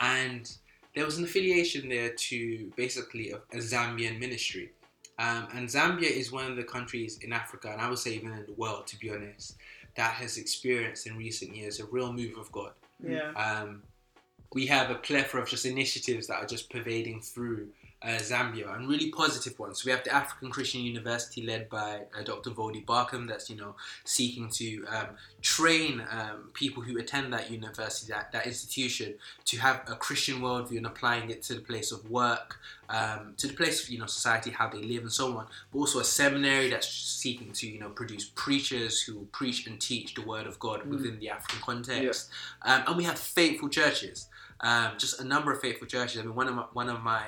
And 0.00 0.50
there 0.94 1.04
was 1.04 1.18
an 1.18 1.24
affiliation 1.24 1.88
there 1.88 2.10
to 2.10 2.70
basically 2.76 3.30
a, 3.30 3.36
a 3.52 3.58
Zambian 3.58 4.18
ministry. 4.18 4.72
Um, 5.18 5.48
and 5.54 5.68
Zambia 5.68 6.10
is 6.10 6.32
one 6.32 6.50
of 6.50 6.56
the 6.56 6.64
countries 6.64 7.18
in 7.22 7.32
Africa, 7.32 7.70
and 7.70 7.80
I 7.80 7.88
would 7.88 7.98
say 7.98 8.14
even 8.14 8.32
in 8.32 8.44
the 8.46 8.54
world, 8.54 8.86
to 8.88 8.98
be 8.98 9.10
honest, 9.10 9.56
that 9.96 10.12
has 10.14 10.38
experienced 10.38 11.06
in 11.06 11.16
recent 11.16 11.54
years 11.54 11.80
a 11.80 11.84
real 11.86 12.12
move 12.12 12.36
of 12.38 12.50
God. 12.50 12.72
yeah, 13.06 13.30
Um, 13.32 13.82
we 14.54 14.66
have 14.66 14.90
a 14.90 14.96
plethora 14.96 15.42
of 15.42 15.48
just 15.48 15.64
initiatives 15.64 16.26
that 16.26 16.36
are 16.36 16.46
just 16.46 16.70
pervading 16.70 17.20
through 17.20 17.68
uh, 18.04 18.08
Zambia 18.18 18.74
and 18.74 18.88
really 18.88 19.10
positive 19.10 19.58
ones. 19.58 19.82
So 19.82 19.86
we 19.86 19.92
have 19.92 20.04
the 20.04 20.12
African 20.14 20.50
Christian 20.50 20.82
University 20.82 21.42
led 21.42 21.68
by 21.68 22.02
uh, 22.18 22.22
Dr. 22.24 22.50
Voddie 22.50 22.84
Baucham 22.84 23.28
that's, 23.28 23.48
you 23.48 23.56
know, 23.56 23.76
seeking 24.04 24.48
to 24.50 24.84
um, 24.88 25.06
train 25.40 26.02
um, 26.10 26.50
people 26.52 26.82
who 26.82 26.98
attend 26.98 27.32
that 27.32 27.50
university, 27.50 28.12
that, 28.12 28.32
that 28.32 28.46
institution, 28.46 29.14
to 29.44 29.58
have 29.58 29.82
a 29.86 29.94
Christian 29.94 30.40
worldview 30.40 30.78
and 30.78 30.86
applying 30.86 31.30
it 31.30 31.42
to 31.44 31.54
the 31.54 31.60
place 31.60 31.92
of 31.92 32.10
work, 32.10 32.58
um, 32.88 33.34
to 33.36 33.46
the 33.46 33.54
place 33.54 33.84
of, 33.84 33.90
you 33.90 33.98
know, 33.98 34.06
society, 34.06 34.50
how 34.50 34.68
they 34.68 34.82
live 34.82 35.02
and 35.02 35.12
so 35.12 35.36
on. 35.38 35.46
But 35.72 35.78
also 35.78 36.00
a 36.00 36.04
seminary 36.04 36.70
that's 36.70 36.88
seeking 36.88 37.52
to, 37.52 37.68
you 37.68 37.78
know, 37.78 37.90
produce 37.90 38.30
preachers 38.34 39.00
who 39.00 39.26
preach 39.32 39.66
and 39.66 39.80
teach 39.80 40.14
the 40.14 40.22
word 40.22 40.46
of 40.46 40.58
God 40.58 40.86
within 40.86 41.18
the 41.20 41.30
African 41.30 41.60
context. 41.60 42.30
Um, 42.62 42.82
and 42.86 42.96
we 42.96 43.04
have 43.04 43.18
faithful 43.18 43.68
churches, 43.68 44.28
um, 44.60 44.92
just 44.98 45.20
a 45.20 45.24
number 45.24 45.52
of 45.52 45.60
faithful 45.60 45.86
churches. 45.86 46.20
I 46.20 46.24
mean, 46.24 46.34
one 46.34 46.48
of 46.48 46.54
my, 46.54 46.64
one 46.72 46.88
of 46.88 47.02
my 47.02 47.22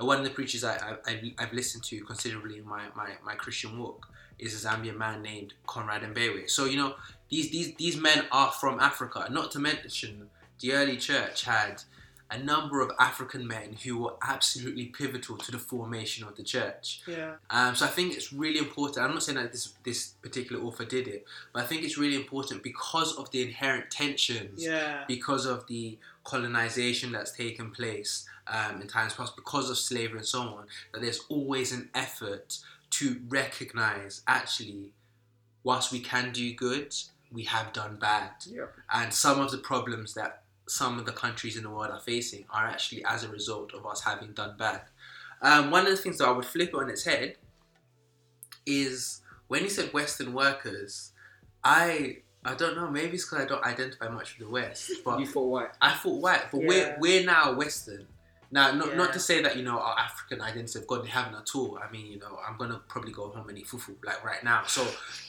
one 0.00 0.18
of 0.18 0.24
the 0.24 0.30
preachers 0.30 0.64
I, 0.64 0.96
I, 1.06 1.32
I've 1.38 1.52
listened 1.52 1.84
to 1.84 2.00
considerably 2.04 2.58
in 2.58 2.66
my, 2.66 2.82
my, 2.96 3.10
my 3.24 3.34
Christian 3.34 3.78
walk 3.78 4.08
is 4.38 4.64
a 4.64 4.68
Zambian 4.68 4.96
man 4.96 5.22
named 5.22 5.54
Conrad 5.66 6.02
Mbewe. 6.02 6.48
So 6.48 6.64
you 6.64 6.76
know 6.76 6.94
these 7.30 7.50
these 7.50 7.74
these 7.74 7.96
men 7.96 8.24
are 8.30 8.52
from 8.52 8.78
Africa. 8.80 9.26
Not 9.30 9.50
to 9.52 9.58
mention 9.58 10.30
the 10.60 10.72
early 10.72 10.96
church 10.96 11.44
had 11.44 11.82
a 12.30 12.38
number 12.38 12.82
of 12.82 12.90
African 12.98 13.46
men 13.46 13.76
who 13.84 13.96
were 14.02 14.12
absolutely 14.22 14.84
pivotal 14.86 15.38
to 15.38 15.50
the 15.50 15.58
formation 15.58 16.28
of 16.28 16.36
the 16.36 16.42
church. 16.42 17.00
yeah, 17.06 17.36
Um, 17.48 17.74
so 17.74 17.86
I 17.86 17.88
think 17.88 18.14
it's 18.14 18.34
really 18.34 18.58
important. 18.58 18.98
I'm 19.02 19.14
not 19.14 19.22
saying 19.22 19.38
that 19.38 19.50
this 19.50 19.72
this 19.82 20.08
particular 20.20 20.62
author 20.62 20.84
did 20.84 21.08
it, 21.08 21.24
but 21.52 21.62
I 21.62 21.66
think 21.66 21.84
it's 21.84 21.96
really 21.96 22.16
important 22.16 22.62
because 22.62 23.16
of 23.16 23.30
the 23.30 23.42
inherent 23.42 23.90
tensions, 23.90 24.62
yeah, 24.62 25.04
because 25.08 25.46
of 25.46 25.66
the 25.68 25.98
colonization 26.24 27.12
that's 27.12 27.32
taken 27.32 27.70
place 27.70 28.26
um, 28.48 28.80
in 28.82 28.88
times 28.88 29.14
past, 29.14 29.36
because 29.36 29.70
of 29.70 29.78
slavery 29.78 30.18
and 30.18 30.26
so 30.26 30.40
on. 30.40 30.66
That 30.92 31.02
there's 31.02 31.20
always 31.28 31.72
an 31.72 31.90
effort 31.94 32.58
to 32.90 33.20
recognize 33.28 34.22
actually, 34.26 34.92
whilst 35.64 35.92
we 35.92 36.00
can 36.00 36.32
do 36.32 36.52
good, 36.54 36.94
we 37.30 37.44
have 37.44 37.72
done 37.72 37.96
bad, 37.96 38.30
Yep. 38.46 38.72
and 38.92 39.12
some 39.12 39.38
of 39.40 39.50
the 39.50 39.58
problems 39.58 40.14
that 40.14 40.42
some 40.66 40.98
of 40.98 41.04
the 41.06 41.12
countries 41.12 41.56
in 41.56 41.62
the 41.62 41.70
world 41.70 41.90
are 41.90 42.00
facing 42.00 42.44
are 42.50 42.66
actually 42.66 43.04
as 43.04 43.24
a 43.24 43.28
result 43.28 43.72
of 43.74 43.86
us 43.86 44.02
having 44.02 44.32
done 44.32 44.54
bad. 44.58 44.82
Um, 45.42 45.70
one 45.70 45.84
of 45.86 45.90
the 45.90 45.96
things 45.96 46.18
that 46.18 46.26
I 46.28 46.30
would 46.30 46.44
flip 46.44 46.70
it 46.70 46.74
on 46.74 46.88
its 46.90 47.04
head 47.04 47.36
is 48.66 49.20
when 49.48 49.62
you 49.62 49.68
said 49.70 49.92
Western 49.92 50.32
workers, 50.32 51.12
I 51.64 52.18
I 52.44 52.54
don't 52.54 52.76
know, 52.76 52.88
maybe 52.90 53.14
it's 53.14 53.24
because 53.24 53.44
I 53.44 53.48
don't 53.48 53.64
identify 53.64 54.08
much 54.08 54.38
with 54.38 54.46
the 54.48 54.52
West, 54.52 54.90
but 55.04 55.18
You 55.20 55.26
thought 55.26 55.48
white. 55.48 55.70
I 55.80 55.94
thought 55.94 56.20
white, 56.22 56.44
but 56.50 56.60
we're 56.62 56.96
we're 57.00 57.24
now 57.24 57.52
Western. 57.54 58.06
Now, 58.50 58.72
not, 58.72 58.96
not 58.96 59.12
to 59.12 59.20
say 59.20 59.42
that 59.42 59.56
you 59.56 59.62
know 59.62 59.78
our 59.78 59.98
African 59.98 60.40
identity 60.40 60.78
of 60.78 60.86
God 60.86 61.02
we 61.02 61.08
haven't 61.08 61.34
at 61.34 61.54
all. 61.54 61.78
I 61.78 61.90
mean, 61.90 62.06
you 62.06 62.18
know, 62.18 62.38
I'm 62.46 62.56
gonna 62.56 62.80
probably 62.88 63.12
go 63.12 63.28
home 63.28 63.48
and 63.48 63.58
eat 63.58 63.66
fufu 63.66 63.94
like 64.04 64.24
right 64.24 64.42
now, 64.42 64.62
so 64.66 64.86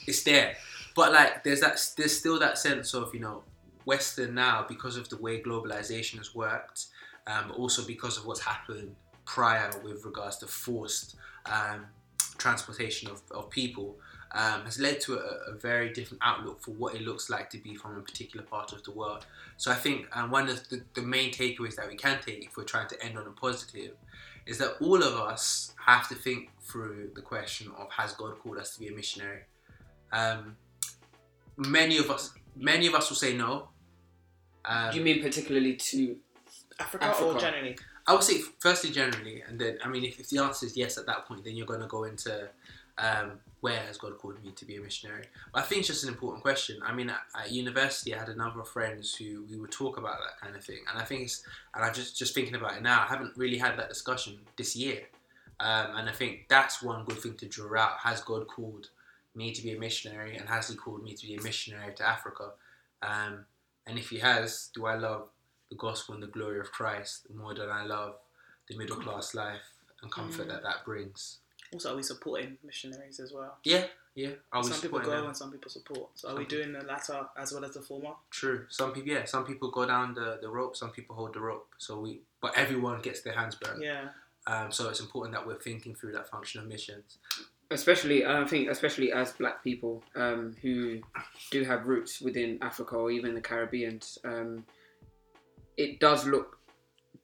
it's 0.07 0.23
there. 0.23 0.55
But 0.95 1.11
like, 1.11 1.43
there's 1.43 1.59
that 1.61 1.81
there's 1.97 2.17
still 2.17 2.39
that 2.39 2.57
sense 2.57 2.93
of 2.93 3.13
you 3.13 3.19
know 3.19 3.43
Western 3.85 4.35
now 4.35 4.65
because 4.67 4.95
of 4.95 5.09
the 5.09 5.17
way 5.17 5.41
globalization 5.41 6.17
has 6.17 6.33
worked, 6.33 6.85
um, 7.27 7.51
also 7.57 7.85
because 7.85 8.17
of 8.17 8.25
what's 8.25 8.41
happened 8.41 8.95
prior 9.25 9.69
with 9.83 10.05
regards 10.05 10.37
to 10.37 10.47
forced 10.47 11.15
um, 11.45 11.85
transportation 12.37 13.09
of, 13.09 13.21
of 13.31 13.49
people. 13.49 13.97
Um, 14.31 14.61
has 14.65 14.79
led 14.79 15.01
to 15.01 15.15
a, 15.15 15.51
a 15.51 15.53
very 15.57 15.91
different 15.91 16.21
outlook 16.23 16.61
for 16.61 16.69
what 16.71 16.93
it 16.93 17.01
looks 17.01 17.31
like 17.31 17.49
to 17.49 17.57
be 17.57 17.73
from 17.73 17.97
a 17.97 18.01
particular 18.01 18.45
part 18.45 18.73
of 18.73 18.83
the 18.83 18.91
world. 18.91 19.25
So 19.57 19.71
I 19.71 19.73
think 19.73 20.05
um, 20.15 20.29
one 20.29 20.47
of 20.49 20.69
the, 20.69 20.83
the 20.93 21.01
main 21.01 21.31
takeaways 21.31 21.75
that 21.77 21.87
we 21.87 21.95
can 21.95 22.19
take 22.23 22.45
if 22.45 22.55
we're 22.55 22.63
trying 22.63 22.87
to 22.89 23.03
end 23.03 23.17
on 23.17 23.25
a 23.25 23.31
positive 23.31 23.93
is 24.45 24.57
that 24.59 24.75
all 24.81 25.01
of 25.01 25.15
us 25.15 25.73
have 25.83 26.07
to 26.09 26.15
think 26.15 26.49
through 26.61 27.11
the 27.15 27.21
question 27.21 27.71
of 27.77 27.89
has 27.91 28.13
God 28.13 28.37
called 28.39 28.57
us 28.57 28.73
to 28.75 28.79
be 28.79 28.87
a 28.87 28.91
missionary? 28.91 29.41
Um, 30.11 30.57
many 31.57 31.97
of 31.97 32.09
us, 32.09 32.33
many 32.55 32.87
of 32.87 32.95
us 32.95 33.09
will 33.09 33.17
say 33.17 33.35
no. 33.35 33.69
Um, 34.65 34.91
Do 34.91 34.97
you 34.97 35.03
mean 35.03 35.21
particularly 35.21 35.75
to? 35.75 36.17
Africa, 36.79 37.05
Africa. 37.05 37.29
or 37.29 37.39
generally? 37.39 37.77
I 38.07 38.13
would 38.13 38.23
say 38.23 38.41
firstly 38.59 38.89
generally, 38.89 39.43
and 39.47 39.59
then 39.59 39.77
I 39.83 39.87
mean 39.87 40.03
if, 40.03 40.19
if 40.19 40.29
the 40.29 40.39
answer 40.39 40.65
is 40.65 40.75
yes 40.75 40.97
at 40.97 41.05
that 41.05 41.27
point, 41.27 41.43
then 41.43 41.55
you're 41.55 41.67
going 41.67 41.81
to 41.81 41.87
go 41.87 42.05
into 42.05 42.49
um, 42.99 43.39
where 43.61 43.79
has 43.79 43.97
God 43.97 44.17
called 44.17 44.43
me 44.43 44.51
to 44.51 44.65
be 44.65 44.77
a 44.77 44.81
missionary. 44.81 45.25
But 45.53 45.63
I 45.63 45.65
think 45.65 45.79
it's 45.79 45.87
just 45.87 46.03
an 46.03 46.09
important 46.09 46.43
question. 46.43 46.79
I 46.85 46.93
mean 46.93 47.09
at, 47.09 47.21
at 47.37 47.51
university, 47.51 48.13
I 48.13 48.19
had 48.19 48.29
a 48.29 48.35
number 48.35 48.59
of 48.59 48.67
friends 48.67 49.15
who 49.15 49.45
we 49.49 49.57
would 49.57 49.71
talk 49.71 49.97
about 49.97 50.17
that 50.19 50.39
kind 50.41 50.55
of 50.55 50.63
thing, 50.63 50.79
and 50.91 51.01
I 51.01 51.05
think 51.05 51.23
it's 51.23 51.43
and 51.73 51.83
I'm 51.83 51.93
just 51.93 52.17
just 52.17 52.33
thinking 52.33 52.55
about 52.55 52.77
it 52.77 52.83
now. 52.83 53.03
I 53.03 53.07
haven't 53.07 53.35
really 53.35 53.57
had 53.57 53.77
that 53.77 53.89
discussion 53.89 54.39
this 54.57 54.75
year, 54.75 55.01
um, 55.59 55.95
and 55.95 56.09
I 56.09 56.13
think 56.13 56.47
that's 56.49 56.81
one 56.81 57.05
good 57.05 57.19
thing 57.19 57.35
to 57.35 57.45
draw 57.47 57.79
out. 57.79 57.97
Has 57.99 58.21
God 58.21 58.47
called 58.47 58.89
me 59.35 59.51
to 59.51 59.61
be 59.61 59.73
a 59.73 59.79
missionary, 59.79 60.37
and 60.37 60.47
has 60.47 60.69
He 60.69 60.75
called 60.75 61.03
me 61.03 61.13
to 61.13 61.27
be 61.27 61.35
a 61.35 61.41
missionary 61.41 61.93
to 61.95 62.07
Africa? 62.07 62.51
Um, 63.01 63.45
and 63.87 63.97
if 63.97 64.09
He 64.09 64.19
has, 64.19 64.69
do 64.73 64.85
I 64.85 64.95
love 64.95 65.29
the 65.69 65.75
gospel 65.75 66.15
and 66.15 66.23
the 66.23 66.27
glory 66.27 66.59
of 66.59 66.71
Christ 66.71 67.27
more 67.33 67.53
than 67.53 67.69
I 67.69 67.85
love 67.85 68.15
the 68.67 68.77
middle 68.77 68.97
class 68.97 69.33
life 69.33 69.61
and 70.01 70.11
comfort 70.11 70.47
that 70.47 70.63
that 70.63 70.85
brings. 70.85 71.39
Also, 71.73 71.93
are 71.93 71.95
we 71.95 72.03
supporting 72.03 72.57
missionaries 72.65 73.19
as 73.19 73.31
well? 73.31 73.57
Yeah, 73.63 73.85
yeah. 74.15 74.29
I 74.51 74.57
was 74.57 74.69
some 74.71 74.81
people 74.81 74.99
go 74.99 75.11
them. 75.11 75.25
and 75.25 75.37
some 75.37 75.51
people 75.51 75.69
support. 75.69 76.09
So 76.15 76.29
are 76.29 76.31
Some 76.31 76.39
we 76.39 76.45
doing 76.45 76.73
the 76.73 76.81
latter 76.81 77.27
as 77.37 77.51
well 77.53 77.63
as 77.65 77.73
the 77.75 77.81
former? 77.81 78.11
True. 78.31 78.65
Some 78.69 78.91
people, 78.91 79.11
yeah. 79.11 79.25
Some 79.25 79.45
people 79.45 79.69
go 79.71 79.85
down 79.85 80.13
the, 80.13 80.39
the 80.41 80.49
rope. 80.49 80.75
Some 80.75 80.89
people 80.91 81.15
hold 81.15 81.33
the 81.33 81.39
rope. 81.39 81.67
So 81.77 81.99
we, 81.99 82.21
but 82.41 82.57
everyone 82.57 83.01
gets 83.01 83.21
their 83.21 83.33
hands 83.33 83.55
burned. 83.55 83.83
Yeah. 83.83 84.09
Um, 84.47 84.71
so 84.71 84.89
it's 84.89 84.99
important 84.99 85.35
that 85.35 85.45
we're 85.45 85.59
thinking 85.59 85.93
through 85.93 86.13
that 86.13 86.27
function 86.29 86.61
of 86.61 86.67
missions. 86.67 87.17
especially 87.71 88.25
I 88.25 88.43
think 88.45 88.69
especially 88.69 89.11
as 89.11 89.31
black 89.33 89.63
people 89.63 90.03
um, 90.15 90.55
who 90.61 91.01
do 91.51 91.63
have 91.63 91.85
roots 91.85 92.21
within 92.21 92.57
Africa 92.61 92.95
or 92.95 93.11
even 93.11 93.35
the 93.35 93.41
Caribbean, 93.41 93.99
um, 94.23 94.65
it 95.77 95.99
does 95.99 96.25
look 96.25 96.58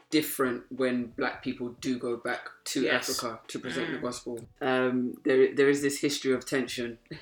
different 0.10 0.64
when 0.70 1.06
black 1.18 1.44
people 1.44 1.70
do 1.82 1.98
go 1.98 2.18
back 2.18 2.48
to 2.66 2.84
Yes. 2.84 3.10
Africa 3.10 3.40
to 3.48 3.60
present 3.60 3.92
the 3.92 3.98
gospel. 3.98 4.40
Um, 4.62 5.16
there, 5.24 5.54
there 5.56 5.70
is 5.70 5.82
this 5.82 6.00
history 6.00 6.34
of 6.34 6.46
tension 6.46 6.98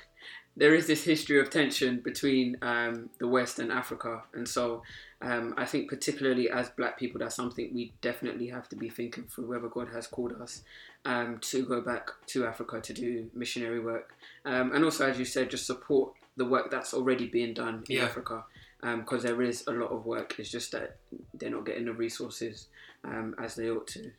there 0.55 0.75
is 0.75 0.85
this 0.85 1.03
history 1.03 1.39
of 1.39 1.49
tension 1.49 1.99
between 2.03 2.57
um, 2.61 3.09
the 3.19 3.27
West 3.27 3.57
and 3.57 3.71
Africa, 3.71 4.21
and 4.35 4.47
so 4.47 4.83
um, 5.19 5.55
I 5.57 5.65
think 5.65 5.89
particularly 5.89 6.47
as 6.47 6.69
Black 6.69 6.99
people, 6.99 7.17
that's 7.19 7.35
something 7.35 7.71
we 7.73 7.91
definitely 8.01 8.49
have 8.49 8.69
to 8.69 8.75
be 8.75 8.87
thinking 8.87 9.23
through 9.23 9.47
whether 9.49 9.67
God 9.67 9.87
has 9.91 10.05
called 10.05 10.33
us 10.39 10.61
um, 11.05 11.39
to 11.41 11.65
go 11.65 11.81
back 11.81 12.11
to 12.27 12.45
Africa 12.45 12.79
to 12.81 12.93
do 12.93 13.31
missionary 13.33 13.79
work, 13.79 14.13
um, 14.45 14.73
and 14.73 14.83
also 14.83 15.09
as 15.09 15.17
you 15.17 15.25
said, 15.25 15.49
just 15.49 15.65
support 15.65 16.13
the 16.37 16.45
work 16.45 16.69
that's 16.69 16.93
already 16.93 17.25
being 17.27 17.55
done 17.55 17.83
in 17.89 17.97
Yeah. 17.97 18.03
Africa. 18.03 18.43
Because 18.83 19.23
there 19.23 19.41
is 19.41 19.65
a 19.67 19.71
lot 19.71 19.91
of 19.91 20.05
work, 20.05 20.35
it's 20.39 20.51
just 20.51 20.73
that 20.73 20.97
they're 21.33 21.49
not 21.49 21.65
getting 21.65 21.85
the 21.85 21.93
resources 21.93 22.67
um, 23.05 23.33
as 23.41 23.55
they 23.55 23.69
ought 23.69 23.87
to. 23.87 24.11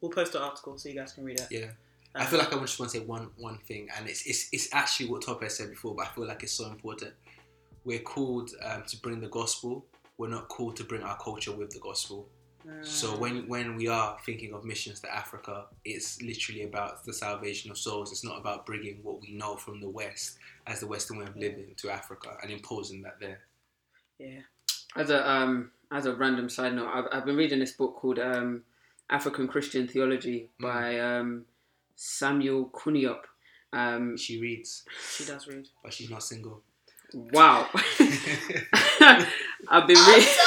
We'll 0.00 0.10
post 0.10 0.32
the 0.32 0.42
article 0.42 0.76
so 0.76 0.88
you 0.88 0.96
guys 0.96 1.12
can 1.12 1.24
read 1.24 1.40
it. 1.40 1.46
Yeah. 1.50 1.70
I 2.14 2.26
feel 2.26 2.38
like 2.38 2.52
I 2.52 2.58
just 2.58 2.78
want 2.78 2.92
to 2.92 2.98
say 2.98 3.04
one 3.04 3.30
one 3.38 3.58
thing, 3.58 3.88
and 3.96 4.06
it's 4.06 4.26
it's, 4.26 4.48
it's 4.52 4.68
actually 4.74 5.08
what 5.08 5.22
Tope 5.22 5.42
has 5.42 5.56
said 5.56 5.70
before, 5.70 5.94
but 5.94 6.06
I 6.06 6.10
feel 6.10 6.26
like 6.26 6.42
it's 6.42 6.52
so 6.52 6.66
important. 6.66 7.14
We're 7.84 8.00
called 8.00 8.50
um, 8.62 8.82
to 8.86 8.96
bring 8.98 9.20
the 9.20 9.28
gospel. 9.28 9.86
We're 10.18 10.28
not 10.28 10.48
called 10.48 10.76
to 10.76 10.84
bring 10.84 11.02
our 11.02 11.16
culture 11.16 11.52
with 11.52 11.70
the 11.70 11.80
gospel. 11.80 12.28
So 12.82 13.16
when 13.16 13.48
when 13.48 13.76
we 13.76 13.88
are 13.88 14.16
thinking 14.24 14.52
of 14.54 14.64
missions 14.64 15.00
to 15.00 15.14
Africa, 15.14 15.64
it's 15.84 16.20
literally 16.22 16.62
about 16.64 17.04
the 17.04 17.12
salvation 17.12 17.70
of 17.70 17.78
souls. 17.78 18.12
It's 18.12 18.24
not 18.24 18.38
about 18.38 18.66
bringing 18.66 18.98
what 19.02 19.20
we 19.20 19.32
know 19.32 19.56
from 19.56 19.80
the 19.80 19.88
West 19.88 20.38
as 20.66 20.80
the 20.80 20.86
Western 20.86 21.18
way 21.18 21.24
of 21.26 21.36
living 21.36 21.74
to 21.78 21.90
Africa 21.90 22.36
and 22.42 22.50
imposing 22.50 23.02
that 23.02 23.18
there. 23.20 23.40
Yeah. 24.18 24.40
As 24.96 25.10
a 25.10 25.28
um, 25.28 25.70
as 25.90 26.06
a 26.06 26.14
random 26.14 26.48
side 26.48 26.74
note, 26.74 26.90
I've, 26.92 27.06
I've 27.12 27.24
been 27.24 27.36
reading 27.36 27.58
this 27.58 27.72
book 27.72 27.96
called 27.96 28.18
um, 28.18 28.62
African 29.10 29.48
Christian 29.48 29.88
Theology 29.88 30.48
by 30.60 30.98
um, 31.00 31.44
Samuel 31.96 32.70
Kunhiyop. 32.72 33.22
Um, 33.72 34.16
She 34.18 34.40
reads, 34.40 34.84
She 35.16 35.24
does 35.24 35.46
read. 35.48 35.66
but 35.82 35.92
she's 35.94 36.10
not 36.10 36.22
single. 36.22 36.62
wow, 37.14 37.68
I've 39.68 39.86
been 39.86 39.96
reading. 39.96 40.28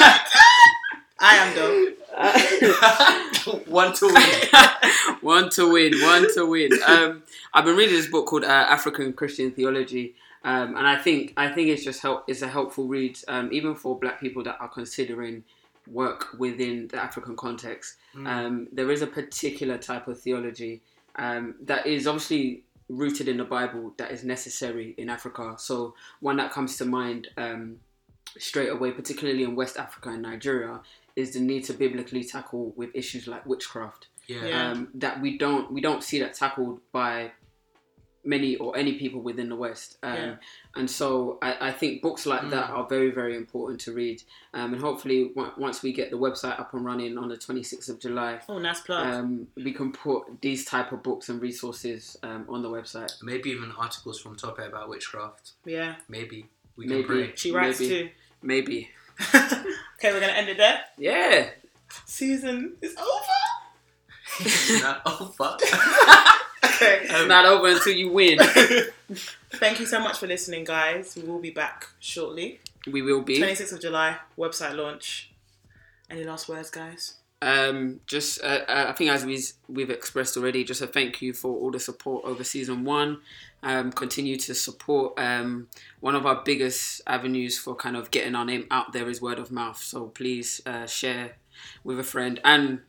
I 1.18 1.36
am 1.36 1.54
though. 1.54 1.86
one 3.66 3.92
to 3.94 4.06
win. 4.06 4.62
one 5.20 5.50
to 5.50 5.70
win, 5.70 6.00
one 6.00 6.34
to 6.34 6.46
win. 6.46 6.70
Um, 6.86 7.22
I've 7.52 7.64
been 7.64 7.76
reading 7.76 7.94
this 7.94 8.06
book 8.06 8.26
called 8.26 8.44
uh, 8.44 8.46
African 8.46 9.12
Christian 9.12 9.50
Theology, 9.50 10.14
um, 10.42 10.76
and 10.76 10.86
I 10.86 10.96
think 10.96 11.34
I 11.36 11.48
think 11.48 11.68
it's 11.68 11.84
just 11.84 12.00
help. 12.00 12.24
It's 12.26 12.40
a 12.40 12.48
helpful 12.48 12.88
read, 12.88 13.18
um, 13.28 13.50
even 13.52 13.74
for 13.74 13.98
Black 13.98 14.18
people 14.18 14.42
that 14.44 14.56
are 14.60 14.68
considering 14.68 15.44
work 15.86 16.28
within 16.38 16.88
the 16.88 16.96
African 16.96 17.36
context. 17.36 17.96
Um, 18.24 18.68
there 18.72 18.90
is 18.90 19.02
a 19.02 19.06
particular 19.06 19.76
type 19.76 20.08
of 20.08 20.18
theology 20.18 20.80
um, 21.16 21.54
that 21.64 21.86
is 21.86 22.06
obviously 22.06 22.62
rooted 22.88 23.28
in 23.28 23.36
the 23.36 23.44
Bible 23.44 23.92
that 23.98 24.10
is 24.10 24.24
necessary 24.24 24.94
in 24.96 25.10
Africa. 25.10 25.56
So 25.58 25.94
one 26.20 26.36
that 26.36 26.50
comes 26.50 26.78
to 26.78 26.86
mind 26.86 27.28
um, 27.36 27.78
straight 28.38 28.70
away, 28.70 28.92
particularly 28.92 29.42
in 29.42 29.54
West 29.54 29.76
Africa 29.76 30.10
and 30.10 30.22
Nigeria, 30.22 30.80
is 31.16 31.32
the 31.32 31.40
need 31.40 31.64
to 31.64 31.72
biblically 31.72 32.22
tackle 32.22 32.72
with 32.76 32.90
issues 32.94 33.26
like 33.26 33.44
witchcraft 33.46 34.08
Yeah. 34.28 34.44
Yeah. 34.46 34.70
um, 34.70 34.88
that 34.94 35.20
we 35.20 35.38
don't 35.38 35.72
we 35.72 35.80
don't 35.80 36.02
see 36.04 36.18
that 36.20 36.34
tackled 36.34 36.80
by 36.92 37.32
many 38.24 38.56
or 38.56 38.76
any 38.76 38.94
people 38.94 39.20
within 39.20 39.48
the 39.48 39.54
West. 39.54 39.98
Um, 40.02 40.14
Yeah. 40.14 40.34
And 40.74 40.90
so 40.90 41.38
I, 41.40 41.68
I 41.68 41.72
think 41.72 42.02
books 42.02 42.26
like 42.26 42.50
that 42.50 42.70
are 42.70 42.84
very 42.88 43.10
very 43.12 43.36
important 43.36 43.80
to 43.82 43.92
read. 43.92 44.20
Um, 44.52 44.72
and 44.74 44.82
hopefully 44.82 45.30
on- 45.36 45.52
once 45.56 45.80
we 45.82 45.92
get 45.92 46.10
the 46.10 46.18
website 46.18 46.58
up 46.58 46.74
and 46.74 46.84
running 46.84 47.16
on 47.18 47.28
the 47.28 47.36
26th 47.36 47.88
of 47.88 48.00
July. 48.00 48.40
Oh, 48.48 48.58
nice 48.58 48.80
plug. 48.80 49.06
Um, 49.06 49.46
we 49.54 49.72
can 49.72 49.92
put 49.92 50.42
these 50.42 50.64
type 50.64 50.90
of 50.92 51.02
books 51.04 51.28
and 51.28 51.40
resources 51.40 52.18
um, 52.24 52.46
on 52.48 52.62
the 52.62 52.68
website. 52.68 53.12
Maybe 53.22 53.50
even 53.50 53.70
articles 53.78 54.18
from 54.20 54.34
Tope 54.36 54.58
about 54.58 54.88
witchcraft. 54.88 55.52
yeah. 55.64 55.94
Maybe 56.08 56.46
we 56.76 56.86
Maybe. 56.86 57.04
can 57.04 57.06
pray. 57.16 57.32
She 57.36 57.52
writes 57.52 57.78
Maybe. 57.80 58.12
Maybe. 58.42 58.90
too. 60.00 60.06
okay, 60.08 60.12
we're 60.14 60.20
gonna 60.20 60.32
end 60.32 60.48
it 60.48 60.56
there. 60.56 60.80
Yeah. 60.98 61.50
Season 62.04 62.74
is 62.82 62.94
over. 62.96 64.80
Not 64.82 65.02
over. 65.06 65.56
Okay. 66.76 67.00
It's 67.04 67.12
not 67.28 67.46
over 67.46 67.68
until 67.68 67.94
you 67.94 68.10
win. 68.10 68.38
Thank 69.52 69.80
you 69.80 69.86
so 69.86 70.00
much 70.00 70.18
for 70.18 70.26
listening, 70.26 70.64
guys. 70.64 71.16
We 71.16 71.22
will 71.22 71.40
be 71.40 71.50
back 71.50 71.86
shortly. 72.00 72.60
we 72.90 73.02
will 73.02 73.22
be. 73.22 73.40
26th 73.40 73.72
of 73.74 73.80
July, 73.80 74.16
website 74.36 74.76
launch. 74.76 75.30
Any 76.10 76.24
last 76.24 76.48
words, 76.48 76.70
guys? 76.70 77.14
Um, 77.42 78.00
just 78.06 78.42
uh, 78.42 78.60
uh, 78.68 78.86
I 78.88 78.92
think 78.92 79.10
as 79.10 79.24
we 79.24 79.42
we've 79.68 79.90
expressed 79.90 80.36
already, 80.36 80.64
just 80.64 80.82
a 80.82 80.86
thank 80.86 81.20
you 81.20 81.32
for 81.32 81.54
all 81.54 81.70
the 81.70 81.80
support 81.80 82.24
over 82.24 82.44
season 82.44 82.84
one. 82.84 83.18
Um, 83.66 83.90
continue 83.90 84.36
to 84.36 84.54
support. 84.54 85.18
Um, 85.18 85.66
one 86.00 86.14
of 86.14 86.24
our 86.24 86.42
biggest 86.44 87.02
avenues 87.06 87.58
for 87.58 87.74
kind 87.74 87.96
of 87.96 88.10
getting 88.12 88.34
our 88.36 88.44
name 88.44 88.66
out 88.70 88.92
there 88.92 89.08
is 89.10 89.20
word 89.20 89.40
of 89.40 89.50
mouth. 89.50 89.78
So 89.82 90.06
please 90.06 90.60
uh, 90.64 90.86
share 90.86 91.32
with 91.82 91.98
a 91.98 92.04
friend 92.04 92.40
and 92.44 92.80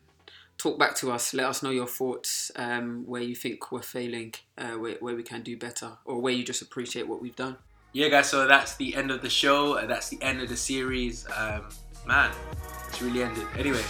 talk 0.59 0.77
back 0.77 0.95
to 0.97 1.11
us. 1.11 1.33
Let 1.33 1.47
us 1.47 1.63
know 1.63 1.71
your 1.71 1.87
thoughts, 1.87 2.51
um, 2.55 3.03
where 3.07 3.23
you 3.23 3.35
think 3.35 3.71
we're 3.71 3.81
failing, 3.81 4.35
uh, 4.57 4.73
where, 4.81 4.97
where 4.99 5.15
we 5.15 5.23
can 5.23 5.41
do 5.41 5.57
better, 5.57 5.93
or 6.05 6.21
where 6.21 6.33
you 6.33 6.43
just 6.43 6.61
appreciate 6.61 7.07
what 7.07 7.21
we've 7.23 7.35
done. 7.35 7.57
yeah, 7.93 8.09
guys. 8.09 8.29
So 8.29 8.45
that's 8.47 8.75
the 8.75 8.95
end 8.95 9.09
of 9.09 9.21
the 9.21 9.29
show. 9.29 9.77
Uh, 9.79 9.87
That's 9.87 10.09
the 10.09 10.21
end 10.21 10.41
of 10.41 10.49
the 10.49 10.57
series. 10.57 11.25
Um, 11.35 11.63
man, 12.05 12.29
it's 12.87 13.01
really 13.01 13.23
ended. 13.23 13.47
Anyway, 13.57 13.83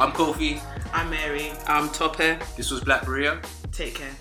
I'm 0.00 0.10
Kofi. 0.10 0.60
I'm 0.92 1.08
Mary. 1.10 1.52
I'm 1.68 1.88
Tope 1.90 2.16
Hair. 2.16 2.40
This 2.56 2.72
was 2.72 2.80
Black 2.82 3.04
Berea. 3.04 3.40
Take 3.70 3.94
care. 3.94 4.14